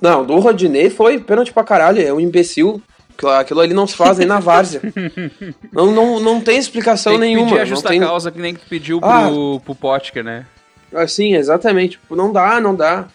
Não, 0.00 0.24
do 0.24 0.38
Rodinei 0.38 0.90
foi 0.90 1.18
pênalti 1.18 1.52
pra 1.52 1.64
caralho, 1.64 2.00
é 2.06 2.12
um 2.12 2.20
imbecil. 2.20 2.80
Aquilo- 3.26 3.32
Aquilo 3.40 3.60
ali 3.60 3.74
não 3.74 3.86
se 3.86 3.96
faz 3.96 4.18
nem 4.18 4.26
na 4.26 4.38
várzea. 4.40 4.80
não, 5.72 5.92
não, 5.92 6.20
não 6.20 6.40
tem 6.40 6.58
explicação 6.58 7.12
Tem 7.12 7.20
que 7.20 7.26
nenhuma. 7.28 7.48
pedir 7.48 7.60
a 7.60 7.64
justa 7.64 7.88
tem... 7.88 8.00
causa 8.00 8.30
que 8.30 8.38
nem 8.40 8.54
que 8.54 8.60
tu 8.60 8.66
pediu 8.68 9.00
pro, 9.00 9.08
Ah. 9.08 9.60
pro 9.64 9.74
Potker, 9.74 10.24
né? 10.24 10.46
Assim, 10.94 11.34
exatamente. 11.34 11.92
Tipo, 11.92 12.16
não 12.16 12.32
dá, 12.32 12.60
não 12.60 12.74
dá. 12.74 13.06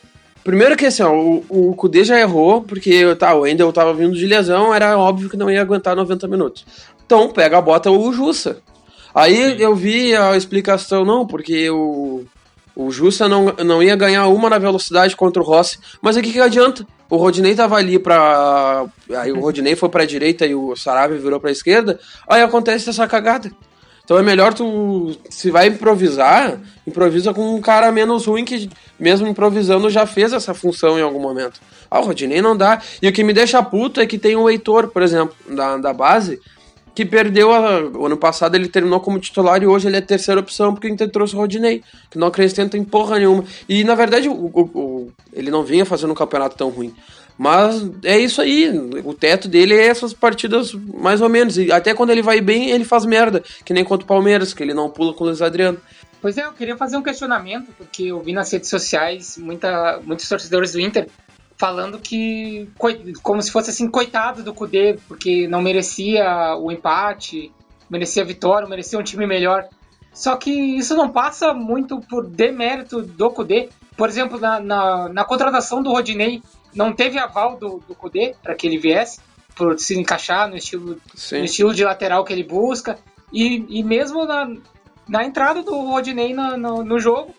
Primeiro 0.43 0.77
que 0.77 0.85
assim, 0.85 1.01
ó, 1.03 1.11
o, 1.11 1.43
o 1.49 1.75
Kudê 1.75 2.03
já 2.03 2.19
errou, 2.19 2.61
porque 2.61 3.15
tá, 3.15 3.33
o 3.33 3.47
Endel 3.47 3.73
tava 3.73 3.93
vindo 3.93 4.15
de 4.15 4.27
lesão, 4.27 4.73
era 4.73 4.97
óbvio 4.97 5.27
que 5.29 5.35
não 5.35 5.49
ia 5.49 5.59
aguentar 5.61 5.95
90 5.95 6.27
minutos. 6.27 6.65
Então 7.05 7.29
pega 7.29 7.57
a 7.57 7.61
bota 7.61 7.89
o 7.89 8.13
Jussa. 8.13 8.57
Aí 9.13 9.59
eu 9.61 9.75
vi 9.75 10.15
a 10.15 10.35
explicação, 10.37 11.03
não, 11.03 11.25
porque 11.25 11.69
o, 11.69 12.25
o 12.75 12.91
Jussa 12.91 13.29
não, 13.29 13.45
não 13.63 13.81
ia 13.81 13.95
ganhar 13.95 14.27
uma 14.27 14.49
na 14.49 14.57
velocidade 14.57 15.15
contra 15.15 15.41
o 15.41 15.45
Rossi. 15.45 15.79
Mas 16.01 16.17
o 16.17 16.21
que, 16.21 16.33
que 16.33 16.39
adianta? 16.39 16.85
O 17.09 17.15
Rodinei 17.17 17.55
tava 17.55 17.77
ali 17.77 17.97
pra. 17.97 18.85
Aí 19.17 19.31
o 19.31 19.39
Rodinei 19.39 19.75
foi 19.75 19.89
pra 19.89 20.05
direita 20.05 20.45
e 20.45 20.53
o 20.53 20.75
Sarabia 20.75 21.17
virou 21.17 21.39
pra 21.39 21.51
esquerda. 21.51 21.99
Aí 22.27 22.41
acontece 22.41 22.89
essa 22.89 23.07
cagada. 23.07 23.49
Então 24.03 24.19
é 24.19 24.21
melhor 24.21 24.53
tu, 24.53 25.17
se 25.31 25.49
vai 25.49 25.67
improvisar, 25.67 26.59
improvisa 26.85 27.33
com 27.33 27.55
um 27.55 27.59
cara 27.59 27.91
menos 27.91 28.27
ruim 28.27 28.45
que, 28.45 28.69
mesmo 28.99 29.27
improvisando, 29.27 29.89
já 29.89 30.05
fez 30.05 30.31
essa 30.31 30.53
função 30.53 30.99
em 30.99 31.01
algum 31.01 31.19
momento. 31.19 31.59
Ah, 31.89 31.99
o 31.99 32.05
Rodinei 32.05 32.39
não 32.39 32.55
dá. 32.55 32.79
E 33.01 33.07
o 33.07 33.11
que 33.11 33.23
me 33.23 33.33
deixa 33.33 33.63
puto 33.63 33.99
é 33.99 34.05
que 34.05 34.19
tem 34.19 34.35
o 34.35 34.47
Heitor, 34.47 34.89
por 34.89 35.01
exemplo, 35.01 35.35
da, 35.49 35.77
da 35.77 35.91
base, 35.91 36.39
que 36.95 37.05
perdeu 37.05 37.51
a, 37.53 37.81
o 37.81 38.05
ano 38.05 38.15
passado 38.17 38.55
ele 38.55 38.67
terminou 38.69 38.99
como 39.01 39.19
titular 39.19 39.61
e 39.61 39.67
hoje 39.67 39.87
ele 39.87 39.97
é 39.97 40.01
terceira 40.01 40.39
opção 40.39 40.73
porque 40.73 40.87
o 40.87 40.89
Inter 40.89 41.09
trouxe 41.09 41.35
o 41.35 41.39
Rodinei, 41.39 41.83
que 42.09 42.17
não 42.17 42.27
acrescenta 42.27 42.77
em 42.77 42.83
porra 42.83 43.17
nenhuma. 43.19 43.43
E 43.67 43.83
na 43.83 43.93
verdade 43.95 44.29
o, 44.29 44.33
o- 44.33 44.61
o- 44.73 45.11
ele 45.33 45.51
não 45.51 45.63
vinha 45.63 45.85
fazendo 45.85 46.11
um 46.11 46.15
campeonato 46.15 46.55
tão 46.55 46.69
ruim. 46.69 46.93
Mas 47.37 47.85
é 48.05 48.17
isso 48.17 48.41
aí, 48.41 48.69
o 49.03 49.13
teto 49.13 49.49
dele 49.49 49.73
é 49.75 49.87
essas 49.87 50.13
partidas 50.13 50.73
mais 50.73 51.19
ou 51.19 51.27
menos. 51.27 51.57
E 51.57 51.69
até 51.69 51.93
quando 51.93 52.11
ele 52.11 52.21
vai 52.21 52.39
bem, 52.39 52.69
ele 52.69 52.85
faz 52.85 53.05
merda, 53.05 53.43
que 53.65 53.73
nem 53.73 53.83
contra 53.83 54.05
o 54.05 54.07
Palmeiras, 54.07 54.53
que 54.53 54.63
ele 54.63 54.73
não 54.73 54.89
pula 54.89 55.13
com 55.13 55.25
o 55.25 55.27
Luiz 55.27 55.41
Adriano. 55.41 55.77
Pois 56.21 56.37
é, 56.37 56.45
eu 56.45 56.53
queria 56.53 56.77
fazer 56.77 56.95
um 56.95 57.03
questionamento, 57.03 57.67
porque 57.77 58.03
eu 58.03 58.21
vi 58.21 58.31
nas 58.31 58.49
redes 58.51 58.69
sociais 58.69 59.37
muita, 59.37 59.99
muitos 60.05 60.29
torcedores 60.29 60.71
do 60.71 60.79
Inter 60.79 61.07
falando 61.57 61.99
que, 61.99 62.69
como 63.23 63.41
se 63.41 63.51
fosse 63.51 63.69
assim, 63.69 63.89
coitado 63.89 64.43
do 64.43 64.53
Kudê, 64.53 64.97
porque 65.07 65.47
não 65.47 65.61
merecia 65.61 66.55
o 66.57 66.71
empate, 66.71 67.51
merecia 67.89 68.23
a 68.23 68.25
vitória, 68.25 68.67
merecia 68.67 68.99
um 68.99 69.03
time 69.03 69.25
melhor. 69.25 69.67
Só 70.13 70.35
que 70.35 70.51
isso 70.51 70.95
não 70.95 71.09
passa 71.09 71.53
muito 71.53 71.99
por 72.01 72.25
demérito 72.25 73.01
do 73.01 73.29
Kudê. 73.29 73.69
Por 73.97 74.09
exemplo, 74.09 74.39
na, 74.39 74.59
na, 74.59 75.09
na 75.09 75.23
contratação 75.23 75.81
do 75.81 75.91
Rodinei, 75.91 76.41
não 76.73 76.91
teve 76.93 77.17
aval 77.17 77.57
do, 77.57 77.81
do 77.87 77.95
Kudê 77.95 78.35
para 78.43 78.55
que 78.55 78.67
ele 78.67 78.77
viesse, 78.77 79.19
por 79.55 79.79
se 79.79 79.97
encaixar 79.97 80.49
no 80.49 80.57
estilo 80.57 80.97
Sim. 81.13 81.39
no 81.39 81.45
estilo 81.45 81.73
de 81.73 81.83
lateral 81.85 82.25
que 82.25 82.33
ele 82.33 82.43
busca. 82.43 82.97
E, 83.31 83.65
e 83.69 83.83
mesmo 83.83 84.25
na, 84.25 84.49
na 85.07 85.23
entrada 85.23 85.61
do 85.63 85.73
Rodinei 85.81 86.33
na- 86.33 86.57
no, 86.57 86.83
no 86.83 86.99
jogo, 86.99 87.33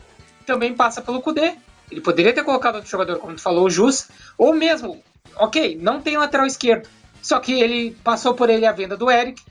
também 0.46 0.74
passa 0.74 1.02
pelo 1.02 1.20
Kudê. 1.20 1.54
Ele 1.90 2.00
poderia 2.00 2.32
ter 2.32 2.42
colocado 2.44 2.76
outro 2.76 2.90
jogador, 2.90 3.18
como 3.18 3.34
tu 3.34 3.40
falou, 3.42 3.64
o 3.66 3.70
Jus, 3.70 4.08
ou 4.36 4.52
mesmo, 4.54 5.02
ok, 5.36 5.78
não 5.80 6.00
tem 6.00 6.16
lateral 6.16 6.46
esquerdo. 6.46 6.88
Só 7.22 7.38
que 7.40 7.52
ele 7.60 7.96
passou 8.04 8.34
por 8.34 8.50
ele 8.50 8.66
a 8.66 8.72
venda 8.72 8.96
do 8.96 9.10
Eric, 9.10 9.42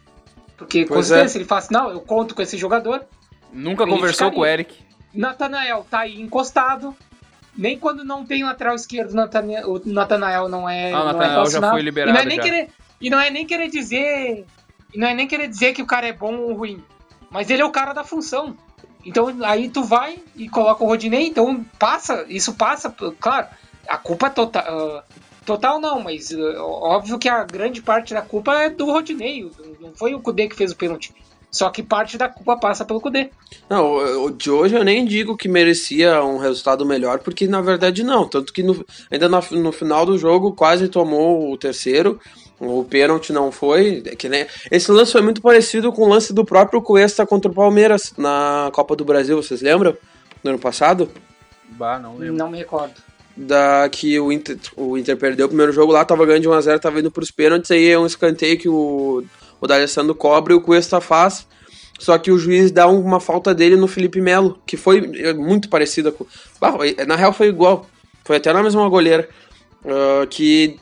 porque 0.58 0.86
com 0.86 0.96
Pois 0.96 1.08
certeza 1.08 1.38
é. 1.38 1.40
ele 1.40 1.46
fala 1.46 1.60
assim, 1.60 1.74
não, 1.74 1.90
eu 1.92 2.00
conto 2.02 2.34
com 2.36 2.42
esse 2.42 2.58
jogador. 2.58 3.04
Nunca 3.52 3.86
conversou 3.86 4.30
ficaria. 4.30 4.34
com 4.34 4.40
o 4.42 4.46
Eric. 4.46 4.76
Natanael 5.14 5.86
tá 5.90 6.00
aí 6.00 6.20
encostado. 6.22 6.96
Nem 7.58 7.80
quando 7.80 8.04
não 8.04 8.26
tem 8.26 8.44
lateral 8.44 8.76
esquerdo, 8.76 9.12
o 9.12 9.16
Natanael- 9.16 9.70
o 9.70 9.82
Natanael 9.86 10.50
não 10.50 10.68
é. 10.70 10.86
Ah, 10.86 10.88
é 10.88 10.92
Natanael 10.92 11.20
já 11.30 11.30
relacionado. 11.36 11.72
foi 11.72 11.82
liberado 11.82 12.12
E 12.12 12.14
não 12.14 12.22
é 12.22 12.26
nem 12.26 12.36
já. 12.38 12.44
querer, 12.44 12.70
e 13.00 13.10
não 13.10 13.20
é 13.20 13.30
nem 13.30 13.46
querer 13.48 13.70
dizer. 13.70 14.46
E 14.94 14.98
não 14.98 15.08
é 15.08 15.14
nem 15.14 15.26
querer 15.28 15.48
dizer 15.48 15.74
que 15.74 15.82
o 15.82 15.86
cara 15.86 16.06
é 16.08 16.12
bom 16.14 16.36
ou 16.36 16.54
ruim. 16.54 16.84
Mas 17.30 17.50
ele 17.50 17.62
é 17.62 17.66
o 17.66 17.72
cara 17.72 17.94
da 17.94 18.04
função. 18.04 18.58
Então 19.06 19.34
aí 19.44 19.70
tu 19.70 19.84
vai 19.84 20.18
e 20.36 20.50
coloca 20.50 20.84
o 20.84 20.88
Rodinei, 20.88 21.28
então 21.28 21.64
passa, 21.78 22.26
isso 22.28 22.54
passa, 22.54 22.94
claro, 23.20 23.48
a 23.88 23.98
culpa 23.98 24.30
total. 24.30 25.04
total 25.46 25.80
não, 25.80 26.02
mas 26.02 26.32
uh, 26.32 26.58
óbvio 26.60 27.20
que 27.20 27.30
a 27.30 27.44
grande 27.44 27.82
parte 27.82 28.14
da 28.14 28.22
culpa 28.22 28.54
é 28.56 28.70
do 28.70 28.86
Rodinei. 28.86 29.50
Não 29.80 29.94
foi 29.94 30.16
o 30.16 30.20
Kudê 30.20 30.48
que 30.48 30.56
fez 30.56 30.72
o 30.72 30.76
pênalti. 30.76 31.14
Só 31.52 31.70
que 31.70 31.82
parte 31.82 32.18
da 32.18 32.28
culpa 32.28 32.58
passa 32.58 32.84
pelo 32.84 33.00
Kudê. 33.00 33.30
Não, 33.70 34.30
de 34.32 34.52
hoje 34.52 34.76
eu 34.76 34.84
nem 34.84 35.06
digo 35.06 35.38
que 35.38 35.48
merecia 35.48 36.22
um 36.22 36.38
resultado 36.38 36.86
melhor, 36.86 37.20
porque 37.20 37.48
na 37.48 37.62
verdade 37.62 38.04
não. 38.04 38.28
Tanto 38.28 38.52
que 38.52 38.62
no, 38.62 38.86
ainda 39.10 39.30
no, 39.30 39.40
no 39.52 39.72
final 39.72 40.06
do 40.06 40.18
jogo 40.18 40.52
quase 40.52 40.90
tomou 40.90 41.50
o 41.50 41.58
terceiro. 41.58 42.20
O 42.60 42.84
pênalti 42.84 43.34
não 43.34 43.52
foi. 43.52 44.02
É 44.06 44.16
que 44.16 44.30
nem... 44.30 44.46
Esse 44.72 44.92
lance 44.92 45.12
foi 45.12 45.22
muito 45.22 45.42
parecido 45.42 45.92
com 45.92 46.04
o 46.04 46.08
lance 46.08 46.34
do 46.34 46.46
próprio 46.46 46.82
Cuesta 46.82 47.26
contra 47.26 47.52
o 47.52 47.54
Palmeiras 47.54 48.14
na 48.18 48.70
Copa 48.74 48.96
do 48.96 49.04
Brasil, 49.04 49.42
vocês 49.42 49.62
lembram? 49.62 49.96
No 50.44 50.52
ano 50.52 50.60
passado? 50.60 51.10
Bah, 51.72 52.00
não 52.00 52.18
lembro. 52.18 52.36
Não 52.36 52.50
me 52.50 52.58
recordo. 52.58 52.94
Da 53.36 53.90
que 53.90 54.18
o 54.18 54.32
Inter, 54.32 54.58
o 54.78 54.98
Inter 54.98 55.18
perdeu 55.18 55.46
o 55.46 55.50
primeiro 55.50 55.74
jogo 55.74 55.92
lá, 55.92 56.06
tava 56.06 56.26
ganhando 56.26 56.44
de 56.44 56.50
1x0, 56.50 56.80
tava 56.80 57.00
indo 57.00 57.12
pros 57.12 57.32
pênaltis, 57.32 57.70
aí 57.72 57.90
é 57.90 58.00
um 58.00 58.06
escanteio 58.06 58.58
que 58.58 58.70
o, 58.70 59.26
o 59.60 59.68
D'Alessandro 59.68 60.16
cobra 60.16 60.54
e 60.54 60.56
o 60.56 60.62
Cuesta 60.62 61.02
faz. 61.02 61.46
Só 62.00 62.18
que 62.18 62.32
o 62.32 62.38
juiz 62.38 62.72
dá 62.72 62.88
uma 62.88 63.20
falta 63.20 63.54
dele 63.54 63.76
no 63.76 63.88
Felipe 63.88 64.22
Melo, 64.22 64.60
que 64.66 64.78
foi 64.78 65.12
é, 65.16 65.34
muito 65.34 65.70
parecida 65.70 66.12
com. 66.12 66.26
na 67.08 67.16
real 67.16 67.34
foi 67.34 67.48
igual. 67.48 67.88
Foi 68.24 68.38
até 68.38 68.52
na 68.52 68.64
mesma 68.64 68.88
goleira. 68.90 69.28
Uh, 69.84 70.26
que 70.28 70.80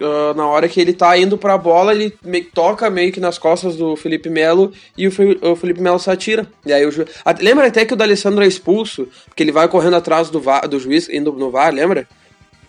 uh, 0.00 0.34
na 0.34 0.46
hora 0.46 0.68
que 0.68 0.80
ele 0.80 0.92
tá 0.92 1.16
indo 1.16 1.36
pra 1.36 1.58
bola, 1.58 1.94
ele 1.94 2.16
meio, 2.24 2.46
toca 2.52 2.88
meio 2.90 3.12
que 3.12 3.20
nas 3.20 3.38
costas 3.38 3.76
do 3.76 3.96
Felipe 3.96 4.28
Melo 4.28 4.72
e 4.96 5.06
o, 5.06 5.12
o 5.42 5.56
Felipe 5.56 5.80
Melo 5.80 5.98
se 5.98 6.10
atira. 6.10 6.46
E 6.64 6.72
aí 6.72 6.84
o 6.84 6.90
ju... 6.90 7.04
Lembra 7.40 7.66
até 7.66 7.84
que 7.84 7.94
o 7.94 7.96
D'Alessandro 7.96 8.44
é 8.44 8.46
expulso, 8.46 9.08
porque 9.26 9.42
ele 9.42 9.52
vai 9.52 9.68
correndo 9.68 9.96
atrás 9.96 10.30
do, 10.30 10.42
do 10.68 10.78
juiz, 10.78 11.08
indo 11.08 11.32
no 11.32 11.50
VAR, 11.50 11.72
lembra? 11.72 12.06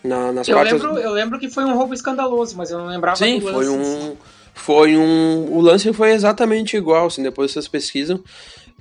Na, 0.03 0.31
nas 0.31 0.47
eu, 0.47 0.55
quartas... 0.55 0.81
lembro, 0.81 0.97
eu 0.99 1.11
lembro 1.11 1.39
que 1.39 1.49
foi 1.49 1.65
um 1.65 1.75
roubo 1.75 1.93
escandaloso, 1.93 2.55
mas 2.55 2.71
eu 2.71 2.77
não 2.77 2.87
lembrava 2.87 3.17
Sim, 3.17 3.39
do 3.39 3.51
foi 3.51 3.67
um. 3.69 4.15
Foi 4.53 4.97
um. 4.97 5.47
O 5.51 5.61
lance 5.61 5.91
foi 5.93 6.11
exatamente 6.11 6.75
igual, 6.77 7.07
assim, 7.07 7.21
depois 7.21 7.51
vocês 7.51 7.67
pesquisam. 7.67 8.19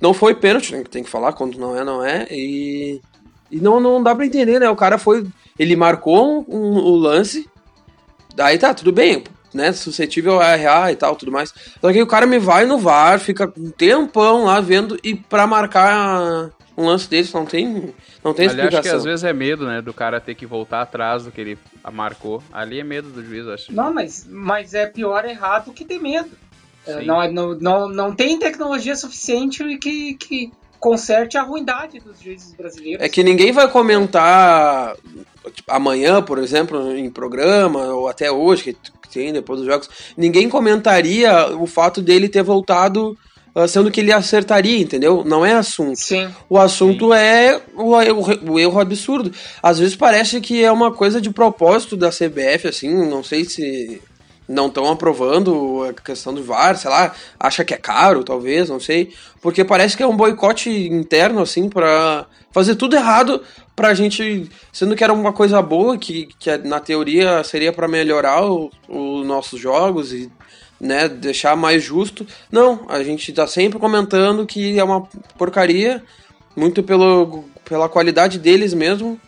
Não 0.01 0.13
foi 0.13 0.35
pênalti, 0.35 0.75
tem 0.89 1.03
que 1.03 1.09
falar, 1.09 1.33
quando 1.33 1.57
não 1.57 1.77
é, 1.77 1.83
não 1.83 2.03
é. 2.03 2.27
E. 2.31 3.01
E 3.49 3.59
não, 3.61 3.79
não 3.79 4.03
dá 4.03 4.13
pra 4.13 4.25
entender, 4.25 4.59
né? 4.59 4.69
O 4.69 4.75
cara 4.75 4.97
foi. 4.97 5.25
Ele 5.57 5.75
marcou 5.75 6.45
um, 6.47 6.55
um, 6.55 6.77
o 6.77 6.95
lance, 6.95 7.47
Aí 8.39 8.57
tá, 8.57 8.73
tudo 8.73 8.91
bem, 8.91 9.23
né? 9.53 9.71
Suscetível 9.71 10.39
a 10.39 10.57
errar 10.57 10.91
e 10.91 10.95
tal, 10.95 11.15
tudo 11.15 11.31
mais. 11.31 11.53
Só 11.81 11.91
que 11.91 12.01
o 12.01 12.07
cara 12.07 12.25
me 12.25 12.39
vai 12.39 12.65
no 12.65 12.77
VAR, 12.77 13.19
fica 13.19 13.51
um 13.57 13.71
tempão 13.71 14.45
lá 14.45 14.59
vendo 14.61 14.97
e 15.03 15.15
pra 15.15 15.47
marcar 15.47 16.51
um 16.77 16.85
lance 16.85 17.09
desse 17.09 17.33
não 17.33 17.45
tem, 17.45 17.93
não 18.23 18.33
tem 18.33 18.47
Ali 18.47 18.57
explicação. 18.57 18.79
acho 18.79 18.81
que 18.81 18.95
às 18.95 19.03
vezes 19.03 19.23
é 19.23 19.33
medo, 19.33 19.65
né, 19.65 19.81
do 19.81 19.93
cara 19.93 20.21
ter 20.21 20.35
que 20.35 20.45
voltar 20.45 20.81
atrás 20.81 21.23
do 21.23 21.31
que 21.31 21.41
ele 21.41 21.57
marcou. 21.91 22.43
Ali 22.53 22.79
é 22.79 22.83
medo 22.83 23.09
do 23.09 23.25
juiz, 23.25 23.47
acho. 23.47 23.73
Não, 23.73 23.91
mas, 23.91 24.27
mas 24.29 24.75
é 24.75 24.85
pior 24.85 25.25
errar 25.25 25.59
do 25.59 25.73
que 25.73 25.83
ter 25.83 25.99
medo. 25.99 26.29
É, 26.85 27.03
não, 27.03 27.21
é, 27.21 27.31
não, 27.31 27.55
não, 27.55 27.89
não 27.89 28.15
tem 28.15 28.39
tecnologia 28.39 28.95
suficiente 28.95 29.77
que, 29.77 30.13
que 30.13 30.51
conserte 30.79 31.37
a 31.37 31.43
ruindade 31.43 31.99
dos 31.99 32.19
juízes 32.19 32.53
brasileiros. 32.53 33.03
É 33.03 33.09
que 33.09 33.23
ninguém 33.23 33.51
vai 33.51 33.69
comentar 33.69 34.95
tipo, 35.51 35.71
amanhã, 35.71 36.21
por 36.21 36.37
exemplo, 36.37 36.95
em 36.95 37.09
programa, 37.09 37.85
ou 37.93 38.07
até 38.07 38.31
hoje, 38.31 38.75
que 39.01 39.09
tem 39.09 39.33
depois 39.33 39.59
dos 39.59 39.67
jogos, 39.67 39.89
ninguém 40.15 40.49
comentaria 40.49 41.55
o 41.55 41.65
fato 41.65 42.01
dele 42.01 42.29
ter 42.29 42.43
voltado 42.43 43.17
uh, 43.55 43.67
sendo 43.67 43.91
que 43.91 44.01
ele 44.01 44.11
acertaria, 44.11 44.79
entendeu? 44.79 45.23
Não 45.25 45.45
é 45.45 45.53
assunto. 45.53 45.97
Sim. 45.97 46.29
O 46.49 46.57
assunto 46.57 47.09
Sim. 47.09 47.17
é 47.17 47.61
o, 47.75 47.95
o, 47.95 48.51
o, 48.53 48.59
erro 48.59 48.79
absurdo. 48.79 49.31
Às 49.61 49.79
vezes 49.79 49.95
parece 49.95 50.39
que 50.41 50.63
é 50.63 50.71
uma 50.71 50.91
coisa 50.91 51.19
de 51.19 51.31
propósito 51.31 51.97
da 51.97 52.09
CBF, 52.09 52.67
assim, 52.67 52.93
não 53.09 53.23
sei 53.23 53.45
se 53.45 54.01
não 54.47 54.67
estão 54.67 54.89
aprovando 54.89 55.83
a 55.83 55.93
questão 55.93 56.33
do 56.33 56.43
VAR, 56.43 56.77
sei 56.77 56.89
lá, 56.89 57.13
acha 57.39 57.65
que 57.65 57.73
é 57.73 57.77
caro, 57.77 58.23
talvez, 58.23 58.69
não 58.69 58.79
sei, 58.79 59.13
porque 59.41 59.65
parece 59.65 59.97
que 59.97 60.03
é 60.03 60.07
um 60.07 60.15
boicote 60.15 60.69
interno, 60.69 61.41
assim, 61.41 61.67
para 61.69 62.25
fazer 62.51 62.75
tudo 62.75 62.95
errado 62.95 63.43
pra 63.75 63.93
gente, 63.93 64.49
sendo 64.71 64.95
que 64.95 65.03
era 65.03 65.13
uma 65.13 65.33
coisa 65.33 65.61
boa, 65.61 65.97
que, 65.97 66.29
que 66.39 66.57
na 66.59 66.79
teoria 66.79 67.43
seria 67.43 67.73
para 67.73 67.87
melhorar 67.87 68.43
os 68.43 69.27
nossos 69.27 69.59
jogos 69.59 70.13
e 70.13 70.31
né, 70.79 71.07
deixar 71.07 71.55
mais 71.55 71.83
justo. 71.83 72.25
Não, 72.51 72.85
a 72.87 73.03
gente 73.03 73.31
tá 73.33 73.45
sempre 73.45 73.77
comentando 73.79 74.45
que 74.45 74.79
é 74.79 74.83
uma 74.83 75.07
porcaria, 75.37 76.03
muito 76.55 76.81
pelo, 76.81 77.43
pela 77.65 77.87
qualidade 77.87 78.39
deles 78.39 78.73
mesmo, 78.73 79.19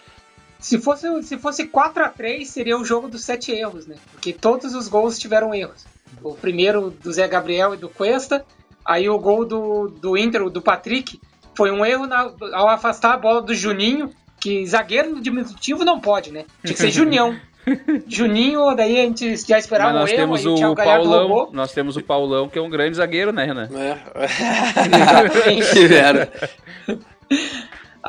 se 0.59 0.77
fosse, 0.77 1.23
se 1.23 1.37
fosse 1.37 1.67
4 1.67 2.03
a 2.03 2.09
3 2.09 2.47
seria 2.47 2.77
o 2.77 2.83
jogo 2.83 3.07
dos 3.07 3.23
sete 3.23 3.51
erros, 3.51 3.87
né? 3.87 3.95
Porque 4.11 4.33
todos 4.33 4.75
os 4.75 4.87
gols 4.89 5.17
tiveram 5.17 5.53
erros. 5.53 5.85
O 6.21 6.35
primeiro 6.35 6.89
do 6.89 7.11
Zé 7.13 7.27
Gabriel 7.27 7.73
e 7.73 7.77
do 7.77 7.87
Cuesta, 7.87 8.45
aí 8.85 9.09
o 9.09 9.17
gol 9.17 9.45
do, 9.45 9.87
do 9.87 10.17
Inter, 10.17 10.49
do 10.49 10.61
Patrick, 10.61 11.19
foi 11.55 11.71
um 11.71 11.85
erro 11.85 12.05
na, 12.05 12.31
ao 12.53 12.67
afastar 12.67 13.13
a 13.13 13.17
bola 13.17 13.41
do 13.41 13.55
Juninho, 13.55 14.11
que 14.39 14.65
zagueiro 14.65 15.11
no 15.11 15.21
diminutivo 15.21 15.85
não 15.85 15.99
pode, 15.99 16.31
né? 16.31 16.45
Tinha 16.61 16.73
que 16.73 16.79
ser 16.79 16.91
Junião. 16.91 17.39
Juninho, 18.07 18.75
daí 18.75 18.99
a 18.99 19.03
gente 19.03 19.37
já 19.37 19.57
esperava 19.57 19.93
Mas 19.93 20.01
nós 20.01 20.11
um 20.11 20.15
temos 20.15 20.45
erro, 20.45 20.69
o, 20.69 20.71
o 20.71 20.75
Paulão, 20.75 21.49
Nós 21.53 21.71
temos 21.71 21.95
o 21.95 22.03
Paulão, 22.03 22.49
que 22.49 22.59
é 22.59 22.61
um 22.61 22.69
grande 22.69 22.97
zagueiro, 22.97 23.31
né, 23.31 23.45
Renan? 23.45 23.69
É. 23.73 23.97
Tiveram. 25.73 26.27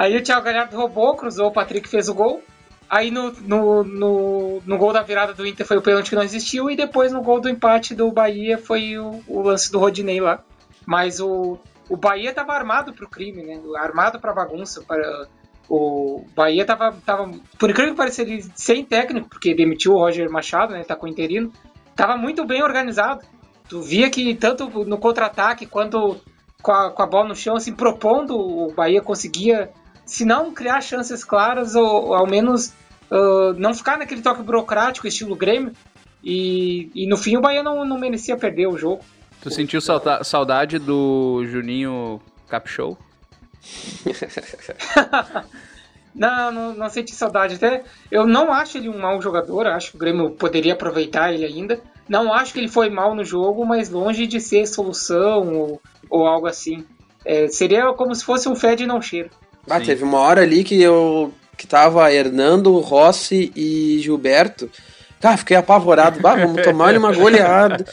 Aí 0.00 0.16
o 0.16 0.22
Thiago 0.22 0.46
Galhardo 0.46 0.74
roubou, 0.74 1.14
cruzou, 1.14 1.48
o 1.48 1.52
Patrick 1.52 1.86
fez 1.86 2.08
o 2.08 2.14
gol. 2.14 2.42
Aí 2.88 3.10
no, 3.10 3.32
no, 3.32 3.84
no, 3.84 4.62
no, 4.64 4.78
gol 4.78 4.94
da 4.94 5.02
virada 5.02 5.34
do 5.34 5.46
Inter 5.46 5.66
foi 5.66 5.76
o 5.76 5.82
pênalti 5.82 6.08
que 6.08 6.16
não 6.16 6.22
existiu. 6.22 6.70
E 6.70 6.74
depois 6.74 7.12
no 7.12 7.20
gol 7.20 7.38
do 7.38 7.50
empate 7.50 7.94
do 7.94 8.10
Bahia 8.10 8.56
foi 8.56 8.96
o, 8.96 9.22
o 9.28 9.42
lance 9.42 9.70
do 9.70 9.78
Rodinei 9.78 10.18
lá. 10.18 10.42
Mas 10.86 11.20
o, 11.20 11.58
o 11.86 11.98
Bahia 11.98 12.32
tava 12.32 12.54
armado 12.54 12.94
pro 12.94 13.10
crime, 13.10 13.42
né? 13.42 13.60
Armado 13.76 14.18
pra 14.18 14.32
bagunça. 14.32 14.82
Para, 14.88 15.28
o 15.68 16.24
Bahia 16.34 16.64
tava, 16.64 16.96
tava, 17.04 17.30
por 17.58 17.68
incrível 17.68 17.92
que 17.92 17.98
pareça, 17.98 18.22
ele 18.22 18.42
sem 18.54 18.82
técnico, 18.82 19.28
porque 19.28 19.54
demitiu 19.54 19.92
o 19.92 19.98
Roger 19.98 20.30
Machado, 20.30 20.72
né? 20.72 20.82
Tá 20.82 20.96
com 20.96 21.04
o 21.04 21.10
interino. 21.10 21.52
Tava 21.94 22.16
muito 22.16 22.46
bem 22.46 22.62
organizado. 22.62 23.20
Tu 23.68 23.82
via 23.82 24.08
que 24.08 24.34
tanto 24.34 24.66
no 24.86 24.96
contra-ataque 24.96 25.66
quanto 25.66 26.18
com 26.62 26.72
a, 26.72 26.90
com 26.90 27.02
a 27.02 27.06
bola 27.06 27.28
no 27.28 27.36
chão, 27.36 27.56
assim, 27.56 27.74
propondo, 27.74 28.34
o 28.34 28.72
Bahia 28.72 29.02
conseguia 29.02 29.70
se 30.10 30.24
não 30.24 30.52
criar 30.52 30.80
chances 30.80 31.22
claras, 31.22 31.76
ou, 31.76 32.08
ou 32.08 32.14
ao 32.14 32.26
menos 32.26 32.74
uh, 33.12 33.52
não 33.56 33.72
ficar 33.72 33.96
naquele 33.96 34.20
toque 34.20 34.42
burocrático, 34.42 35.06
estilo 35.06 35.36
Grêmio. 35.36 35.72
E, 36.22 36.90
e 36.92 37.06
no 37.06 37.16
fim 37.16 37.36
o 37.36 37.40
Bahia 37.40 37.62
não, 37.62 37.84
não 37.84 37.96
merecia 37.96 38.36
perder 38.36 38.66
o 38.66 38.76
jogo. 38.76 39.04
Tu 39.40 39.52
sentiu 39.52 39.80
saudade 39.80 40.80
do 40.80 41.46
Juninho 41.46 42.20
Capshow? 42.48 42.98
não, 46.12 46.50
não, 46.50 46.74
não 46.74 46.90
senti 46.90 47.14
saudade. 47.14 47.54
Até 47.54 47.84
eu 48.10 48.26
não 48.26 48.52
acho 48.52 48.78
ele 48.78 48.88
um 48.88 48.98
mau 48.98 49.22
jogador, 49.22 49.68
acho 49.68 49.92
que 49.92 49.96
o 49.96 50.00
Grêmio 50.00 50.32
poderia 50.32 50.72
aproveitar 50.72 51.32
ele 51.32 51.44
ainda. 51.44 51.80
Não 52.08 52.34
acho 52.34 52.52
que 52.52 52.58
ele 52.58 52.68
foi 52.68 52.90
mal 52.90 53.14
no 53.14 53.24
jogo, 53.24 53.64
mas 53.64 53.88
longe 53.88 54.26
de 54.26 54.40
ser 54.40 54.66
solução 54.66 55.54
ou, 55.54 55.80
ou 56.10 56.26
algo 56.26 56.48
assim. 56.48 56.84
É, 57.24 57.46
seria 57.46 57.92
como 57.92 58.12
se 58.12 58.24
fosse 58.24 58.48
um 58.48 58.56
fed 58.56 58.84
não 58.84 59.00
cheiro. 59.00 59.30
Ah, 59.68 59.80
teve 59.80 60.04
uma 60.04 60.18
hora 60.18 60.42
ali 60.42 60.64
que 60.64 60.80
eu 60.80 61.32
que 61.56 61.66
tava 61.66 62.10
Hernando, 62.10 62.78
Rossi 62.78 63.52
e 63.54 63.98
Gilberto. 64.00 64.70
Cara, 65.20 65.36
fiquei 65.36 65.54
apavorado. 65.54 66.18
Bah, 66.18 66.34
vamos 66.34 66.62
tomar 66.62 66.96
uma 66.96 67.12
goleada. 67.12 67.84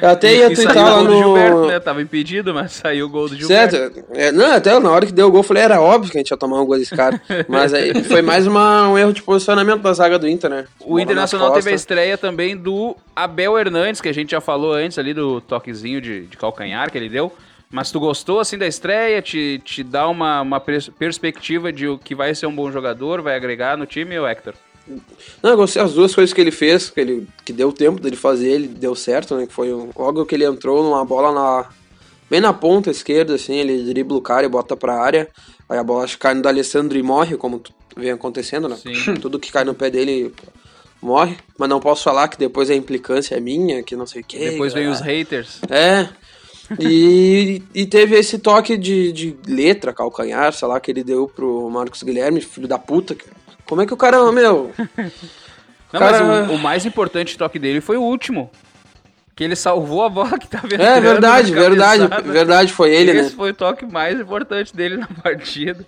Eu 0.00 0.10
até 0.10 0.32
ia 0.32 0.54
tentar 0.54 0.84
lá 0.84 1.02
no. 1.02 1.16
Gilberto, 1.16 1.66
né? 1.66 1.80
Tava 1.80 2.00
impedido, 2.00 2.54
mas 2.54 2.72
saiu 2.72 3.06
o 3.06 3.08
gol 3.08 3.28
do 3.28 3.34
Gilberto. 3.34 3.76
Certo. 3.76 4.04
É, 4.14 4.30
não, 4.30 4.54
até 4.54 4.78
na 4.78 4.90
hora 4.92 5.04
que 5.04 5.10
deu 5.10 5.26
o 5.26 5.30
gol, 5.32 5.40
eu 5.40 5.44
falei, 5.44 5.64
era 5.64 5.80
óbvio 5.80 6.12
que 6.12 6.16
a 6.16 6.20
gente 6.20 6.30
ia 6.30 6.36
tomar 6.36 6.62
um 6.62 6.64
gol 6.64 6.78
desse 6.78 6.94
cara. 6.94 7.20
Mas 7.48 7.74
aí 7.74 7.92
foi 8.04 8.22
mais 8.22 8.46
uma, 8.46 8.88
um 8.88 8.96
erro 8.96 9.12
de 9.12 9.20
posicionamento 9.20 9.82
da 9.82 9.92
zaga 9.92 10.16
do 10.16 10.28
Inter, 10.28 10.48
né? 10.48 10.64
O 10.78 11.00
Internacional 11.00 11.52
teve 11.52 11.70
a 11.70 11.74
estreia 11.74 12.16
também 12.16 12.56
do 12.56 12.96
Abel 13.16 13.58
Hernandes, 13.58 14.00
que 14.00 14.08
a 14.08 14.14
gente 14.14 14.30
já 14.30 14.40
falou 14.40 14.72
antes 14.72 14.96
ali 14.96 15.12
do 15.12 15.40
toquezinho 15.40 16.00
de, 16.00 16.26
de 16.26 16.36
calcanhar 16.36 16.88
que 16.92 16.96
ele 16.96 17.08
deu. 17.08 17.32
Mas 17.70 17.90
tu 17.90 17.98
gostou 17.98 18.38
assim 18.38 18.56
da 18.56 18.66
estreia? 18.66 19.20
Te, 19.20 19.60
te 19.64 19.82
dá 19.82 20.08
uma, 20.08 20.40
uma 20.40 20.60
perspectiva 20.60 21.72
de 21.72 21.88
o 21.88 21.98
que 21.98 22.14
vai 22.14 22.34
ser 22.34 22.46
um 22.46 22.54
bom 22.54 22.70
jogador, 22.70 23.22
vai 23.22 23.34
agregar 23.34 23.76
no 23.76 23.86
time, 23.86 24.18
ou 24.18 24.26
Hector? 24.26 24.54
Não, 25.42 25.50
eu 25.50 25.56
gostei 25.56 25.82
as 25.82 25.94
duas 25.94 26.14
coisas 26.14 26.32
que 26.32 26.40
ele 26.40 26.52
fez, 26.52 26.90
que, 26.90 27.00
ele, 27.00 27.28
que 27.44 27.52
deu 27.52 27.72
tempo 27.72 28.00
dele 28.00 28.14
fazer, 28.14 28.50
ele 28.50 28.68
deu 28.68 28.94
certo, 28.94 29.36
né? 29.36 29.46
Que 29.46 29.52
foi 29.52 29.70
logo 29.70 30.24
que 30.24 30.34
ele 30.34 30.44
entrou 30.44 30.82
numa 30.82 31.04
bola 31.04 31.32
na. 31.32 31.68
Bem 32.30 32.40
na 32.40 32.52
ponta 32.52 32.90
esquerda, 32.90 33.34
assim, 33.34 33.54
ele 33.54 33.84
dribla 33.84 34.16
o 34.16 34.22
cara 34.22 34.46
e 34.46 34.48
bota 34.48 34.76
pra 34.76 35.00
área. 35.00 35.28
Aí 35.68 35.78
a 35.78 35.82
bola 35.82 36.06
cai 36.18 36.34
no 36.34 36.42
D'Alessandro 36.42 36.96
e 36.96 37.02
morre, 37.02 37.36
como 37.36 37.62
vem 37.96 38.10
acontecendo, 38.10 38.68
né? 38.68 38.76
Sim. 38.76 39.14
Tudo 39.20 39.38
que 39.38 39.52
cai 39.52 39.64
no 39.64 39.74
pé 39.74 39.90
dele 39.90 40.32
morre. 41.00 41.36
Mas 41.58 41.68
não 41.68 41.80
posso 41.80 42.04
falar 42.04 42.28
que 42.28 42.38
depois 42.38 42.70
a 42.70 42.74
implicância 42.74 43.36
é 43.36 43.40
minha, 43.40 43.82
que 43.82 43.96
não 43.96 44.06
sei 44.06 44.22
o 44.22 44.24
que. 44.24 44.38
Depois 44.38 44.72
vem 44.72 44.88
os 44.88 45.00
haters. 45.00 45.60
É. 45.68 46.08
E, 46.80 47.62
e 47.74 47.86
teve 47.86 48.16
esse 48.16 48.38
toque 48.38 48.76
de, 48.76 49.12
de 49.12 49.36
letra, 49.46 49.92
calcanhar, 49.92 50.52
sei 50.52 50.66
lá, 50.66 50.80
que 50.80 50.90
ele 50.90 51.04
deu 51.04 51.28
pro 51.28 51.68
Marcos 51.70 52.02
Guilherme, 52.02 52.40
filho 52.40 52.66
da 52.68 52.78
puta. 52.78 53.16
Como 53.64 53.82
é 53.82 53.86
que 53.86 53.94
o 53.94 53.96
cara, 53.96 54.30
meu. 54.32 54.72
Não, 55.92 56.00
Cara- 56.00 56.24
mas 56.24 56.50
o, 56.50 56.54
o 56.54 56.58
mais 56.58 56.84
importante 56.84 57.38
toque 57.38 57.58
dele 57.58 57.80
foi 57.80 57.96
o 57.96 58.02
último. 58.02 58.50
Que 59.36 59.44
ele 59.44 59.54
salvou 59.54 60.02
a 60.02 60.08
bola 60.08 60.38
que 60.38 60.48
tava 60.48 60.66
É 60.72 60.74
entrando 60.74 61.02
verdade, 61.02 61.52
na 61.52 61.60
verdade, 61.60 62.02
cabeçada. 62.08 62.32
verdade, 62.32 62.72
foi 62.72 62.90
ele, 62.94 63.10
Esse 63.12 63.30
né? 63.30 63.36
foi 63.36 63.50
o 63.50 63.54
toque 63.54 63.84
mais 63.84 64.18
importante 64.18 64.74
dele 64.74 64.96
na 64.96 65.06
partida. 65.22 65.86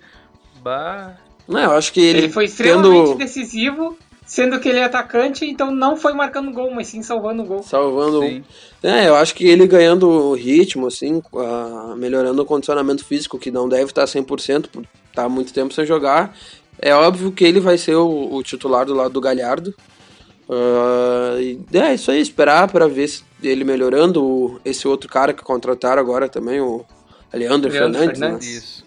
Bah. 0.63 1.15
Não, 1.47 1.59
eu 1.59 1.71
acho 1.71 1.91
que 1.91 1.99
ele, 1.99 2.19
Ele 2.19 2.29
foi 2.29 2.45
extremamente 2.45 3.05
tendo 3.07 3.17
decisivo, 3.17 3.97
sendo 4.29 4.59
que 4.59 4.69
ele 4.69 4.77
é 4.77 4.83
atacante, 4.83 5.43
então 5.43 5.71
não 5.71 5.97
foi 5.97 6.13
marcando 6.13 6.51
gol, 6.51 6.69
mas 6.71 6.87
sim 6.87 7.01
salvando 7.01 7.41
o 7.41 7.45
gol. 7.47 7.63
salvando. 7.63 8.21
Sim. 8.21 8.43
É, 8.83 9.07
eu 9.07 9.15
acho 9.15 9.33
que 9.33 9.47
ele 9.47 9.65
ganhando 9.65 10.07
o 10.07 10.33
ritmo, 10.35 10.85
assim, 10.85 11.19
ah, 11.35 11.95
melhorando 11.97 12.39
o 12.41 12.45
condicionamento 12.45 13.03
físico, 13.03 13.39
que 13.39 13.49
não 13.49 13.67
deve 13.67 13.85
estar 13.85 14.05
100% 14.05 14.67
por 14.69 14.83
estar 15.09 15.27
muito 15.27 15.51
tempo 15.51 15.73
sem 15.73 15.83
jogar. 15.85 16.37
É 16.79 16.93
óbvio 16.93 17.31
que 17.31 17.43
ele 17.43 17.59
vai 17.59 17.75
ser 17.77 17.95
o, 17.95 18.29
o 18.35 18.43
titular 18.43 18.85
do 18.85 18.93
lado 18.93 19.11
do 19.11 19.19
Galhardo. 19.19 19.73
Ah, 20.49 21.37
e 21.39 21.59
é 21.73 21.93
isso 21.95 22.11
aí, 22.11 22.21
esperar 22.21 22.67
para 22.71 22.87
ver 22.87 23.07
se 23.07 23.23
ele 23.43 23.63
melhorando. 23.63 24.23
O- 24.23 24.59
esse 24.63 24.87
outro 24.87 25.09
cara 25.09 25.33
que 25.33 25.43
contrataram 25.43 26.01
agora 26.01 26.29
também, 26.29 26.59
o 26.61 26.85
Leandro, 27.33 27.69
Leandro 27.71 27.71
Fernandes. 27.71 28.19
né? 28.19 28.27
Fernandes. 28.27 28.47
Isso. 28.47 28.85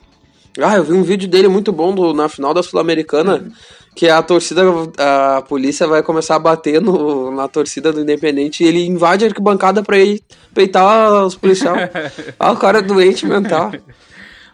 Ah, 0.60 0.76
eu 0.76 0.84
vi 0.84 0.92
um 0.92 1.02
vídeo 1.02 1.28
dele 1.28 1.48
muito 1.48 1.72
bom 1.72 1.94
do- 1.94 2.12
na 2.12 2.28
final 2.28 2.52
da 2.52 2.62
Sul-Americana, 2.62 3.50
que 3.94 4.08
a 4.08 4.22
torcida, 4.22 4.62
a 4.98 5.42
polícia 5.42 5.86
vai 5.86 6.02
começar 6.02 6.36
a 6.36 6.38
bater 6.38 6.80
no- 6.80 7.30
na 7.30 7.46
torcida 7.46 7.92
do 7.92 8.00
Independente 8.00 8.64
e 8.64 8.66
ele 8.66 8.86
invade 8.86 9.24
a 9.24 9.28
arquibancada 9.28 9.82
pra 9.82 9.98
ir 9.98 10.22
peitar 10.54 11.24
os 11.24 11.34
policiais. 11.36 11.90
ah, 12.38 12.52
o 12.52 12.56
cara 12.56 12.78
é 12.78 12.82
doente 12.82 13.26
mental. 13.26 13.70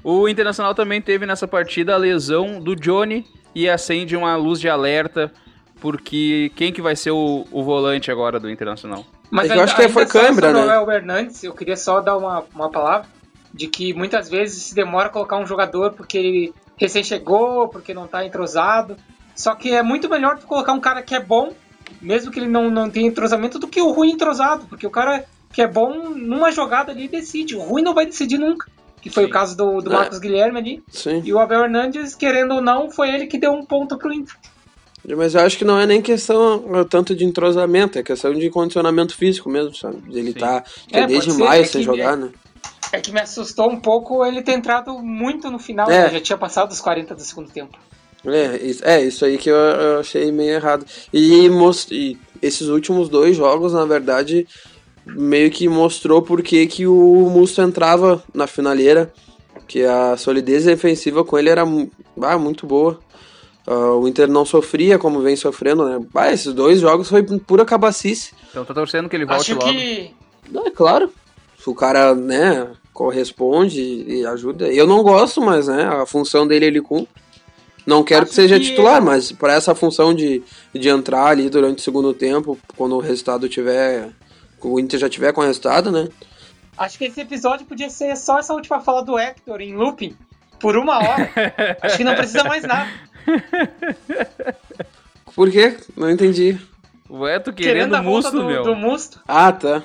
O 0.03 0.28
Internacional 0.28 0.74
também 0.74 1.01
teve 1.01 1.24
nessa 1.26 1.47
partida 1.47 1.95
a 1.95 1.99
lesão 1.99 2.61
do 2.61 2.74
Johnny 2.74 3.24
e 3.55 3.68
acende 3.68 4.16
uma 4.16 4.34
luz 4.36 4.61
de 4.61 4.68
alerta, 4.68 5.30
porque 5.80 6.51
quem 6.57 6.72
que 6.72 6.82
vai 6.82 6.97
ser 6.97 7.11
o, 7.11 7.47
o 7.51 7.62
volante 7.62 8.11
agora 8.11 8.41
do 8.41 8.51
Internacional? 8.51 9.05
Que 9.30 9.53
eu 9.53 9.61
acho 9.62 9.76
que 9.76 9.89
foi 9.89 10.07
câimbra, 10.07 10.49
sobre 10.49 10.66
né? 10.66 10.78
O 10.78 10.82
Abel 10.82 10.95
Hernandes, 10.97 11.45
eu 11.45 11.53
queria 11.53 11.76
só 11.76 12.01
dar 12.01 12.16
uma, 12.16 12.45
uma 12.55 12.70
palavra 12.70 13.07
de 13.53 13.66
que 13.66 13.93
muitas 13.93 14.28
vezes 14.28 14.62
se 14.64 14.74
demora 14.74 15.07
a 15.07 15.11
colocar 15.11 15.36
um 15.36 15.47
jogador 15.47 15.93
porque 15.93 16.16
ele 16.18 16.55
recém 16.76 17.05
chegou, 17.05 17.68
porque 17.68 17.93
não 17.93 18.07
tá 18.07 18.24
entrosado. 18.24 18.97
Só 19.39 19.55
que 19.55 19.72
é 19.72 19.84
muito 19.84 20.11
melhor 20.11 20.36
tu 20.36 20.49
colocar 20.49 20.72
um 20.72 20.80
cara 20.80 21.01
que 21.01 21.14
é 21.14 21.20
bom, 21.20 21.53
mesmo 22.03 22.32
que 22.32 22.41
ele 22.41 22.49
não, 22.49 22.68
não 22.68 22.91
tenha 22.91 23.07
entrosamento, 23.07 23.57
do 23.57 23.68
que 23.68 23.80
o 23.80 23.93
ruim 23.93 24.11
entrosado, 24.11 24.66
porque 24.68 24.84
o 24.84 24.91
cara 24.91 25.24
que 25.53 25.62
é 25.62 25.66
bom 25.68 26.11
numa 26.11 26.51
jogada 26.51 26.91
ali 26.91 27.07
decide. 27.07 27.55
O 27.55 27.61
ruim 27.61 27.80
não 27.80 27.95
vai 27.95 28.05
decidir 28.05 28.36
nunca. 28.36 28.68
Que 29.01 29.09
foi 29.09 29.22
Sim. 29.22 29.30
o 29.30 29.32
caso 29.32 29.57
do, 29.57 29.80
do 29.80 29.93
É. 29.93 29.95
Marcos 29.95 30.18
Guilherme 30.18 30.59
ali. 30.59 30.82
Sim. 30.91 31.22
E 31.24 31.32
o 31.32 31.39
Abel 31.39 31.62
Hernandes, 31.62 32.16
querendo 32.16 32.57
ou 32.57 32.61
não, 32.61 32.91
foi 32.91 33.11
ele 33.11 33.28
que 33.28 33.39
deu 33.39 33.53
um 33.53 33.64
ponto 33.64 33.97
pro 33.97 34.12
Inter. 34.12 34.34
Mas 35.16 35.36
eu 35.36 35.41
acho 35.41 35.57
que 35.57 35.64
não 35.64 35.78
é 35.78 35.86
nem 35.86 36.03
questão 36.03 36.64
ah, 36.74 36.84
tanto 36.84 37.14
de 37.14 37.24
entrosamento, 37.24 37.97
é 37.97 38.03
questão 38.03 38.34
de 38.34 38.51
condicionamento 38.51 39.16
físico 39.16 39.49
mesmo, 39.49 39.72
sabe? 39.72 40.03
Ele 40.11 40.32
Sim. 40.32 40.39
tá 40.41 40.64
É, 40.93 41.01
é, 41.03 41.07
desde 41.07 41.41
é 41.45 41.64
sem 41.64 41.82
jogar, 41.84 42.16
né? 42.16 42.30
É 42.93 43.01
que 43.01 43.12
me 43.12 43.20
assustou 43.20 43.70
um 43.70 43.78
pouco 43.80 44.26
ele 44.26 44.43
ter 44.43 44.53
entrado 44.53 44.99
muito 44.99 45.49
no 45.49 45.61
final, 45.61 45.89
É. 45.89 46.07
né? 46.07 46.11
já 46.11 46.20
tinha 46.20 46.39
passado 46.39 46.72
os 46.72 46.80
40 46.80 47.14
do 47.14 47.22
segundo 47.22 47.51
tempo. 47.51 47.78
É, 48.26 48.56
isso, 48.66 48.84
é, 48.84 49.02
isso 49.04 49.24
aí 49.24 49.38
que 49.38 49.48
eu, 49.48 49.54
eu 49.56 50.00
achei 50.00 50.30
meio 50.32 50.52
errado. 50.54 50.84
E, 51.12 51.48
mos- 51.48 51.86
e 51.90 52.18
esses 52.42 52.68
últimos 52.68 53.08
dois 53.08 53.36
jogos, 53.36 53.72
na 53.72 53.84
verdade, 53.84 54.46
meio 55.06 55.50
que 55.50 55.68
mostrou 55.68 56.20
por 56.22 56.42
que 56.42 56.66
que 56.66 56.86
o 56.86 57.30
Musto 57.30 57.62
entrava 57.62 58.22
na 58.34 58.46
finaleira, 58.46 59.12
que 59.66 59.84
a 59.84 60.16
solidez 60.16 60.64
defensiva 60.64 61.24
com 61.24 61.38
ele 61.38 61.48
era 61.48 61.62
ah, 62.22 62.38
muito 62.38 62.66
boa. 62.66 63.00
Ah, 63.66 63.92
o 63.94 64.08
Inter 64.08 64.28
não 64.28 64.44
sofria 64.44 64.98
como 64.98 65.20
vem 65.20 65.36
sofrendo, 65.36 65.84
né? 65.84 66.04
Ah, 66.14 66.32
esses 66.32 66.52
dois 66.52 66.80
jogos 66.80 67.08
foi 67.08 67.22
pura 67.22 67.64
cabacice. 67.64 68.32
Então 68.50 68.64
tá 68.64 68.74
torcendo 68.74 69.08
que 69.08 69.16
ele 69.16 69.26
volte 69.26 69.52
Acho 69.52 69.60
logo. 69.60 69.70
que 69.72 70.10
Não, 70.50 70.66
é 70.66 70.70
claro. 70.70 71.12
Se 71.62 71.68
o 71.68 71.74
cara, 71.74 72.14
né, 72.14 72.68
corresponde 72.92 73.80
e 73.80 74.24
ajuda. 74.26 74.68
Eu 74.72 74.86
não 74.86 75.02
gosto, 75.02 75.40
mas, 75.40 75.68
né, 75.68 75.84
a 75.84 76.06
função 76.06 76.46
dele 76.46 76.66
ele 76.66 76.80
cumpre. 76.80 77.08
Não 77.89 78.05
quero 78.05 78.24
Acho 78.24 78.28
que 78.28 78.34
seja 78.34 78.61
que 78.61 78.66
titular, 78.66 79.01
mas 79.01 79.32
para 79.32 79.55
essa 79.55 79.74
função 79.74 80.12
de, 80.12 80.43
de 80.74 80.91
entrar 80.91 81.28
ali 81.28 81.49
durante 81.49 81.78
o 81.78 81.82
segundo 81.82 82.12
tempo, 82.12 82.59
quando 82.76 82.95
o 82.95 83.01
resultado 83.01 83.49
tiver. 83.49 84.11
O 84.61 84.78
Inter 84.78 85.01
já 85.01 85.09
tiver 85.09 85.32
com 85.32 85.41
o 85.41 85.45
resultado, 85.45 85.91
né? 85.91 86.07
Acho 86.76 86.99
que 86.99 87.07
esse 87.07 87.18
episódio 87.18 87.64
podia 87.64 87.89
ser 87.89 88.14
só 88.16 88.41
essa 88.41 88.53
última 88.53 88.78
fala 88.80 89.03
do 89.03 89.18
Hector 89.18 89.62
em 89.62 89.74
looping 89.74 90.14
por 90.61 90.76
uma 90.76 90.99
hora. 90.99 91.30
Acho 91.80 91.97
que 91.97 92.05
não 92.05 92.14
precisa 92.14 92.45
mais 92.45 92.62
nada. 92.62 92.91
Por 95.34 95.51
quê? 95.51 95.74
Não 95.97 96.11
entendi. 96.11 96.61
O 97.09 97.26
Eto 97.26 97.55
Querendo, 97.55 97.72
querendo 97.72 97.95
a 97.95 98.03
volta 98.03 98.30
musto, 98.30 98.39
do, 98.39 98.45
meu. 98.45 98.64
do 98.64 98.76
Musto. 98.76 99.20
Ah, 99.26 99.51
tá. 99.51 99.82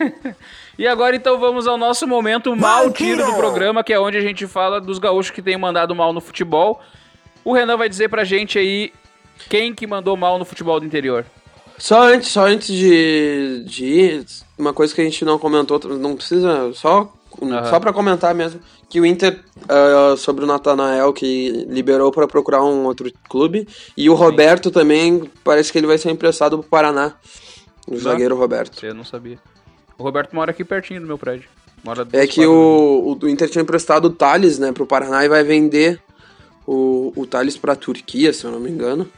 E 0.78 0.86
agora 0.86 1.16
então 1.16 1.38
vamos 1.38 1.66
ao 1.66 1.78
nosso 1.78 2.06
momento 2.06 2.54
mal 2.54 2.90
tiro 2.92 3.24
do 3.24 3.32
programa, 3.34 3.82
que 3.82 3.94
é 3.94 3.98
onde 3.98 4.18
a 4.18 4.20
gente 4.20 4.46
fala 4.46 4.78
dos 4.78 4.98
gaúchos 4.98 5.30
que 5.30 5.40
têm 5.40 5.56
mandado 5.56 5.94
mal 5.94 6.12
no 6.12 6.20
futebol. 6.20 6.82
O 7.46 7.52
Renan 7.52 7.76
vai 7.76 7.88
dizer 7.88 8.08
pra 8.08 8.24
gente 8.24 8.58
aí 8.58 8.92
quem 9.48 9.72
que 9.72 9.86
mandou 9.86 10.16
mal 10.16 10.36
no 10.36 10.44
futebol 10.44 10.80
do 10.80 10.84
interior. 10.84 11.24
Só 11.78 12.02
antes, 12.12 12.30
só 12.30 12.44
antes 12.44 12.74
de, 12.74 13.62
de 13.64 13.84
ir, 13.84 14.26
uma 14.58 14.72
coisa 14.72 14.92
que 14.92 15.00
a 15.00 15.04
gente 15.04 15.24
não 15.24 15.38
comentou, 15.38 15.78
não 15.96 16.16
precisa, 16.16 16.72
só, 16.74 17.12
Aham. 17.40 17.70
só 17.70 17.78
para 17.78 17.92
comentar 17.92 18.34
mesmo, 18.34 18.58
que 18.88 19.00
o 19.00 19.06
Inter, 19.06 19.38
ah, 19.68 20.16
sobre 20.16 20.42
o 20.42 20.46
Natanael, 20.48 21.12
que 21.12 21.64
liberou 21.68 22.10
para 22.10 22.26
procurar 22.26 22.64
um 22.64 22.84
outro 22.84 23.08
clube, 23.28 23.68
e 23.96 24.10
o 24.10 24.14
Roberto 24.14 24.68
também, 24.72 25.30
parece 25.44 25.70
que 25.70 25.78
ele 25.78 25.86
vai 25.86 25.98
ser 25.98 26.10
emprestado 26.10 26.58
pro 26.58 26.68
Paraná, 26.68 27.14
o 27.86 27.94
Ah. 27.94 27.98
zagueiro 27.98 28.36
Roberto. 28.36 28.84
Eu 28.84 28.92
não 28.94 29.04
sabia. 29.04 29.38
O 29.96 30.02
Roberto 30.02 30.34
mora 30.34 30.50
aqui 30.50 30.64
pertinho 30.64 31.00
do 31.00 31.06
meu 31.06 31.16
prédio. 31.16 31.48
Mora 31.84 32.02
É 32.12 32.26
que 32.26 32.44
quadras 32.44 32.48
o, 32.48 33.18
o 33.22 33.28
Inter 33.28 33.48
tinha 33.48 33.62
emprestado 33.62 34.06
o 34.06 34.10
Thales, 34.10 34.58
né, 34.58 34.72
pro 34.72 34.84
Paraná 34.84 35.24
e 35.24 35.28
vai 35.28 35.44
vender 35.44 36.00
o, 36.66 37.12
o 37.16 37.26
Thales 37.26 37.56
pra 37.56 37.76
Turquia, 37.76 38.32
se 38.32 38.44
eu 38.44 38.50
não 38.50 38.60
me 38.60 38.70
engano. 38.70 39.08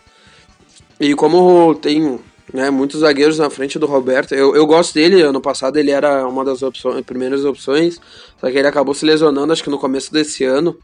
E 1.01 1.15
como 1.15 1.75
tem 1.77 2.19
né, 2.53 2.71
muitos 2.71 3.01
zagueiros 3.01 3.39
na 3.39 3.49
frente 3.51 3.79
do 3.79 3.87
Roberto, 3.87 4.35
eu, 4.35 4.55
eu 4.57 4.67
gosto 4.67 4.95
dele, 4.95 5.23
ano 5.23 5.41
passado 5.41 5.77
ele 5.77 5.91
era 5.91 6.27
uma 6.27 6.45
das 6.45 6.63
opções, 6.63 7.05
primeiras 7.05 7.45
opções, 7.45 8.01
só 8.41 8.51
que 8.51 8.59
ele 8.59 8.67
acabou 8.67 8.95
se 8.95 9.05
lesionando, 9.05 9.53
acho 9.53 9.63
que 9.63 9.71
no 9.71 9.79
começo 9.79 10.13
desse 10.13 10.45
ano. 10.45 10.77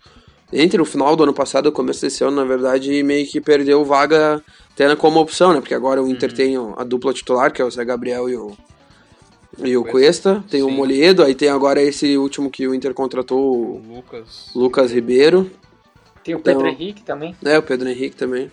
Entre 0.52 0.80
o 0.80 0.84
final 0.84 1.16
do 1.16 1.24
ano 1.24 1.32
passado 1.34 1.66
e 1.66 1.70
o 1.70 1.72
começo 1.72 2.02
desse 2.02 2.22
ano, 2.22 2.36
na 2.36 2.44
verdade, 2.44 3.02
meio 3.02 3.26
que 3.26 3.40
perdeu 3.40 3.84
vaga 3.84 4.40
tendo 4.76 4.96
como 4.96 5.18
opção, 5.18 5.52
né? 5.52 5.58
Porque 5.60 5.74
agora 5.74 6.00
o 6.02 6.08
Inter 6.08 6.30
Uhum. 6.30 6.36
tem 6.36 6.56
a 6.76 6.84
dupla 6.84 7.12
titular, 7.12 7.50
que 7.52 7.60
é 7.60 7.64
o 7.64 7.70
Zé 7.70 7.84
Gabriel 7.84 8.28
e 8.28 8.36
o, 8.36 8.52
e 9.64 9.76
o 9.76 9.82
Cuesta, 9.84 10.44
tem 10.50 10.62
o 10.62 10.66
Sim. 10.68 10.72
Moliedo, 10.76 11.24
aí 11.24 11.34
tem 11.34 11.48
agora 11.48 11.82
esse 11.82 12.16
último 12.16 12.50
que 12.50 12.68
o 12.68 12.74
Inter 12.74 12.94
contratou, 12.94 13.40
O 13.40 13.76
o 13.78 13.96
Lucas. 13.96 14.50
Lucas 14.54 14.92
Ribeiro, 14.92 15.50
Tem 16.24 16.34
o 16.34 16.40
Pedro 16.40 16.66
Então- 16.66 16.72
Henrique 16.72 17.02
também. 17.02 17.36
né, 17.42 17.58
o 17.58 17.62
Pedro 17.62 17.88
Henrique 17.88 18.16
também. 18.16 18.50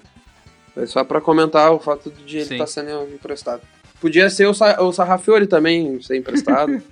É 0.76 0.86
só 0.86 1.03
pra 1.03 1.19
comentar 1.19 1.72
o 1.72 1.80
fato 1.80 2.11
de 2.11 2.38
ele 2.39 2.53
estar 2.53 2.67
sendo 2.67 3.03
emprestado. 3.13 3.61
Podia 3.99 4.30
ser 4.30 4.47
o, 4.47 4.53
Sa 4.53 4.82
o 4.82 4.91
Sarrafiori 4.91 5.47
também 5.47 6.01
ser 6.01 6.17
emprestado. 6.17 6.82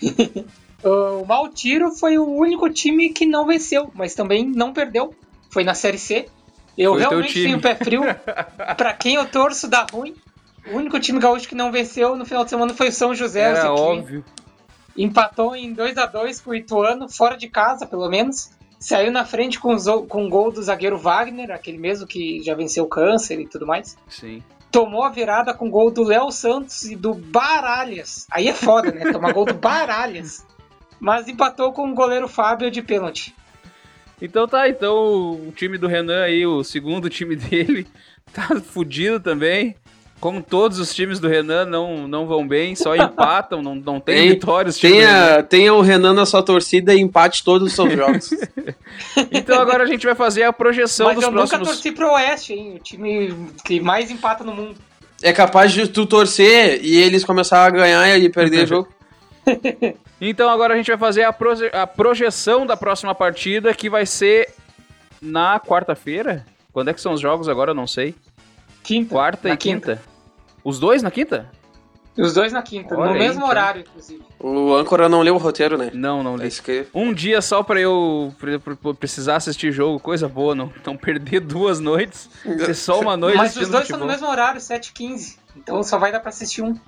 O 0.84 1.24
Maltiro 1.24 1.90
foi 1.92 2.18
o 2.18 2.26
único 2.26 2.68
time 2.68 3.08
que 3.08 3.24
não 3.24 3.46
venceu, 3.46 3.90
mas 3.94 4.14
também 4.14 4.46
não 4.46 4.70
perdeu. 4.70 5.14
Foi 5.48 5.64
na 5.64 5.72
Série 5.72 5.96
C. 5.96 6.26
Eu 6.76 6.92
Foi 6.92 7.00
realmente 7.00 7.42
tenho 7.42 7.58
pé 7.58 7.74
frio. 7.74 8.02
pra 8.76 8.92
quem 8.92 9.14
eu 9.14 9.24
torço, 9.24 9.66
dá 9.66 9.86
ruim. 9.90 10.14
O 10.70 10.76
único 10.76 11.00
time 11.00 11.18
gaúcho 11.18 11.48
que 11.48 11.54
não 11.54 11.72
venceu 11.72 12.14
no 12.16 12.26
final 12.26 12.44
de 12.44 12.50
semana 12.50 12.74
foi 12.74 12.88
o 12.88 12.92
São 12.92 13.14
José. 13.14 13.40
Era 13.40 13.62
que 13.62 13.66
óbvio. 13.68 14.22
Empatou 14.94 15.56
em 15.56 15.72
2 15.72 15.96
a 15.96 16.04
2 16.04 16.40
com 16.42 16.50
o 16.50 16.54
Ituano, 16.54 17.08
fora 17.08 17.36
de 17.36 17.48
casa, 17.48 17.86
pelo 17.86 18.08
menos. 18.10 18.50
Saiu 18.78 19.10
na 19.10 19.24
frente 19.24 19.58
com, 19.58 19.76
com 20.08 20.26
o 20.26 20.28
gol 20.28 20.52
do 20.52 20.62
zagueiro 20.62 20.98
Wagner, 20.98 21.50
aquele 21.50 21.78
mesmo 21.78 22.06
que 22.06 22.42
já 22.42 22.54
venceu 22.54 22.84
o 22.84 22.88
câncer 22.88 23.40
e 23.40 23.46
tudo 23.46 23.66
mais. 23.66 23.96
Sim. 24.08 24.42
Tomou 24.70 25.04
a 25.04 25.08
virada 25.08 25.54
com 25.54 25.68
o 25.68 25.70
gol 25.70 25.90
do 25.90 26.02
Léo 26.02 26.30
Santos 26.30 26.84
e 26.84 26.96
do 26.96 27.14
Baralhas. 27.14 28.26
Aí 28.30 28.48
é 28.48 28.54
foda, 28.54 28.90
né? 28.90 29.12
Tomar 29.12 29.32
gol 29.32 29.44
do 29.44 29.54
Baralhas. 29.54 30.44
Mas 30.98 31.28
empatou 31.28 31.72
com 31.72 31.90
o 31.90 31.94
goleiro 31.94 32.28
Fábio 32.28 32.70
de 32.70 32.82
pênalti. 32.82 33.34
Então 34.20 34.46
tá, 34.46 34.68
então 34.68 35.48
o 35.48 35.52
time 35.54 35.76
do 35.76 35.86
Renan 35.86 36.22
aí, 36.22 36.46
o 36.46 36.64
segundo 36.64 37.10
time 37.10 37.36
dele, 37.36 37.86
tá 38.32 38.60
fudido 38.60 39.20
também. 39.20 39.76
Como 40.24 40.42
todos 40.42 40.78
os 40.78 40.94
times 40.94 41.20
do 41.20 41.28
Renan 41.28 41.66
não, 41.66 42.08
não 42.08 42.26
vão 42.26 42.48
bem, 42.48 42.74
só 42.74 42.96
empatam, 42.96 43.60
não, 43.60 43.74
não 43.74 44.00
tem, 44.00 44.16
Tem- 44.16 44.28
vitórias. 44.30 44.78
tenha, 44.78 45.42
tenha 45.42 45.74
o 45.74 45.82
Renan 45.82 46.14
na 46.14 46.24
sua 46.24 46.42
torcida 46.42 46.94
e 46.94 46.98
empate 46.98 47.44
todos 47.44 47.68
os 47.68 47.74
seus 47.74 47.92
jogos. 47.92 48.30
Então 49.30 49.60
agora 49.60 49.82
a 49.84 49.86
gente 49.86 50.06
vai 50.06 50.14
fazer 50.14 50.44
a 50.44 50.52
projeção 50.52 51.06
Mas 51.08 51.16
dos 51.16 51.24
eu 51.24 51.30
nunca 51.30 51.46
próximos. 51.48 51.68
torci 51.68 51.92
pro 51.92 52.10
Oeste, 52.12 52.54
hein? 52.54 52.76
O 52.76 52.78
time 52.78 53.34
que 53.66 53.80
mais 53.80 54.10
empata 54.10 54.42
no 54.42 54.54
mundo. 54.54 54.76
é 55.22 55.30
capaz 55.30 55.72
de 55.72 55.88
tu 55.88 56.06
torcer 56.06 56.82
e 56.82 56.96
eles 56.96 57.22
começar 57.22 57.66
a 57.66 57.68
ganhar 57.70 58.16
e 58.18 58.30
perder 58.30 58.64
o 58.64 58.66
jogo. 58.66 58.88
Então 60.20 60.48
agora 60.48 60.72
a 60.72 60.76
gente 60.78 60.86
vai 60.86 60.96
fazer 60.96 61.24
a, 61.24 61.32
proje- 61.34 61.70
a 61.70 61.86
projeção 61.86 62.64
da 62.64 62.78
próxima 62.78 63.14
partida, 63.14 63.74
que 63.74 63.90
vai 63.90 64.06
ser 64.06 64.48
na 65.20 65.60
quarta-feira. 65.60 66.46
Quando 66.72 66.88
é 66.88 66.94
que 66.94 67.00
são 67.00 67.12
os 67.12 67.20
jogos 67.20 67.46
agora? 67.46 67.72
Eu 67.72 67.74
não 67.74 67.86
sei. 67.86 68.14
Quinta. 68.82 69.10
Quarta 69.10 69.48
na 69.48 69.54
e 69.54 69.56
quinta. 69.58 70.00
Os 70.64 70.78
dois 70.80 71.02
na 71.02 71.10
quinta? 71.10 71.48
Os 72.16 72.32
dois 72.32 72.52
na 72.52 72.62
quinta, 72.62 72.94
Olha 72.96 73.06
no 73.06 73.12
aí, 73.14 73.18
mesmo 73.18 73.38
então. 73.38 73.48
horário, 73.48 73.80
inclusive. 73.82 74.22
O 74.38 74.72
âncora 74.74 75.08
não 75.08 75.20
leu 75.20 75.34
o 75.34 75.38
roteiro, 75.38 75.76
né? 75.76 75.90
Não, 75.92 76.22
não 76.22 76.36
É 76.36 76.42
li. 76.42 76.46
isso 76.48 76.62
que... 76.62 76.86
Um 76.94 77.12
dia 77.12 77.42
só 77.42 77.60
pra 77.64 77.80
eu 77.80 78.32
pre- 78.38 78.58
pre- 78.60 78.94
precisar 78.94 79.36
assistir 79.36 79.72
jogo, 79.72 79.98
coisa 79.98 80.28
boa, 80.28 80.54
não, 80.54 80.72
não 80.86 80.96
perder 80.96 81.40
duas 81.44 81.80
noites, 81.80 82.30
ter 82.44 82.72
só 82.74 83.00
uma 83.00 83.16
noite 83.16 83.36
Mas 83.36 83.56
os 83.56 83.68
dois 83.68 83.82
estão 83.84 83.98
no 83.98 84.06
mesmo 84.06 84.28
horário, 84.28 84.60
7h15. 84.60 85.36
Então 85.56 85.82
só 85.82 85.98
vai 85.98 86.12
dar 86.12 86.20
pra 86.20 86.28
assistir 86.28 86.62
um. 86.62 86.78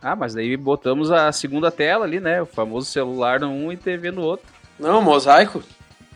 Ah, 0.00 0.16
mas 0.16 0.32
daí 0.34 0.56
botamos 0.56 1.10
a 1.12 1.30
segunda 1.32 1.70
tela 1.70 2.04
ali, 2.06 2.18
né? 2.20 2.40
O 2.40 2.46
famoso 2.46 2.90
celular 2.90 3.40
no 3.40 3.48
um 3.48 3.70
e 3.72 3.76
TV 3.76 4.10
no 4.10 4.22
outro. 4.22 4.46
Não, 4.78 5.02
mosaico. 5.02 5.62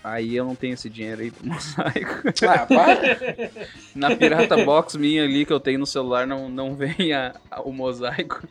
Aí 0.03 0.35
eu 0.35 0.45
não 0.47 0.55
tenho 0.55 0.73
esse 0.75 0.89
dinheiro 0.89 1.21
aí 1.21 1.31
pro 1.31 1.47
mosaico. 1.47 2.23
Ah, 2.49 2.67
para. 2.67 3.51
Na 3.95 4.17
Pirata 4.17 4.57
Box 4.65 4.97
minha 4.97 5.25
ali 5.25 5.45
que 5.45 5.53
eu 5.53 5.61
tenho 5.61 5.79
no 5.81 5.87
celular 5.87 6.27
não, 6.27 6.49
não 6.49 6.75
vem 6.75 7.13
a- 7.13 7.35
a- 7.51 7.61
o 7.61 7.73
mosaico. 7.73 8.43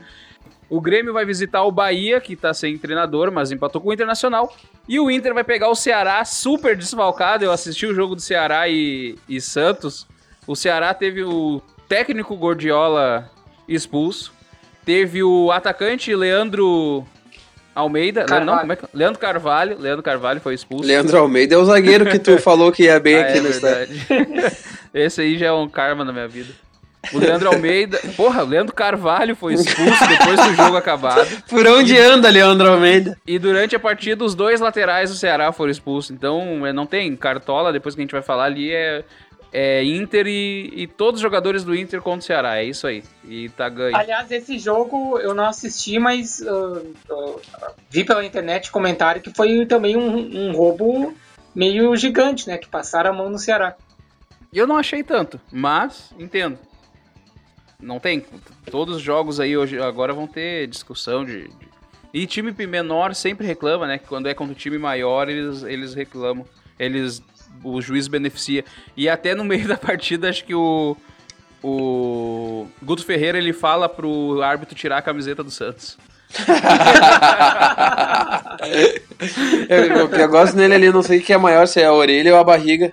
O 0.70 0.80
Grêmio 0.80 1.12
vai 1.12 1.26
visitar 1.26 1.64
o 1.64 1.72
Bahia, 1.72 2.22
que 2.22 2.36
tá 2.36 2.54
sem 2.54 2.78
treinador, 2.78 3.32
mas 3.32 3.52
empatou 3.52 3.82
com 3.82 3.90
o 3.90 3.94
Internacional. 3.94 4.56
E 4.88 5.00
o 5.00 5.10
Inter 5.10 5.34
vai 5.34 5.44
pegar 5.44 5.68
o 5.70 5.76
Ceará 5.76 6.24
super 6.24 6.78
desfalcado. 6.78 7.44
Eu 7.44 7.52
assisti 7.52 7.88
o 7.88 7.96
jogo 7.96 8.14
do 8.14 8.22
Ceará 8.22 8.70
e, 8.70 9.18
e 9.28 9.42
Santos. 9.42 10.06
O 10.46 10.56
Ceará 10.56 10.94
teve 10.94 11.24
o 11.24 11.60
técnico 11.88 12.36
Gordiola 12.38 13.28
expulso. 13.68 14.32
Teve 14.86 15.24
o 15.24 15.52
atacante 15.52 16.14
Leandro 16.16 17.04
Almeida. 17.80 18.26
Le- 18.30 18.46
Não, 18.46 18.58
como 18.60 18.74
é 18.74 18.76
que... 18.76 18.86
Leandro 18.94 19.20
Carvalho. 19.20 19.78
Leandro 19.80 20.04
Carvalho 20.04 20.40
foi 20.42 20.54
expulso. 20.54 20.86
Leandro 20.88 21.18
Almeida 21.18 21.56
é 21.56 21.58
o 21.58 21.66
zagueiro 21.66 22.06
que 22.06 22.20
tu 22.20 22.38
falou 22.42 22.72
que 22.72 22.84
ia 22.84 23.00
bem 23.00 23.18
Ah, 23.18 23.22
aqui 23.22 23.38
é 23.38 23.42
no 23.42 23.50
estádio. 23.50 23.96
verdade. 24.08 24.56
Esse 24.94 25.22
aí 25.22 25.38
já 25.38 25.48
é 25.48 25.52
um 25.52 25.68
karma 25.70 26.04
na 26.04 26.12
minha 26.12 26.28
vida. 26.28 26.52
O 27.14 27.18
Leandro 27.18 27.48
Almeida. 27.48 27.98
Porra, 28.18 28.44
o 28.44 28.48
Leandro 28.48 28.76
Carvalho 28.76 29.34
foi 29.36 29.54
expulso 29.54 30.08
depois 30.08 30.36
do 30.48 30.54
jogo 30.54 30.76
acabado. 30.76 31.26
Por 31.50 31.66
onde 31.66 31.98
anda, 31.98 32.30
Leandro 32.30 32.70
Almeida? 32.70 33.18
E 33.26 33.40
durante 33.40 33.76
a 33.76 33.80
partida, 33.80 34.24
os 34.26 34.36
dois 34.36 34.60
laterais 34.60 35.10
do 35.10 35.16
Ceará 35.16 35.52
foram 35.54 35.72
expulsos. 35.72 36.12
Então, 36.12 36.66
é, 36.68 36.74
não 36.74 36.86
tem 36.86 37.16
cartola, 37.16 37.72
depois 37.72 37.96
que 37.96 38.02
a 38.02 38.04
gente 38.04 38.12
vai 38.12 38.22
falar 38.22 38.46
ali, 38.46 38.72
é, 38.72 39.04
é 39.52 39.84
Inter 39.84 40.28
e, 40.28 40.72
e 40.76 40.88
todos 40.88 41.20
os 41.20 41.22
jogadores 41.22 41.64
do 41.64 41.76
Inter 41.76 42.02
contra 42.02 42.20
o 42.20 42.24
Ceará. 42.24 42.58
É 42.58 42.64
isso 42.66 42.86
aí. 42.88 43.04
E 43.26 43.50
tá 43.50 43.68
ganho. 43.70 43.96
Aliás, 43.96 44.30
esse 44.32 44.58
jogo 44.60 45.18
eu 45.20 45.34
não 45.34 45.46
assisti, 45.46 45.98
mas 46.00 46.42
ah, 46.46 46.82
ah, 47.12 47.72
vi 47.90 48.04
pela 48.04 48.24
internet 48.26 48.72
comentário 48.72 49.22
que 49.22 49.34
foi 49.34 49.66
também 49.66 49.96
um, 49.98 50.50
um 50.50 50.52
roubo 50.54 51.14
meio 51.56 51.96
gigante, 51.96 52.48
né? 52.48 52.58
Que 52.58 52.68
passaram 52.68 53.10
a 53.10 53.14
mão 53.14 53.30
no 53.30 53.40
Ceará. 53.40 53.76
Eu 54.54 54.66
não 54.66 54.78
achei 54.78 55.04
tanto, 55.04 55.40
mas 55.52 56.12
entendo. 56.18 56.58
Não 57.82 58.00
tem. 58.00 58.26
Todos 58.70 58.98
os 58.98 59.02
jogos 59.02 59.40
aí 59.40 59.56
hoje 59.58 59.80
agora 59.82 60.14
vão 60.14 60.28
ter 60.28 60.68
discussão 60.68 61.24
de. 61.24 61.48
de- 61.48 61.70
E 62.14 62.26
time 62.28 62.52
menor 62.68 63.16
sempre 63.16 63.48
reclama, 63.48 63.88
né? 63.88 63.98
Que 63.98 64.06
quando 64.08 64.28
é 64.28 64.34
contra 64.34 64.52
um 64.54 64.56
time 64.56 64.78
maior, 64.78 65.30
eles, 65.30 65.64
eles 65.64 65.94
reclamam. 65.94 66.46
Eles. 66.78 67.22
O 67.64 67.82
juiz 67.82 68.08
beneficia. 68.08 68.64
E 68.96 69.10
até 69.10 69.36
no 69.36 69.44
meio 69.44 69.68
da 69.70 69.78
partida, 69.78 70.30
acho 70.30 70.44
que 70.46 70.54
o. 70.54 70.96
O 71.62 72.68
Guto 72.82 73.06
Ferreira 73.06 73.38
ele 73.38 73.52
fala 73.52 73.90
pro 73.90 74.42
árbitro 74.42 74.74
tirar 74.76 75.00
a 75.00 75.02
camiseta 75.02 75.44
do 75.44 75.52
Santos. 75.52 75.98
Eu, 79.68 80.08
eu 80.10 80.30
gosto 80.30 80.56
nele 80.56 80.76
ali, 80.76 80.92
não 80.92 81.02
sei 81.04 81.20
o 81.20 81.22
que 81.22 81.34
é 81.34 81.38
maior, 81.38 81.68
se 81.68 81.82
é 81.82 81.86
a 81.86 81.94
orelha 81.94 82.34
ou 82.34 82.40
a 82.40 82.44
barriga. 82.44 82.92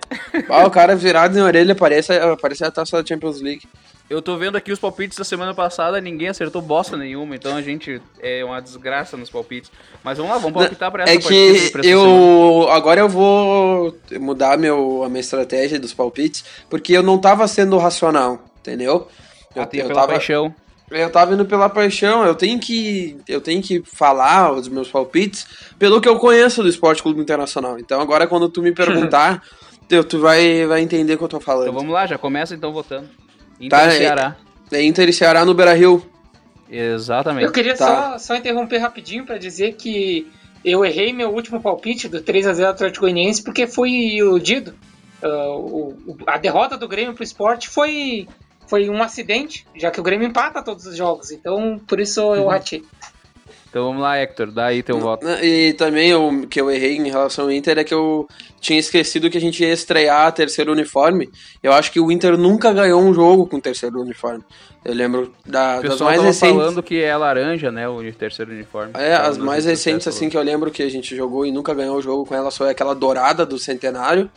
Ah, 0.49 0.65
o 0.65 0.71
cara 0.71 0.95
virado 0.95 1.37
em 1.37 1.41
orelha 1.41 1.75
parece, 1.75 2.13
parece 2.41 2.63
a 2.63 2.71
taça 2.71 3.01
da 3.01 3.07
Champions 3.07 3.41
League. 3.41 3.67
Eu 4.09 4.21
tô 4.21 4.37
vendo 4.37 4.55
aqui 4.55 4.71
os 4.71 4.79
palpites 4.79 5.17
da 5.17 5.25
semana 5.25 5.53
passada, 5.53 5.99
ninguém 5.99 6.29
acertou 6.29 6.61
bosta 6.61 6.95
nenhuma, 6.95 7.35
então 7.35 7.57
a 7.57 7.61
gente 7.61 8.01
é 8.21 8.43
uma 8.43 8.61
desgraça 8.61 9.17
nos 9.17 9.29
palpites. 9.29 9.69
Mas 10.01 10.17
vamos 10.17 10.31
lá, 10.31 10.37
vamos 10.37 10.53
palpitar 10.57 10.89
pra 10.89 11.03
essa 11.03 11.11
É 11.11 11.19
partida 11.19 11.57
e 11.57 11.69
que 11.71 11.77
essa 11.79 11.87
eu. 11.87 12.69
Agora 12.69 13.01
eu 13.01 13.09
vou 13.09 13.97
mudar 14.17 14.57
meu, 14.57 15.03
a 15.03 15.09
minha 15.09 15.19
estratégia 15.19 15.77
dos 15.77 15.93
palpites, 15.93 16.45
porque 16.69 16.93
eu 16.93 17.03
não 17.03 17.17
tava 17.17 17.45
sendo 17.49 17.77
racional, 17.77 18.45
entendeu? 18.61 19.09
Eu, 19.53 19.63
Até 19.63 19.81
eu 19.81 19.87
pela 19.87 20.01
tava, 20.01 20.13
paixão. 20.13 20.55
eu 20.89 21.11
tava 21.11 21.33
indo 21.33 21.45
pela 21.45 21.67
paixão, 21.67 22.25
eu 22.25 22.33
tenho 22.33 22.59
que. 22.61 23.17
Eu 23.27 23.41
tenho 23.41 23.61
que 23.61 23.83
falar 23.85 24.53
os 24.53 24.69
meus 24.69 24.87
palpites 24.87 25.45
pelo 25.77 25.99
que 25.99 26.07
eu 26.07 26.17
conheço 26.17 26.63
do 26.63 26.69
Esporte 26.69 27.03
Clube 27.03 27.19
Internacional. 27.19 27.77
Então 27.77 27.99
agora 27.99 28.25
quando 28.25 28.47
tu 28.47 28.61
me 28.61 28.71
perguntar, 28.71 29.43
tu, 29.89 30.01
tu 30.05 30.19
vai, 30.21 30.65
vai 30.65 30.79
entender 30.79 31.15
o 31.15 31.17
que 31.17 31.23
eu 31.25 31.27
tô 31.27 31.41
falando. 31.41 31.67
Então 31.67 31.79
vamos 31.79 31.93
lá, 31.93 32.07
já 32.07 32.17
começa 32.17 32.55
então 32.55 32.71
votando. 32.71 33.09
Inter 33.59 33.69
Tá, 33.79 33.85
e 33.85 33.87
é- 33.87 33.91
Ceará. 33.99 34.35
É 34.71 34.83
Inter 34.83 35.09
e 35.09 35.13
Ceará 35.13 35.45
no 35.45 35.53
Beira 35.53 35.73
Rio. 35.73 36.05
Exatamente. 36.69 37.45
Eu 37.45 37.51
queria 37.51 37.75
Tá. 37.75 38.11
só, 38.13 38.17
só 38.17 38.35
interromper 38.35 38.77
rapidinho 38.79 39.25
para 39.25 39.37
dizer 39.37 39.73
que 39.75 40.27
eu 40.65 40.83
errei 40.83 41.13
meu 41.13 41.29
último 41.33 41.61
palpite 41.61 42.07
do 42.09 42.21
3x0 42.21 42.65
Atlético 42.69 43.01
Goianiense 43.05 43.41
porque 43.43 43.65
fui 43.67 44.17
iludido. 44.17 44.73
Ah, 45.23 45.49
o- 45.55 45.95
o- 46.05 46.17
a 46.27 46.37
derrota 46.37 46.77
do 46.77 46.87
Grêmio 46.87 47.13
pro 47.13 47.23
esporte 47.23 47.69
foi, 47.69 48.27
foi 48.67 48.89
um 48.89 49.01
acidente, 49.01 49.65
já 49.75 49.89
que 49.89 49.99
o 49.99 50.03
Grêmio 50.03 50.27
empata 50.27 50.61
todos 50.61 50.85
os 50.85 50.95
jogos. 50.97 51.31
Então, 51.31 51.79
por 51.87 51.99
isso 51.99 52.21
Uhum. 52.21 52.35
eu 52.35 52.47
ratei. 52.47 52.83
Então 53.69 53.85
vamos 53.85 54.01
lá, 54.01 54.17
Hector, 54.17 54.49
dá 54.51 54.67
aí 54.67 54.81
teu 54.81 54.99
voto. 54.99 55.27
E 55.43 55.73
também 55.73 56.13
o 56.13 56.47
que 56.47 56.59
eu 56.59 56.71
errei 56.71 56.95
em 56.97 57.09
relação 57.09 57.45
ao 57.45 57.51
Inter 57.51 57.77
é 57.77 57.83
que 57.83 57.93
eu 57.93 58.27
tinha 58.61 58.79
esquecido 58.79 59.29
que 59.29 59.37
a 59.37 59.41
gente 59.41 59.61
ia 59.61 59.71
estrear 59.73 60.31
terceiro 60.31 60.71
uniforme. 60.71 61.29
Eu 61.61 61.73
acho 61.73 61.91
que 61.91 61.99
o 61.99 62.11
Inter 62.11 62.37
nunca 62.37 62.71
ganhou 62.71 63.01
um 63.01 63.13
jogo 63.13 63.45
com 63.45 63.59
terceiro 63.59 63.99
uniforme. 64.01 64.43
Eu 64.85 64.93
lembro 64.93 65.33
da, 65.45 65.81
das 65.81 65.99
mais 65.99 66.21
recentes. 66.21 66.55
falando 66.57 66.81
que 66.81 67.01
é 67.03 67.15
laranja, 67.15 67.69
né, 67.69 67.87
o 67.89 68.01
terceiro 68.13 68.51
uniforme. 68.51 68.93
É, 68.95 69.13
as 69.15 69.37
mais 69.37 69.65
recentes, 69.65 70.07
assim, 70.07 70.29
que 70.29 70.37
eu 70.37 70.41
lembro 70.41 70.71
que 70.71 70.81
a 70.81 70.89
gente 70.89 71.13
jogou 71.15 71.45
e 71.45 71.51
nunca 71.51 71.73
ganhou 71.73 71.97
o 71.97 72.01
jogo 72.01 72.25
com 72.25 72.33
ela, 72.33 72.49
foi 72.49 72.69
aquela 72.69 72.95
dourada 72.95 73.45
do 73.45 73.59
centenário. 73.59 74.31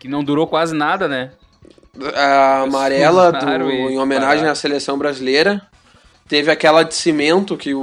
Que 0.00 0.08
não 0.08 0.24
durou 0.24 0.46
quase 0.46 0.74
nada, 0.74 1.06
né? 1.08 1.30
a 2.14 2.62
amarela 2.62 3.30
do- 3.30 3.70
em 3.70 3.98
homenagem 3.98 4.48
à 4.48 4.54
seleção 4.54 4.98
brasileira. 4.98 5.62
Teve 6.28 6.50
aquela 6.50 6.82
de 6.82 6.94
cimento 6.94 7.56
que 7.56 7.74
o, 7.74 7.80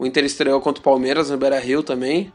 o 0.00 0.06
Inter 0.06 0.24
estreou 0.24 0.60
contra 0.60 0.80
o 0.80 0.82
Palmeiras 0.84 1.28
no 1.30 1.36
Beira 1.36 1.58
Rio 1.60 1.82
também, 1.82 2.32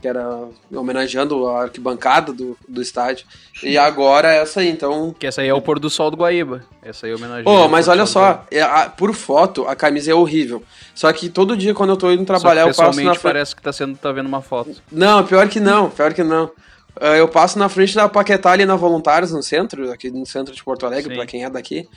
que 0.00 0.08
era 0.08 0.48
homenageando 0.72 1.46
a 1.48 1.62
arquibancada 1.64 2.32
do, 2.32 2.56
do 2.66 2.80
estádio. 2.80 3.26
E 3.62 3.76
agora 3.76 4.32
essa 4.32 4.60
aí, 4.60 4.70
então. 4.70 5.14
Que 5.18 5.26
essa 5.26 5.42
aí 5.42 5.48
é 5.48 5.52
o 5.54 5.60
pôr 5.60 5.78
do 5.78 5.90
sol 5.90 6.10
do 6.10 6.16
Guaíba. 6.16 6.62
Essa 6.82 7.04
aí 7.06 7.12
é 7.12 7.14
homenagem. 7.14 7.44
Pô, 7.44 7.68
mas 7.68 7.86
olha 7.88 8.06
só, 8.06 8.44
é, 8.50 8.62
a- 8.62 8.88
por 8.88 9.12
foto, 9.12 9.66
a 9.68 9.76
camisa 9.76 10.10
é 10.10 10.14
horrível. 10.14 10.62
Só 10.94 11.12
que 11.12 11.28
todo 11.28 11.54
dia 11.56 11.74
quando 11.74 11.90
eu 11.90 11.96
tô 11.98 12.10
indo 12.10 12.24
trabalhar, 12.24 12.62
eu 12.62 12.68
passo 12.68 13.02
na 13.02 13.10
frente. 13.12 13.22
parece 13.22 13.56
que 13.56 13.60
tá, 13.60 13.72
sendo, 13.72 13.96
tá 13.98 14.10
vendo 14.12 14.26
uma 14.26 14.40
foto. 14.40 14.74
Não, 14.90 15.22
pior 15.26 15.46
que 15.48 15.60
não, 15.60 15.90
pior 15.90 16.14
que 16.14 16.22
não. 16.24 16.50
Ah, 16.98 17.16
Eu 17.16 17.28
passo 17.28 17.58
na 17.58 17.68
frente 17.68 17.94
da 17.94 18.08
Paquetá 18.08 18.50
ali 18.52 18.64
na 18.64 18.76
Voluntários, 18.76 19.32
no 19.32 19.42
centro, 19.42 19.90
aqui 19.92 20.10
no 20.10 20.24
centro 20.26 20.54
de 20.54 20.62
Porto 20.64 20.86
Alegre, 20.86 21.14
pra 21.14 21.26
quem 21.26 21.44
é 21.44 21.50
daqui. 21.50 21.88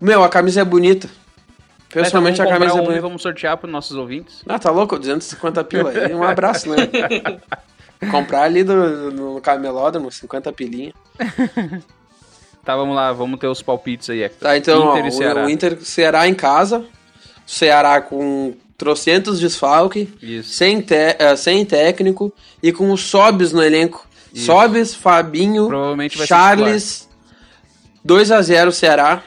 Meu, 0.00 0.24
a 0.24 0.28
camisa 0.28 0.60
é 0.62 0.64
bonita. 0.64 1.08
Pessoalmente 1.94 2.42
a 2.42 2.46
camisa 2.46 2.78
é 2.78 2.82
um 2.82 3.00
vamos 3.00 3.22
sortear 3.22 3.56
pros 3.56 3.72
nossos 3.72 3.96
ouvintes. 3.96 4.42
Ah, 4.46 4.58
tá 4.58 4.70
louco? 4.70 4.98
250 4.98 5.64
pila. 5.64 5.90
aí, 5.90 6.12
Um 6.14 6.22
abraço, 6.22 6.68
né? 6.68 6.76
Comprar 8.10 8.42
ali 8.42 8.62
do, 8.62 9.10
no 9.12 9.40
camelódromo, 9.40 10.10
50 10.10 10.52
pilinha. 10.52 10.92
Tá, 12.64 12.76
vamos 12.76 12.96
lá, 12.96 13.12
vamos 13.12 13.38
ter 13.38 13.46
os 13.46 13.62
palpites 13.62 14.10
aí. 14.10 14.28
Tá, 14.28 14.56
então, 14.56 14.92
Inter 14.98 15.06
ó, 15.06 15.10
Ceará. 15.10 15.44
o, 15.46 15.50
Inter 15.50 15.78
Ceará 15.82 16.28
em 16.28 16.34
casa. 16.34 16.84
Ceará 17.46 18.00
com 18.00 18.54
trocentos 18.76 19.38
desfalque, 19.38 20.12
Isso. 20.20 20.50
sem, 20.54 20.80
te- 20.80 20.94
eh, 21.18 21.36
sem 21.36 21.64
técnico 21.64 22.32
e 22.62 22.72
com 22.72 22.90
o 22.90 22.96
Sobis 22.96 23.52
no 23.52 23.62
elenco. 23.62 24.06
Isso. 24.32 24.46
Sobis, 24.46 24.94
Fabinho, 24.94 25.68
Provavelmente 25.68 26.16
vai 26.18 26.26
ser 26.26 26.34
Charles, 26.34 27.08
2x0 28.06 28.72
Ceará. 28.72 29.22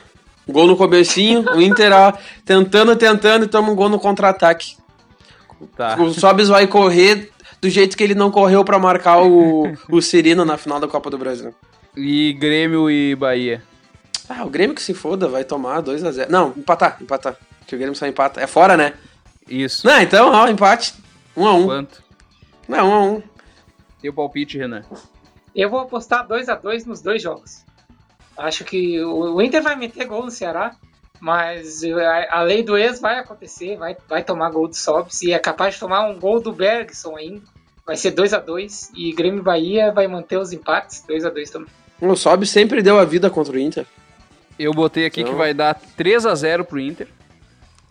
Gol 0.47 0.67
no 0.67 0.77
comecinho, 0.77 1.45
o 1.55 1.61
Inter 1.61 1.91
ó, 1.91 2.13
tentando, 2.45 2.95
tentando 2.95 3.45
e 3.45 3.47
toma 3.47 3.71
um 3.71 3.75
gol 3.75 3.89
no 3.89 3.99
contra-ataque. 3.99 4.77
Tá. 5.75 5.99
O 5.99 6.13
Sobis 6.13 6.47
vai 6.47 6.67
correr 6.67 7.31
do 7.61 7.69
jeito 7.69 7.97
que 7.97 8.03
ele 8.03 8.15
não 8.15 8.31
correu 8.31 8.63
pra 8.63 8.79
marcar 8.79 9.21
o, 9.23 9.73
o 9.89 10.01
Cirino 10.01 10.45
na 10.45 10.57
final 10.57 10.79
da 10.79 10.87
Copa 10.87 11.09
do 11.09 11.17
Brasil. 11.17 11.53
E 11.95 12.33
Grêmio 12.33 12.89
e 12.89 13.15
Bahia. 13.15 13.63
Ah, 14.29 14.45
o 14.45 14.49
Grêmio 14.49 14.75
que 14.75 14.81
se 14.81 14.93
foda, 14.93 15.27
vai 15.27 15.43
tomar 15.43 15.81
2x0. 15.81 16.29
Não, 16.29 16.53
empatar, 16.55 16.97
empatar. 17.01 17.35
Que 17.65 17.75
o 17.75 17.77
Grêmio 17.77 17.95
só 17.95 18.05
empata. 18.05 18.39
É 18.39 18.47
fora, 18.47 18.77
né? 18.77 18.93
Isso. 19.47 19.85
Não, 19.87 19.99
então, 19.99 20.31
ó, 20.31 20.47
empate. 20.47 20.93
1x1. 21.35 21.65
Quanto? 21.65 22.03
Não, 22.67 23.17
1x1. 23.17 23.23
Teu 24.01 24.13
palpite, 24.13 24.57
Renan. 24.57 24.83
Eu 25.55 25.69
vou 25.69 25.79
apostar 25.79 26.27
2 26.27 26.49
a 26.49 26.55
2 26.55 26.85
nos 26.85 27.01
dois 27.01 27.21
jogos. 27.21 27.65
Acho 28.38 28.63
que 28.63 29.01
o 29.03 29.41
Inter 29.41 29.63
vai 29.63 29.75
meter 29.75 30.05
gol 30.05 30.23
no 30.23 30.31
Ceará, 30.31 30.75
mas 31.19 31.81
a, 32.29 32.41
lei 32.43 32.61
do 32.63 32.77
ex 32.77 32.99
vai 32.99 33.19
acontecer, 33.19 33.75
vai, 33.77 33.97
vai 34.07 34.23
tomar 34.23 34.51
gol 34.51 34.67
do 34.67 34.75
Sobs 34.75 35.21
e 35.23 35.31
é 35.33 35.39
capaz 35.39 35.73
de 35.73 35.79
tomar 35.79 36.07
um 36.07 36.19
gol 36.19 36.39
do 36.39 36.51
Bergson 36.51 37.17
ainda. 37.17 37.41
Vai 37.85 37.95
ser 37.95 38.11
2 38.11 38.33
a 38.33 38.39
2 38.39 38.91
e 38.95 39.13
Grêmio 39.13 39.39
e 39.39 39.43
Bahia 39.43 39.91
vai 39.91 40.07
manter 40.07 40.38
os 40.38 40.51
empates, 40.51 41.03
2 41.07 41.25
a 41.25 41.29
2 41.29 41.49
também. 41.49 41.69
O 41.99 42.15
Sobe 42.15 42.45
sempre 42.45 42.83
deu 42.83 42.99
a 42.99 43.05
vida 43.05 43.29
contra 43.29 43.53
o 43.53 43.59
Inter. 43.59 43.85
Eu 44.59 44.73
botei 44.73 45.05
aqui 45.05 45.21
Então- 45.21 45.33
que 45.33 45.38
vai 45.38 45.53
dar 45.53 45.73
3 45.95 46.25
a 46.25 46.35
0 46.35 46.65
pro 46.65 46.79
Inter. 46.79 47.07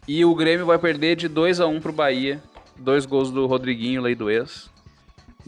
E 0.06 0.24
o 0.24 0.34
Grêmio 0.34 0.66
vai 0.66 0.78
perder 0.78 1.16
de 1.16 1.28
2 1.28 1.60
a 1.60 1.66
1 1.66 1.80
pro 1.80 1.92
Bahia. 1.92 2.40
Dois 2.76 3.06
gols 3.06 3.30
do 3.30 3.46
Rodriguinho, 3.46 4.02
lei 4.02 4.14
do 4.14 4.30
ex. 4.30 4.70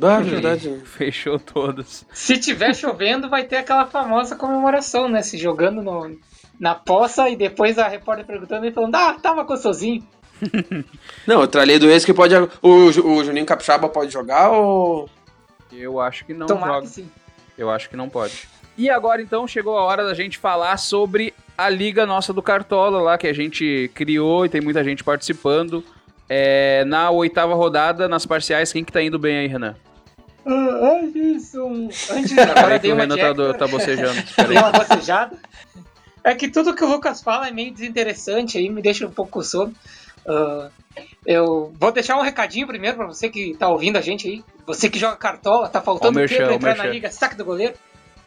Ah, 0.01 0.21
verdade. 0.23 0.81
Fechou 0.85 1.39
todas. 1.39 2.07
Se 2.13 2.37
tiver 2.39 2.75
chovendo, 2.75 3.29
vai 3.29 3.45
ter 3.45 3.57
aquela 3.57 3.87
famosa 3.87 4.37
comemoração, 4.37 5.09
né? 5.09 5.23
Se 5.23 5.37
jogando 5.37 5.83
no, 5.83 6.17
na 6.59 6.75
poça 6.75 7.29
e 7.29 7.37
depois 7.37 7.79
a 7.79 7.89
repórter 7.89 8.27
perguntando 8.27 8.67
e 8.67 8.73
falando, 8.73 8.95
ah, 8.95 9.17
tava 9.21 9.43
gostosinho. 9.45 10.03
Não, 11.27 11.41
eu 11.41 11.49
tralhei 11.49 11.79
do 11.79 11.91
ex 11.91 12.05
que 12.05 12.15
pode. 12.15 12.35
O, 12.35 12.49
o 12.63 13.25
Juninho 13.25 13.47
Capixaba 13.47 13.89
pode 13.89 14.13
jogar 14.13 14.51
ou. 14.51 15.09
Eu 15.73 16.01
acho 16.01 16.25
que 16.25 16.33
não 16.33 16.47
Tomara 16.47 16.75
joga. 16.75 16.83
que 16.87 16.89
sim. 16.89 17.11
Eu 17.57 17.71
acho 17.71 17.91
que 17.91 17.97
não 17.97 18.09
pode. 18.09 18.49
E 18.77 18.89
agora 18.89 19.21
então 19.21 19.47
chegou 19.47 19.77
a 19.77 19.83
hora 19.83 20.05
da 20.05 20.15
gente 20.15 20.39
falar 20.39 20.77
sobre 20.79 21.35
a 21.59 21.69
liga 21.69 22.07
nossa 22.07 22.33
do 22.33 22.41
Cartola 22.41 23.03
lá 23.03 23.19
que 23.19 23.27
a 23.27 23.33
gente 23.33 23.91
criou 23.95 24.47
e 24.47 24.49
tem 24.49 24.61
muita 24.61 24.83
gente 24.85 25.03
participando. 25.05 25.85
É, 26.29 26.85
na 26.85 27.11
oitava 27.11 27.55
rodada, 27.55 28.07
nas 28.09 28.25
parciais, 28.25 28.73
quem 28.73 28.85
que 28.85 28.93
tá 28.93 29.03
indo 29.03 29.19
bem 29.19 29.39
aí, 29.39 29.47
Renan? 29.47 29.75
Ah, 30.47 31.01
antes, 31.03 31.55
um... 31.55 31.89
antes 32.11 32.39
agora 32.39 32.79
dei 32.79 32.91
o 32.91 32.95
uma 32.95 33.03
Renan 33.03 33.17
de 33.17 33.21
tá, 33.21 33.55
tá 33.55 33.69
bocejando. 33.69 34.23
Dei 34.49 34.57
uma 34.57 34.73
bocejada. 34.73 35.37
É 36.25 36.35
que 36.35 36.49
tudo 36.49 36.75
que 36.75 36.85
o 36.85 36.89
Lucas 36.89 37.23
fala 37.23 37.49
é 37.49 37.51
meio 37.51 37.73
desinteressante 37.73 38.59
aí, 38.59 38.69
me 38.69 38.81
deixa 38.81 39.07
um 39.07 39.11
pouco 39.11 39.43
sono. 39.43 39.75
Ah, 40.27 40.71
eu 41.25 41.73
vou 41.79 41.93
deixar 41.93 42.17
um 42.17 42.23
recadinho 42.23 42.67
primeiro 42.67 42.97
pra 42.97 43.07
você 43.07 43.29
que 43.29 43.55
tá 43.59 43.69
ouvindo 43.69 43.97
a 43.97 44.01
gente 44.01 44.29
aí. 44.29 44.45
Você 44.67 44.89
que 44.89 44.99
joga 44.99 45.17
cartola, 45.17 45.69
tá 45.69 45.81
faltando 45.81 46.19
Ó 46.19 46.23
o 46.23 46.25
o 46.25 46.29
quê 46.29 46.39
merchan, 46.39 46.47
pra 46.47 46.53
ó 46.53 46.53
o 46.53 46.57
entrar 46.57 46.77
na 46.77 46.87
liga 46.87 47.11
saque 47.11 47.37
do 47.37 47.45
goleiro? 47.45 47.75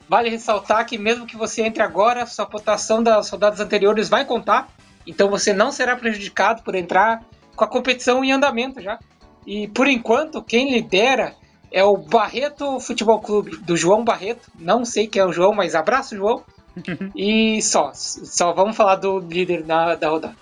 Vale 0.07 0.29
ressaltar 0.29 0.85
que 0.85 0.97
mesmo 0.97 1.25
que 1.25 1.37
você 1.37 1.61
entre 1.61 1.81
agora, 1.81 2.25
sua 2.25 2.45
pontuação 2.45 3.01
das 3.01 3.29
rodadas 3.29 3.59
anteriores 3.59 4.09
vai 4.09 4.25
contar. 4.25 4.69
Então 5.05 5.29
você 5.29 5.53
não 5.53 5.71
será 5.71 5.95
prejudicado 5.95 6.63
por 6.63 6.75
entrar 6.75 7.23
com 7.55 7.63
a 7.63 7.67
competição 7.67 8.23
em 8.23 8.31
andamento 8.31 8.81
já. 8.81 8.99
E 9.45 9.67
por 9.69 9.87
enquanto, 9.87 10.43
quem 10.43 10.71
lidera 10.71 11.33
é 11.71 11.83
o 11.83 11.95
Barreto 11.97 12.79
Futebol 12.79 13.19
Clube, 13.19 13.57
do 13.57 13.77
João 13.77 14.03
Barreto. 14.03 14.51
Não 14.59 14.83
sei 14.83 15.07
quem 15.07 15.21
é 15.21 15.25
o 15.25 15.31
João, 15.31 15.53
mas 15.53 15.73
abraço, 15.73 16.15
João. 16.15 16.43
e 17.15 17.61
só, 17.61 17.91
só 17.93 18.53
vamos 18.53 18.75
falar 18.75 18.95
do 18.95 19.19
líder 19.19 19.63
da, 19.63 19.95
da 19.95 20.09
rodada. 20.09 20.35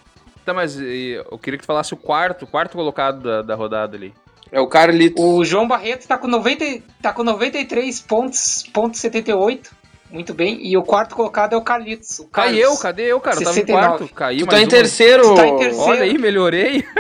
Tá, 0.46 0.54
mas 0.54 0.80
eu 0.80 1.38
queria 1.38 1.58
que 1.58 1.64
tu 1.64 1.68
falasse 1.68 1.94
o 1.94 1.98
quarto, 1.98 2.48
quarto 2.48 2.76
colocado 2.76 3.22
da, 3.22 3.42
da 3.42 3.56
rodada 3.56 3.96
ali. 3.96 4.14
É 4.52 4.60
o 4.60 4.68
Carlito. 4.68 5.22
O 5.22 5.46
João 5.46 5.68
Barreto 5.68 6.08
tá 6.08 6.18
com, 6.18 6.28
90, 6.28 6.82
tá 7.02 7.14
com 7.14 7.24
93 7.24 8.00
pontos, 8.02 8.64
ponto 8.74 8.98
78. 8.98 9.76
Muito 10.12 10.34
bem. 10.34 10.60
E 10.66 10.76
o 10.76 10.82
quarto 10.84 11.16
colocado 11.16 11.54
é 11.54 11.58
o 11.58 11.62
Carlitos. 11.62 12.20
O 12.20 12.26
Carlos. 12.26 12.58
eu, 12.60 12.76
cadê 12.78 13.04
eu, 13.04 13.20
cara? 13.20 13.36
Eu 13.38 13.44
tava 13.44 13.52
em 13.52 13.62
69. 13.62 13.88
quarto, 13.98 14.14
caiu 14.16 14.46
Tu 14.46 14.50
tá 14.50 14.60
em 14.60 14.64
uma. 14.64 14.70
terceiro. 14.70 15.24
Tu 15.24 15.36
tá 15.36 15.48
em 15.48 15.58
terceiro. 15.58 15.84
Olha 15.90 16.04
aí, 16.04 16.18
melhorei. 16.18 16.84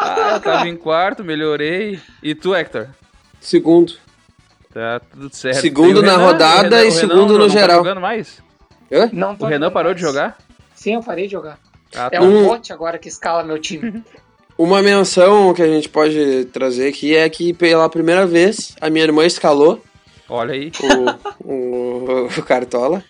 ah, 0.00 0.30
eu 0.34 0.40
tava 0.40 0.68
em 0.68 0.76
quarto, 0.76 1.24
melhorei. 1.24 1.98
E 2.22 2.34
tu, 2.34 2.54
Hector? 2.54 2.88
Segundo. 3.40 3.94
Tá 4.72 5.00
tudo 5.10 5.34
certo. 5.34 5.60
Segundo 5.60 6.00
E 6.02 6.06
na 6.06 6.16
rodada 6.16 6.84
e 6.84 6.88
o 6.88 6.92
segundo 6.92 7.34
no 7.34 7.38
não 7.40 7.48
geral. 7.48 7.68
Tá 7.68 7.76
jogando 7.76 8.00
mais? 8.00 8.42
Hã? 8.92 9.08
Não 9.12 9.34
tô 9.36 9.44
O 9.46 9.48
Renan 9.48 9.70
parou 9.70 9.94
de 9.94 10.02
mais. 10.02 10.14
jogar? 10.14 10.38
Sim, 10.74 10.94
eu 10.94 11.02
parei 11.02 11.26
de 11.26 11.32
jogar. 11.32 11.58
Ah, 11.94 12.08
É 12.12 12.18
tá. 12.18 12.22
um 12.24 12.40
Hum. 12.44 12.46
bot 12.48 12.72
agora 12.72 12.98
que 12.98 13.08
escala 13.08 13.42
meu 13.44 13.58
time. 13.58 14.02
Uma 14.58 14.80
menção 14.82 15.52
que 15.52 15.62
a 15.62 15.66
gente 15.66 15.88
pode 15.88 16.44
trazer 16.52 16.88
aqui 16.88 17.16
é 17.16 17.28
que 17.28 17.52
pela 17.52 17.88
primeira 17.88 18.24
vez 18.24 18.76
a 18.80 18.88
minha 18.88 19.04
irmã 19.04 19.24
escalou 19.24 19.82
Olha 20.28 20.54
aí. 20.54 20.70
o, 21.44 21.52
o, 21.52 22.26
o 22.26 22.42
Cartola. 22.42 23.02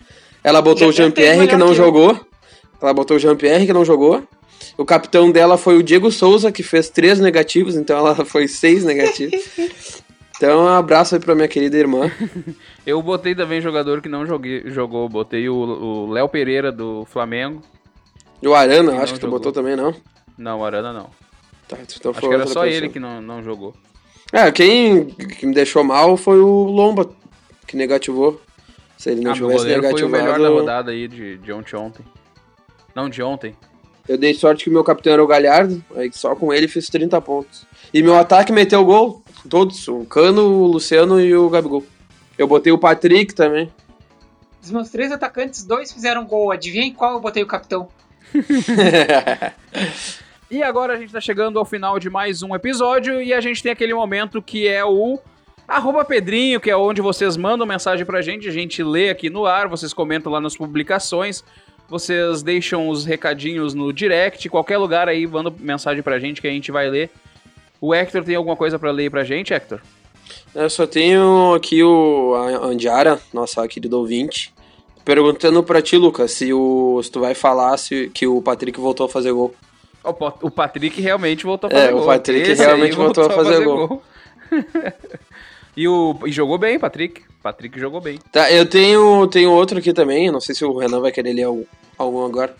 Ela 0.43 0.61
botou 0.61 0.83
Já 0.83 0.87
o 0.89 0.91
Jean-Pierre 0.91 1.47
que 1.47 1.55
não 1.55 1.69
que 1.69 1.75
jogou. 1.75 2.19
Ela 2.81 2.93
botou 2.93 3.17
o 3.17 3.19
Jean-Pierre 3.19 3.65
que 3.65 3.73
não 3.73 3.85
jogou. 3.85 4.23
O 4.77 4.85
capitão 4.85 5.31
dela 5.31 5.57
foi 5.57 5.77
o 5.77 5.83
Diego 5.83 6.11
Souza, 6.11 6.51
que 6.51 6.61
fez 6.63 6.89
três 6.89 7.19
negativos, 7.19 7.75
então 7.75 7.97
ela 7.97 8.13
foi 8.25 8.47
seis 8.47 8.83
negativos. 8.83 10.01
Então, 10.37 10.65
um 10.65 10.67
abraço 10.67 11.15
aí 11.15 11.21
pra 11.21 11.33
minha 11.33 11.47
querida 11.47 11.77
irmã. 11.77 12.11
Eu 12.85 13.01
botei 13.01 13.33
também 13.33 13.61
jogador 13.61 14.01
que 14.01 14.09
não 14.09 14.25
joguei, 14.25 14.63
jogou. 14.69 15.07
Botei 15.09 15.47
o- 15.49 15.55
o 15.55 16.11
Léo 16.11 16.27
Pereira 16.29 16.71
do 16.71 17.05
Flamengo. 17.05 17.61
E 18.41 18.47
o 18.47 18.53
Arana, 18.53 19.01
acho 19.01 19.13
que 19.13 19.19
tu 19.19 19.23
jogou. 19.23 19.39
botou 19.39 19.51
também, 19.51 19.75
não? 19.75 19.95
Não, 20.37 20.63
Arana 20.63 20.91
não. 20.93 21.09
Tá, 21.67 21.77
então 21.97 22.11
Acho 22.11 22.19
que 22.19 22.27
era 22.27 22.45
só 22.45 22.61
pessoa. 22.61 22.67
ele 22.67 22.89
que 22.89 22.99
não, 22.99 23.21
não 23.21 23.41
jogou. 23.41 23.73
É, 24.31 24.51
quem 24.51 25.05
que 25.05 25.45
me 25.45 25.53
deixou 25.53 25.83
mal 25.83 26.17
foi 26.17 26.39
o 26.39 26.63
Lomba, 26.63 27.09
que 27.67 27.77
negativou. 27.77 28.41
Se 28.97 29.11
ele 29.11 29.21
não 29.21 29.31
ah, 29.31 29.33
tivesse 29.33 29.57
goleiro 29.57 29.81
foi 29.81 30.03
o 30.03 30.09
melhor 30.09 30.25
da 30.25 30.37
negativado, 30.37 30.59
rodada 30.59 30.91
aí 30.91 31.07
de, 31.07 31.37
de 31.37 31.53
ontem 31.53 31.75
ontem. 31.75 32.05
Não, 32.95 33.09
de 33.09 33.21
ontem. 33.21 33.55
eu 34.07 34.17
dei 34.17 34.33
sorte 34.33 34.63
que 34.63 34.69
o 34.69 34.73
meu 34.73 34.83
capitão 34.83 35.13
era 35.13 35.23
o 35.23 35.27
Galhardo, 35.27 35.83
aí 35.95 36.09
só 36.13 36.35
com 36.35 36.53
ele 36.53 36.67
fiz 36.67 36.87
30 36.89 37.19
pontos. 37.21 37.65
E 37.93 38.01
meu 38.01 38.15
ataque 38.15 38.51
meteu 38.51 38.83
gol, 38.85 39.21
todos, 39.49 39.87
o 39.87 40.05
Cano, 40.05 40.43
o 40.43 40.65
Luciano 40.67 41.19
e 41.19 41.35
o 41.35 41.49
Gabigol. 41.49 41.83
Eu 42.37 42.47
botei 42.47 42.71
o 42.71 42.77
Patrick 42.77 43.33
também. 43.33 43.71
Dos 44.61 44.71
meus 44.71 44.89
três 44.89 45.11
atacantes, 45.11 45.63
dois 45.63 45.91
fizeram 45.91 46.25
gol. 46.25 46.51
Adivinha 46.51 46.85
em 46.85 46.93
qual 46.93 47.13
eu 47.13 47.19
botei 47.19 47.43
o 47.43 47.47
capitão? 47.47 47.87
E 50.55 50.63
agora 50.63 50.93
a 50.93 50.97
gente 50.97 51.11
tá 51.11 51.19
chegando 51.19 51.59
ao 51.59 51.65
final 51.65 51.99
de 51.99 52.09
mais 52.09 52.41
um 52.41 52.55
episódio 52.55 53.21
e 53.21 53.33
a 53.33 53.41
gente 53.41 53.61
tem 53.61 53.73
aquele 53.73 53.93
momento 53.93 54.41
que 54.41 54.69
é 54.69 54.85
o 54.85 55.19
arroba 55.67 56.05
Pedrinho, 56.05 56.61
que 56.61 56.69
é 56.69 56.77
onde 56.77 57.01
vocês 57.01 57.35
mandam 57.35 57.67
mensagem 57.67 58.05
pra 58.05 58.21
gente, 58.21 58.47
a 58.47 58.51
gente 58.53 58.81
lê 58.81 59.09
aqui 59.09 59.29
no 59.29 59.45
ar, 59.45 59.67
vocês 59.67 59.93
comentam 59.93 60.31
lá 60.31 60.39
nas 60.39 60.55
publicações, 60.55 61.43
vocês 61.89 62.41
deixam 62.41 62.87
os 62.87 63.03
recadinhos 63.03 63.73
no 63.73 63.91
direct, 63.91 64.47
qualquer 64.47 64.77
lugar 64.77 65.09
aí, 65.09 65.27
mandam 65.27 65.53
mensagem 65.59 66.01
pra 66.01 66.19
gente 66.19 66.39
que 66.39 66.47
a 66.47 66.51
gente 66.51 66.71
vai 66.71 66.89
ler. 66.89 67.09
O 67.81 67.93
Hector 67.93 68.23
tem 68.23 68.35
alguma 68.35 68.55
coisa 68.55 68.79
pra 68.79 68.91
ler 68.91 69.11
pra 69.11 69.25
gente, 69.25 69.53
Hector? 69.53 69.81
Eu 70.55 70.69
só 70.69 70.87
tenho 70.87 71.53
aqui 71.53 71.83
o 71.83 72.33
a 72.33 72.65
Andiara, 72.65 73.19
nossa 73.33 73.67
querida 73.67 73.97
ouvinte, 73.97 74.53
perguntando 75.03 75.61
pra 75.61 75.81
ti, 75.81 75.97
Lucas, 75.97 76.31
se, 76.31 76.53
o, 76.53 77.01
se 77.03 77.11
tu 77.11 77.19
vai 77.19 77.35
falar 77.35 77.75
se, 77.75 78.09
que 78.13 78.25
o 78.25 78.41
Patrick 78.41 78.79
voltou 78.79 79.05
a 79.05 79.09
fazer 79.09 79.33
gol. 79.33 79.53
O 80.05 80.13
Pa- 80.13 80.35
O 80.41 80.51
Patrick 80.51 81.01
realmente 81.01 81.45
voltou 81.45 81.67
a 81.67 81.71
fazer 81.73 81.89
É, 81.89 81.93
o 81.93 81.97
gol. 81.97 82.05
Patrick 82.07 82.49
Esse 82.51 82.61
realmente 82.63 82.91
aí 82.91 82.95
voltou 82.97 83.25
a 83.25 83.29
fazer 83.29 83.63
gol. 83.63 84.03
e, 85.75 85.87
o, 85.87 86.17
e 86.25 86.31
jogou 86.31 86.57
bem, 86.57 86.79
Patrick. 86.79 87.21
Patrick 87.41 87.79
jogou 87.79 88.01
bem. 88.01 88.19
Tá, 88.31 88.51
eu 88.51 88.65
tenho, 88.65 89.27
tenho 89.27 89.51
outro 89.51 89.77
aqui 89.77 89.93
também, 89.93 90.31
não 90.31 90.39
sei 90.41 90.55
se 90.55 90.65
o 90.65 90.77
Renan 90.77 90.99
vai 90.99 91.11
querer 91.11 91.33
ler 91.33 91.43
algum, 91.43 91.63
algum 91.97 92.25
agora. 92.25 92.55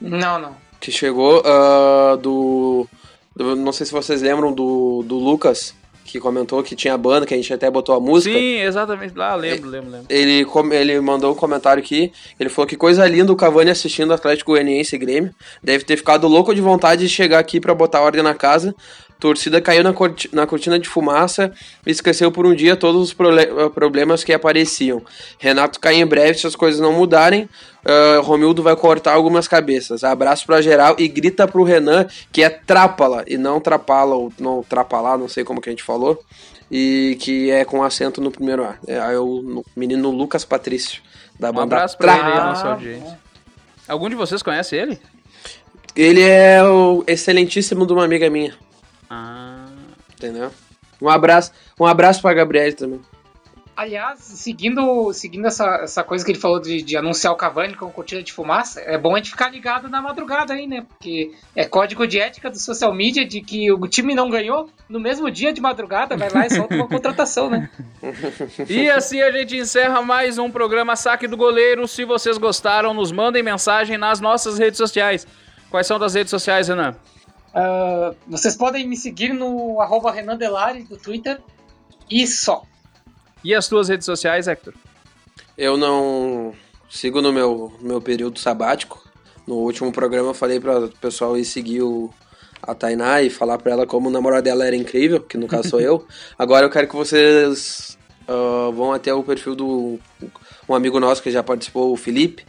Não, 0.00 0.38
não. 0.38 0.56
que 0.80 0.90
chegou 0.90 1.42
ah, 1.44 2.16
do, 2.20 2.86
do- 3.36 3.56
Não 3.56 3.72
sei 3.72 3.86
se 3.86 3.92
vocês 3.92 4.22
lembram 4.22 4.52
do, 4.52 5.02
do 5.06 5.16
Lucas, 5.18 5.74
que 6.04 6.20
comentou 6.20 6.62
que 6.62 6.76
tinha 6.76 6.96
banda, 6.96 7.26
que 7.26 7.32
a 7.32 7.36
gente 7.36 7.52
até 7.52 7.70
botou 7.70 7.94
a 7.94 8.00
música. 8.00 8.36
Sim, 8.38 8.60
exatamente. 8.60 9.16
Lá, 9.16 9.34
lembro, 9.34 9.68
lembro, 9.68 9.90
lembro. 9.90 10.06
Ele, 10.08 10.46
ele 10.72 11.00
mandou 11.00 11.32
um 11.32 11.34
comentário 11.34 11.82
aqui. 11.82 12.12
Ele 12.38 12.48
falou 12.50 12.68
que 12.68 12.76
coisa 12.76 13.06
linda 13.08 13.32
o 13.32 13.36
Cavani 13.36 13.70
assistindo 13.70 14.10
o 14.10 14.14
Atlético 14.14 14.52
Goianiense 14.52 14.94
e 14.94 14.98
Grêmio. 14.98 15.34
Deve 15.62 15.84
ter 15.84 15.96
ficado 15.96 16.28
louco 16.28 16.54
de 16.54 16.60
vontade 16.60 17.02
de 17.02 17.08
chegar 17.08 17.38
aqui 17.38 17.58
pra 17.58 17.74
botar 17.74 18.02
ordem 18.02 18.22
na 18.22 18.34
casa. 18.34 18.74
Torcida 19.18 19.60
caiu 19.60 19.82
na, 19.82 19.92
corti- 19.92 20.28
na 20.32 20.46
cortina 20.46 20.78
de 20.78 20.88
fumaça 20.88 21.50
e 21.86 21.90
esqueceu 21.90 22.30
por 22.30 22.44
um 22.46 22.54
dia 22.54 22.76
todos 22.76 23.00
os 23.00 23.16
eh, 23.38 23.68
problemas 23.70 24.22
que 24.22 24.32
apareciam. 24.32 25.02
Renato 25.38 25.80
cai 25.80 25.94
em 25.94 26.04
breve 26.06 26.38
se 26.38 26.46
as 26.46 26.54
coisas 26.54 26.80
não 26.80 26.92
mudarem. 26.92 27.48
Ah, 27.86 28.20
Romildo 28.22 28.62
vai 28.62 28.76
cortar 28.76 29.12
algumas 29.14 29.48
cabeças. 29.48 30.04
Abraço 30.04 30.44
pra 30.46 30.60
geral 30.60 30.96
e 30.98 31.08
grita 31.08 31.46
pro 31.48 31.62
Renan 31.62 32.06
que 32.32 32.42
é 32.42 32.50
trápala 32.50 33.24
e 33.26 33.38
não 33.38 33.60
trapala 33.60 34.14
ou 34.14 34.32
não 34.38 34.62
trapalá, 34.62 35.16
não 35.16 35.28
sei 35.28 35.42
como 35.44 35.60
que 35.60 35.70
a 35.70 35.72
gente 35.72 35.82
falou. 35.82 36.22
E 36.70 37.16
que 37.20 37.50
é 37.50 37.64
com 37.64 37.82
acento 37.82 38.20
no 38.20 38.30
primeiro 38.30 38.64
A. 38.64 38.74
É, 38.86 38.98
aí 38.98 39.16
o 39.16 39.62
menino 39.76 40.10
Lucas 40.10 40.44
Patrício, 40.44 41.00
da 41.38 41.50
Um 41.50 41.52
banda 41.52 41.76
abraço 41.76 41.96
pra 41.96 42.14
ele 42.14 42.22
a 42.38 42.44
nossa 42.46 42.68
audiência. 42.68 43.18
Algum 43.86 44.08
de 44.08 44.14
vocês 44.16 44.42
conhece 44.42 44.74
ele? 44.74 44.98
Ele 45.94 46.22
é 46.22 46.62
o 46.64 47.04
excelentíssimo 47.06 47.86
de 47.86 47.92
uma 47.92 48.04
amiga 48.04 48.28
minha. 48.28 48.54
Entendeu? 50.24 50.50
Um 51.00 51.08
abraço, 51.08 51.52
um 51.78 51.84
abraço 51.84 52.22
pra 52.22 52.34
Gabriele 52.34 52.72
também. 52.72 53.00
Aliás, 53.76 54.20
seguindo, 54.20 55.12
seguindo 55.12 55.48
essa, 55.48 55.80
essa 55.82 56.04
coisa 56.04 56.24
que 56.24 56.30
ele 56.30 56.38
falou 56.38 56.60
de, 56.60 56.80
de 56.80 56.96
anunciar 56.96 57.32
o 57.32 57.36
Cavani 57.36 57.74
com 57.74 57.90
cortina 57.90 58.22
de 58.22 58.32
fumaça, 58.32 58.80
é 58.80 58.96
bom 58.96 59.14
a 59.14 59.16
gente 59.16 59.30
ficar 59.30 59.50
ligado 59.50 59.88
na 59.88 60.00
madrugada 60.00 60.54
aí, 60.54 60.64
né? 60.64 60.86
Porque 60.88 61.32
é 61.56 61.64
código 61.64 62.06
de 62.06 62.20
ética 62.20 62.48
do 62.48 62.56
social 62.56 62.94
media 62.94 63.26
de 63.26 63.40
que 63.40 63.72
o 63.72 63.88
time 63.88 64.14
não 64.14 64.30
ganhou, 64.30 64.70
no 64.88 65.00
mesmo 65.00 65.28
dia 65.28 65.52
de 65.52 65.60
madrugada 65.60 66.16
vai 66.16 66.30
lá 66.30 66.46
e 66.46 66.50
solta 66.50 66.72
uma 66.76 66.86
contratação, 66.88 67.50
né? 67.50 67.68
E 68.68 68.88
assim 68.88 69.20
a 69.20 69.32
gente 69.32 69.56
encerra 69.56 70.00
mais 70.00 70.38
um 70.38 70.48
programa 70.48 70.94
Saque 70.94 71.26
do 71.26 71.36
Goleiro. 71.36 71.88
Se 71.88 72.04
vocês 72.04 72.38
gostaram, 72.38 72.94
nos 72.94 73.10
mandem 73.10 73.42
mensagem 73.42 73.98
nas 73.98 74.20
nossas 74.20 74.56
redes 74.56 74.76
sociais. 74.76 75.26
Quais 75.68 75.88
são 75.88 75.98
das 75.98 76.14
redes 76.14 76.30
sociais, 76.30 76.68
Renan? 76.68 76.94
Ah, 77.54 78.12
vocês 78.26 78.56
podem 78.56 78.86
me 78.86 78.96
seguir 78.96 79.32
no 79.32 79.80
arroba 79.80 80.10
Renan 80.10 80.36
Delari 80.36 80.82
do 80.82 80.96
Twitter 80.96 81.40
e 82.10 82.26
só. 82.26 82.64
E 83.44 83.54
as 83.54 83.68
tuas 83.68 83.88
redes 83.88 84.04
sociais, 84.04 84.48
Hector? 84.48 84.74
Eu 85.56 85.76
não 85.76 86.52
sigo 86.90 87.22
no 87.22 87.32
meu, 87.32 87.72
meu 87.80 88.00
período 88.00 88.38
sabático. 88.40 89.02
No 89.46 89.56
último 89.56 89.92
programa 89.92 90.30
eu 90.30 90.34
falei 90.34 90.58
para 90.58 90.86
o 90.86 90.88
pessoal 90.88 91.36
ir 91.36 91.44
seguir 91.44 91.82
o, 91.82 92.10
a 92.62 92.74
Tainá 92.74 93.22
e 93.22 93.30
falar 93.30 93.58
para 93.58 93.72
ela 93.72 93.86
como 93.86 94.08
o 94.08 94.12
namorado 94.12 94.44
dela 94.44 94.66
era 94.66 94.74
incrível, 94.74 95.20
que 95.20 95.36
no 95.36 95.46
caso 95.46 95.68
sou 95.68 95.80
eu. 95.80 96.06
Agora 96.36 96.66
eu 96.66 96.70
quero 96.70 96.88
que 96.88 96.96
vocês 96.96 97.96
uh, 98.26 98.72
vão 98.72 98.92
até 98.92 99.14
o 99.14 99.22
perfil 99.22 99.54
do 99.54 100.00
um 100.66 100.74
amigo 100.74 100.98
nosso 100.98 101.22
que 101.22 101.30
já 101.30 101.42
participou, 101.42 101.92
o 101.92 101.96
Felipe, 101.96 102.44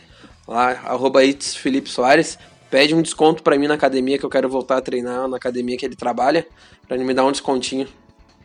lá, 0.47 0.69
arroba 0.85 1.19
Felipe 1.57 1.89
Soares. 1.89 2.39
Pede 2.75 2.93
um 2.93 3.01
desconto 3.01 3.41
para 3.41 3.57
mim 3.57 3.67
na 3.67 3.75
academia, 3.75 4.17
que 4.19 4.25
eu 4.25 4.29
quero 4.29 4.49
voltar 4.49 4.75
a 4.75 4.81
treinar 4.81 5.29
na 5.29 5.37
academia 5.37 5.77
que 5.77 5.85
ele 5.85 5.95
trabalha, 5.95 6.45
para 6.85 6.97
ele 6.97 7.05
me 7.05 7.13
dar 7.13 7.23
um 7.23 7.31
descontinho. 7.31 7.87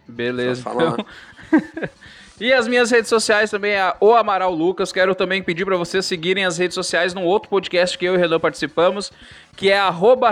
Beleza. 0.07 0.61
Então... 0.61 0.97
E 2.41 2.55
as 2.55 2.67
minhas 2.67 2.91
redes 2.91 3.11
sociais 3.11 3.51
também 3.51 3.73
é 3.73 3.93
o 4.01 4.15
Amaral 4.15 4.55
Lucas. 4.55 4.93
Quero 4.93 5.15
também 5.15 5.43
pedir 5.43 5.67
para 5.67 5.77
vocês 5.77 6.07
seguirem 6.07 6.47
as 6.47 6.57
redes 6.57 6.75
sociais 6.75 7.13
num 7.13 7.25
outro 7.25 7.51
podcast 7.51 7.99
que 7.99 8.07
eu 8.07 8.15
e 8.15 8.17
o 8.17 8.19
Renan 8.19 8.41
participamos, 8.41 9.13
que 9.57 9.69
é 9.69 9.79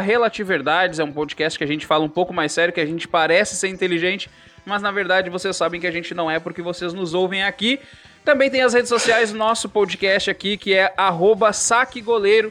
Relativerdades. 0.00 1.00
É 1.00 1.04
um 1.04 1.12
podcast 1.12 1.58
que 1.58 1.64
a 1.64 1.66
gente 1.66 1.84
fala 1.84 2.02
um 2.02 2.08
pouco 2.08 2.32
mais 2.32 2.52
sério, 2.52 2.72
que 2.72 2.80
a 2.80 2.86
gente 2.86 3.06
parece 3.06 3.56
ser 3.56 3.68
inteligente, 3.68 4.30
mas 4.64 4.80
na 4.80 4.90
verdade 4.90 5.28
vocês 5.28 5.54
sabem 5.54 5.78
que 5.78 5.86
a 5.86 5.90
gente 5.90 6.14
não 6.14 6.30
é 6.30 6.38
porque 6.38 6.62
vocês 6.62 6.94
nos 6.94 7.12
ouvem 7.12 7.42
aqui. 7.42 7.78
Também 8.24 8.48
tem 8.48 8.62
as 8.62 8.72
redes 8.72 8.88
sociais 8.88 9.32
do 9.32 9.36
nosso 9.36 9.68
podcast 9.68 10.30
aqui, 10.30 10.56
que 10.56 10.72
é 10.72 10.94
saquegoleiro. 11.52 12.50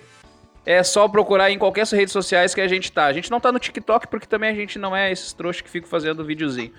É 0.68 0.84
só 0.84 1.08
procurar 1.08 1.50
em 1.50 1.58
qualquer 1.58 1.88
rede 1.88 2.12
sociais 2.12 2.54
que 2.54 2.60
a 2.60 2.68
gente 2.68 2.92
tá. 2.92 3.06
A 3.06 3.14
gente 3.14 3.32
não 3.32 3.40
tá 3.40 3.54
no 3.54 3.58
TikTok 3.58 4.06
porque 4.10 4.28
também 4.28 4.50
a 4.50 4.54
gente 4.54 4.78
não 4.78 4.94
é 4.94 5.10
esses 5.10 5.32
trouxas 5.32 5.62
que 5.62 5.70
ficam 5.70 5.90
fazendo 5.90 6.26
videozinho. 6.26 6.74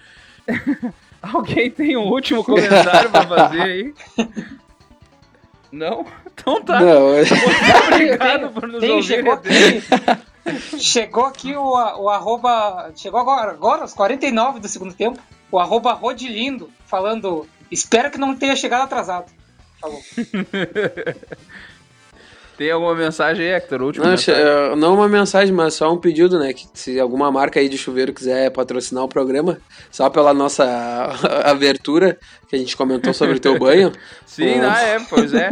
Alguém 1.23 1.71
tem 1.71 1.97
um 1.97 2.07
último 2.07 2.45
comentário 2.45 3.09
pra 3.09 3.27
fazer 3.27 3.63
aí? 3.63 3.95
Não? 5.73 6.05
Então 6.27 6.63
tá. 6.63 6.81
Não, 6.81 7.15
Muito 7.15 7.87
obrigado 7.87 8.51
por 8.51 8.69
nos 8.69 8.81
tem, 8.81 8.91
ouvir. 8.91 9.07
Chegou 9.07 9.33
aqui, 9.33 9.83
chegou 10.79 11.25
aqui 11.25 11.57
o, 11.57 11.73
o 11.73 12.11
arroba. 12.11 12.93
Chegou 12.95 13.19
agora, 13.19 13.53
agora, 13.53 13.83
aos 13.83 13.95
49 13.95 14.61
do 14.61 14.69
segundo 14.69 14.93
tempo. 14.93 15.19
O 15.51 15.59
arroba 15.59 15.95
Rodilindo 15.95 16.71
falando. 16.85 17.49
Espero 17.71 18.11
que 18.11 18.19
não 18.19 18.37
tenha 18.37 18.55
chegado 18.55 18.83
atrasado. 18.83 19.33
Falou. 19.81 20.01
Tem 22.59 22.73
alguma 22.73 22.93
mensagem 22.93 23.47
aí, 23.47 23.53
Hector? 23.53 23.81
Última 23.81 24.05
não, 24.05 24.11
mensagem. 24.11 24.43
É, 24.43 24.75
não 24.75 24.95
uma 24.97 25.09
mensagem, 25.09 25.55
mas 25.55 25.75
só 25.75 25.93
um 25.93 25.97
pedido, 25.97 26.41
né? 26.41 26.53
Que 26.53 26.67
se 26.75 26.99
alguma 26.99 27.31
marca 27.31 27.61
aí 27.61 27.69
de 27.69 27.79
chuveiro 27.79 28.13
quiser 28.13 28.51
patrocinar 28.51 29.05
o 29.05 29.09
programa, 29.09 29.59
só 29.93 30.11
pela 30.11 30.35
nossa 30.35 30.65
abertura, 31.47 32.19
que 32.49 32.57
a 32.57 32.59
gente 32.59 32.77
comentou 32.77 33.15
sobre 33.15 33.37
o 33.37 33.41
teu 33.41 33.57
banho. 33.57 33.93
Sim, 34.27 34.59
ah, 34.59 34.83
é, 34.83 34.99
pois 35.09 35.33
é. 35.33 35.51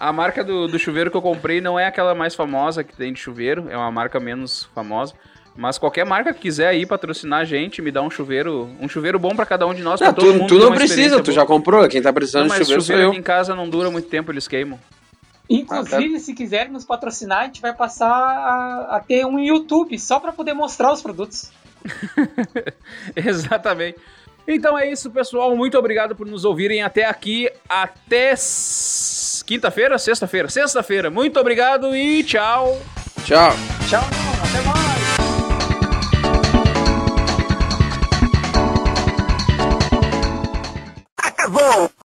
A 0.00 0.10
marca 0.14 0.42
do, 0.42 0.66
do 0.66 0.78
chuveiro 0.78 1.10
que 1.10 1.16
eu 1.18 1.20
comprei 1.20 1.60
não 1.60 1.78
é 1.78 1.86
aquela 1.86 2.14
mais 2.14 2.34
famosa 2.34 2.82
que 2.82 2.96
tem 2.96 3.12
de 3.12 3.20
chuveiro, 3.20 3.66
é 3.68 3.76
uma 3.76 3.92
marca 3.92 4.18
menos 4.18 4.66
famosa. 4.74 5.12
Mas 5.54 5.76
qualquer 5.76 6.06
marca 6.06 6.32
que 6.32 6.40
quiser 6.40 6.68
aí 6.68 6.86
patrocinar 6.86 7.40
a 7.40 7.44
gente, 7.44 7.82
me 7.82 7.90
dá 7.90 8.00
um 8.00 8.10
chuveiro, 8.10 8.70
um 8.80 8.88
chuveiro 8.88 9.18
bom 9.18 9.36
para 9.36 9.44
cada 9.44 9.66
um 9.66 9.74
de 9.74 9.82
nós. 9.82 10.00
Não, 10.00 10.12
tu, 10.12 10.46
tu 10.46 10.58
não 10.58 10.72
precisa, 10.72 11.22
tu 11.22 11.32
já 11.32 11.44
comprou. 11.44 11.86
Quem 11.86 12.00
tá 12.00 12.12
precisando 12.14 12.48
não, 12.48 12.56
de 12.56 12.62
chuveiro, 12.62 12.82
chuveiro 12.82 13.08
aqui 13.08 13.18
em 13.18 13.22
casa 13.22 13.54
não 13.54 13.68
dura 13.68 13.90
muito 13.90 14.08
tempo, 14.08 14.32
eles 14.32 14.48
queimam. 14.48 14.78
Inclusive, 15.48 16.18
se 16.18 16.34
quiserem 16.34 16.72
nos 16.72 16.84
patrocinar, 16.84 17.42
a 17.42 17.44
gente 17.44 17.60
vai 17.60 17.72
passar 17.72 18.08
a, 18.08 18.96
a 18.96 19.00
ter 19.00 19.24
um 19.24 19.38
YouTube 19.38 19.98
só 19.98 20.18
para 20.18 20.32
poder 20.32 20.54
mostrar 20.54 20.92
os 20.92 21.00
produtos. 21.00 21.50
Exatamente. 23.14 23.98
Então 24.48 24.78
é 24.78 24.90
isso, 24.90 25.10
pessoal. 25.10 25.56
Muito 25.56 25.76
obrigado 25.76 26.14
por 26.14 26.26
nos 26.26 26.44
ouvirem 26.44 26.82
até 26.82 27.04
aqui. 27.04 27.50
Até 27.68 28.34
quinta-feira, 29.44 29.98
sexta-feira, 29.98 30.48
sexta-feira. 30.48 31.10
Muito 31.10 31.38
obrigado 31.40 31.94
e 31.94 32.22
tchau. 32.22 32.80
Tchau. 33.24 33.52
Tchau, 33.88 34.02
não. 34.02 34.44
até 34.44 34.62
mais. 34.68 34.96
Acabou. 41.18 41.96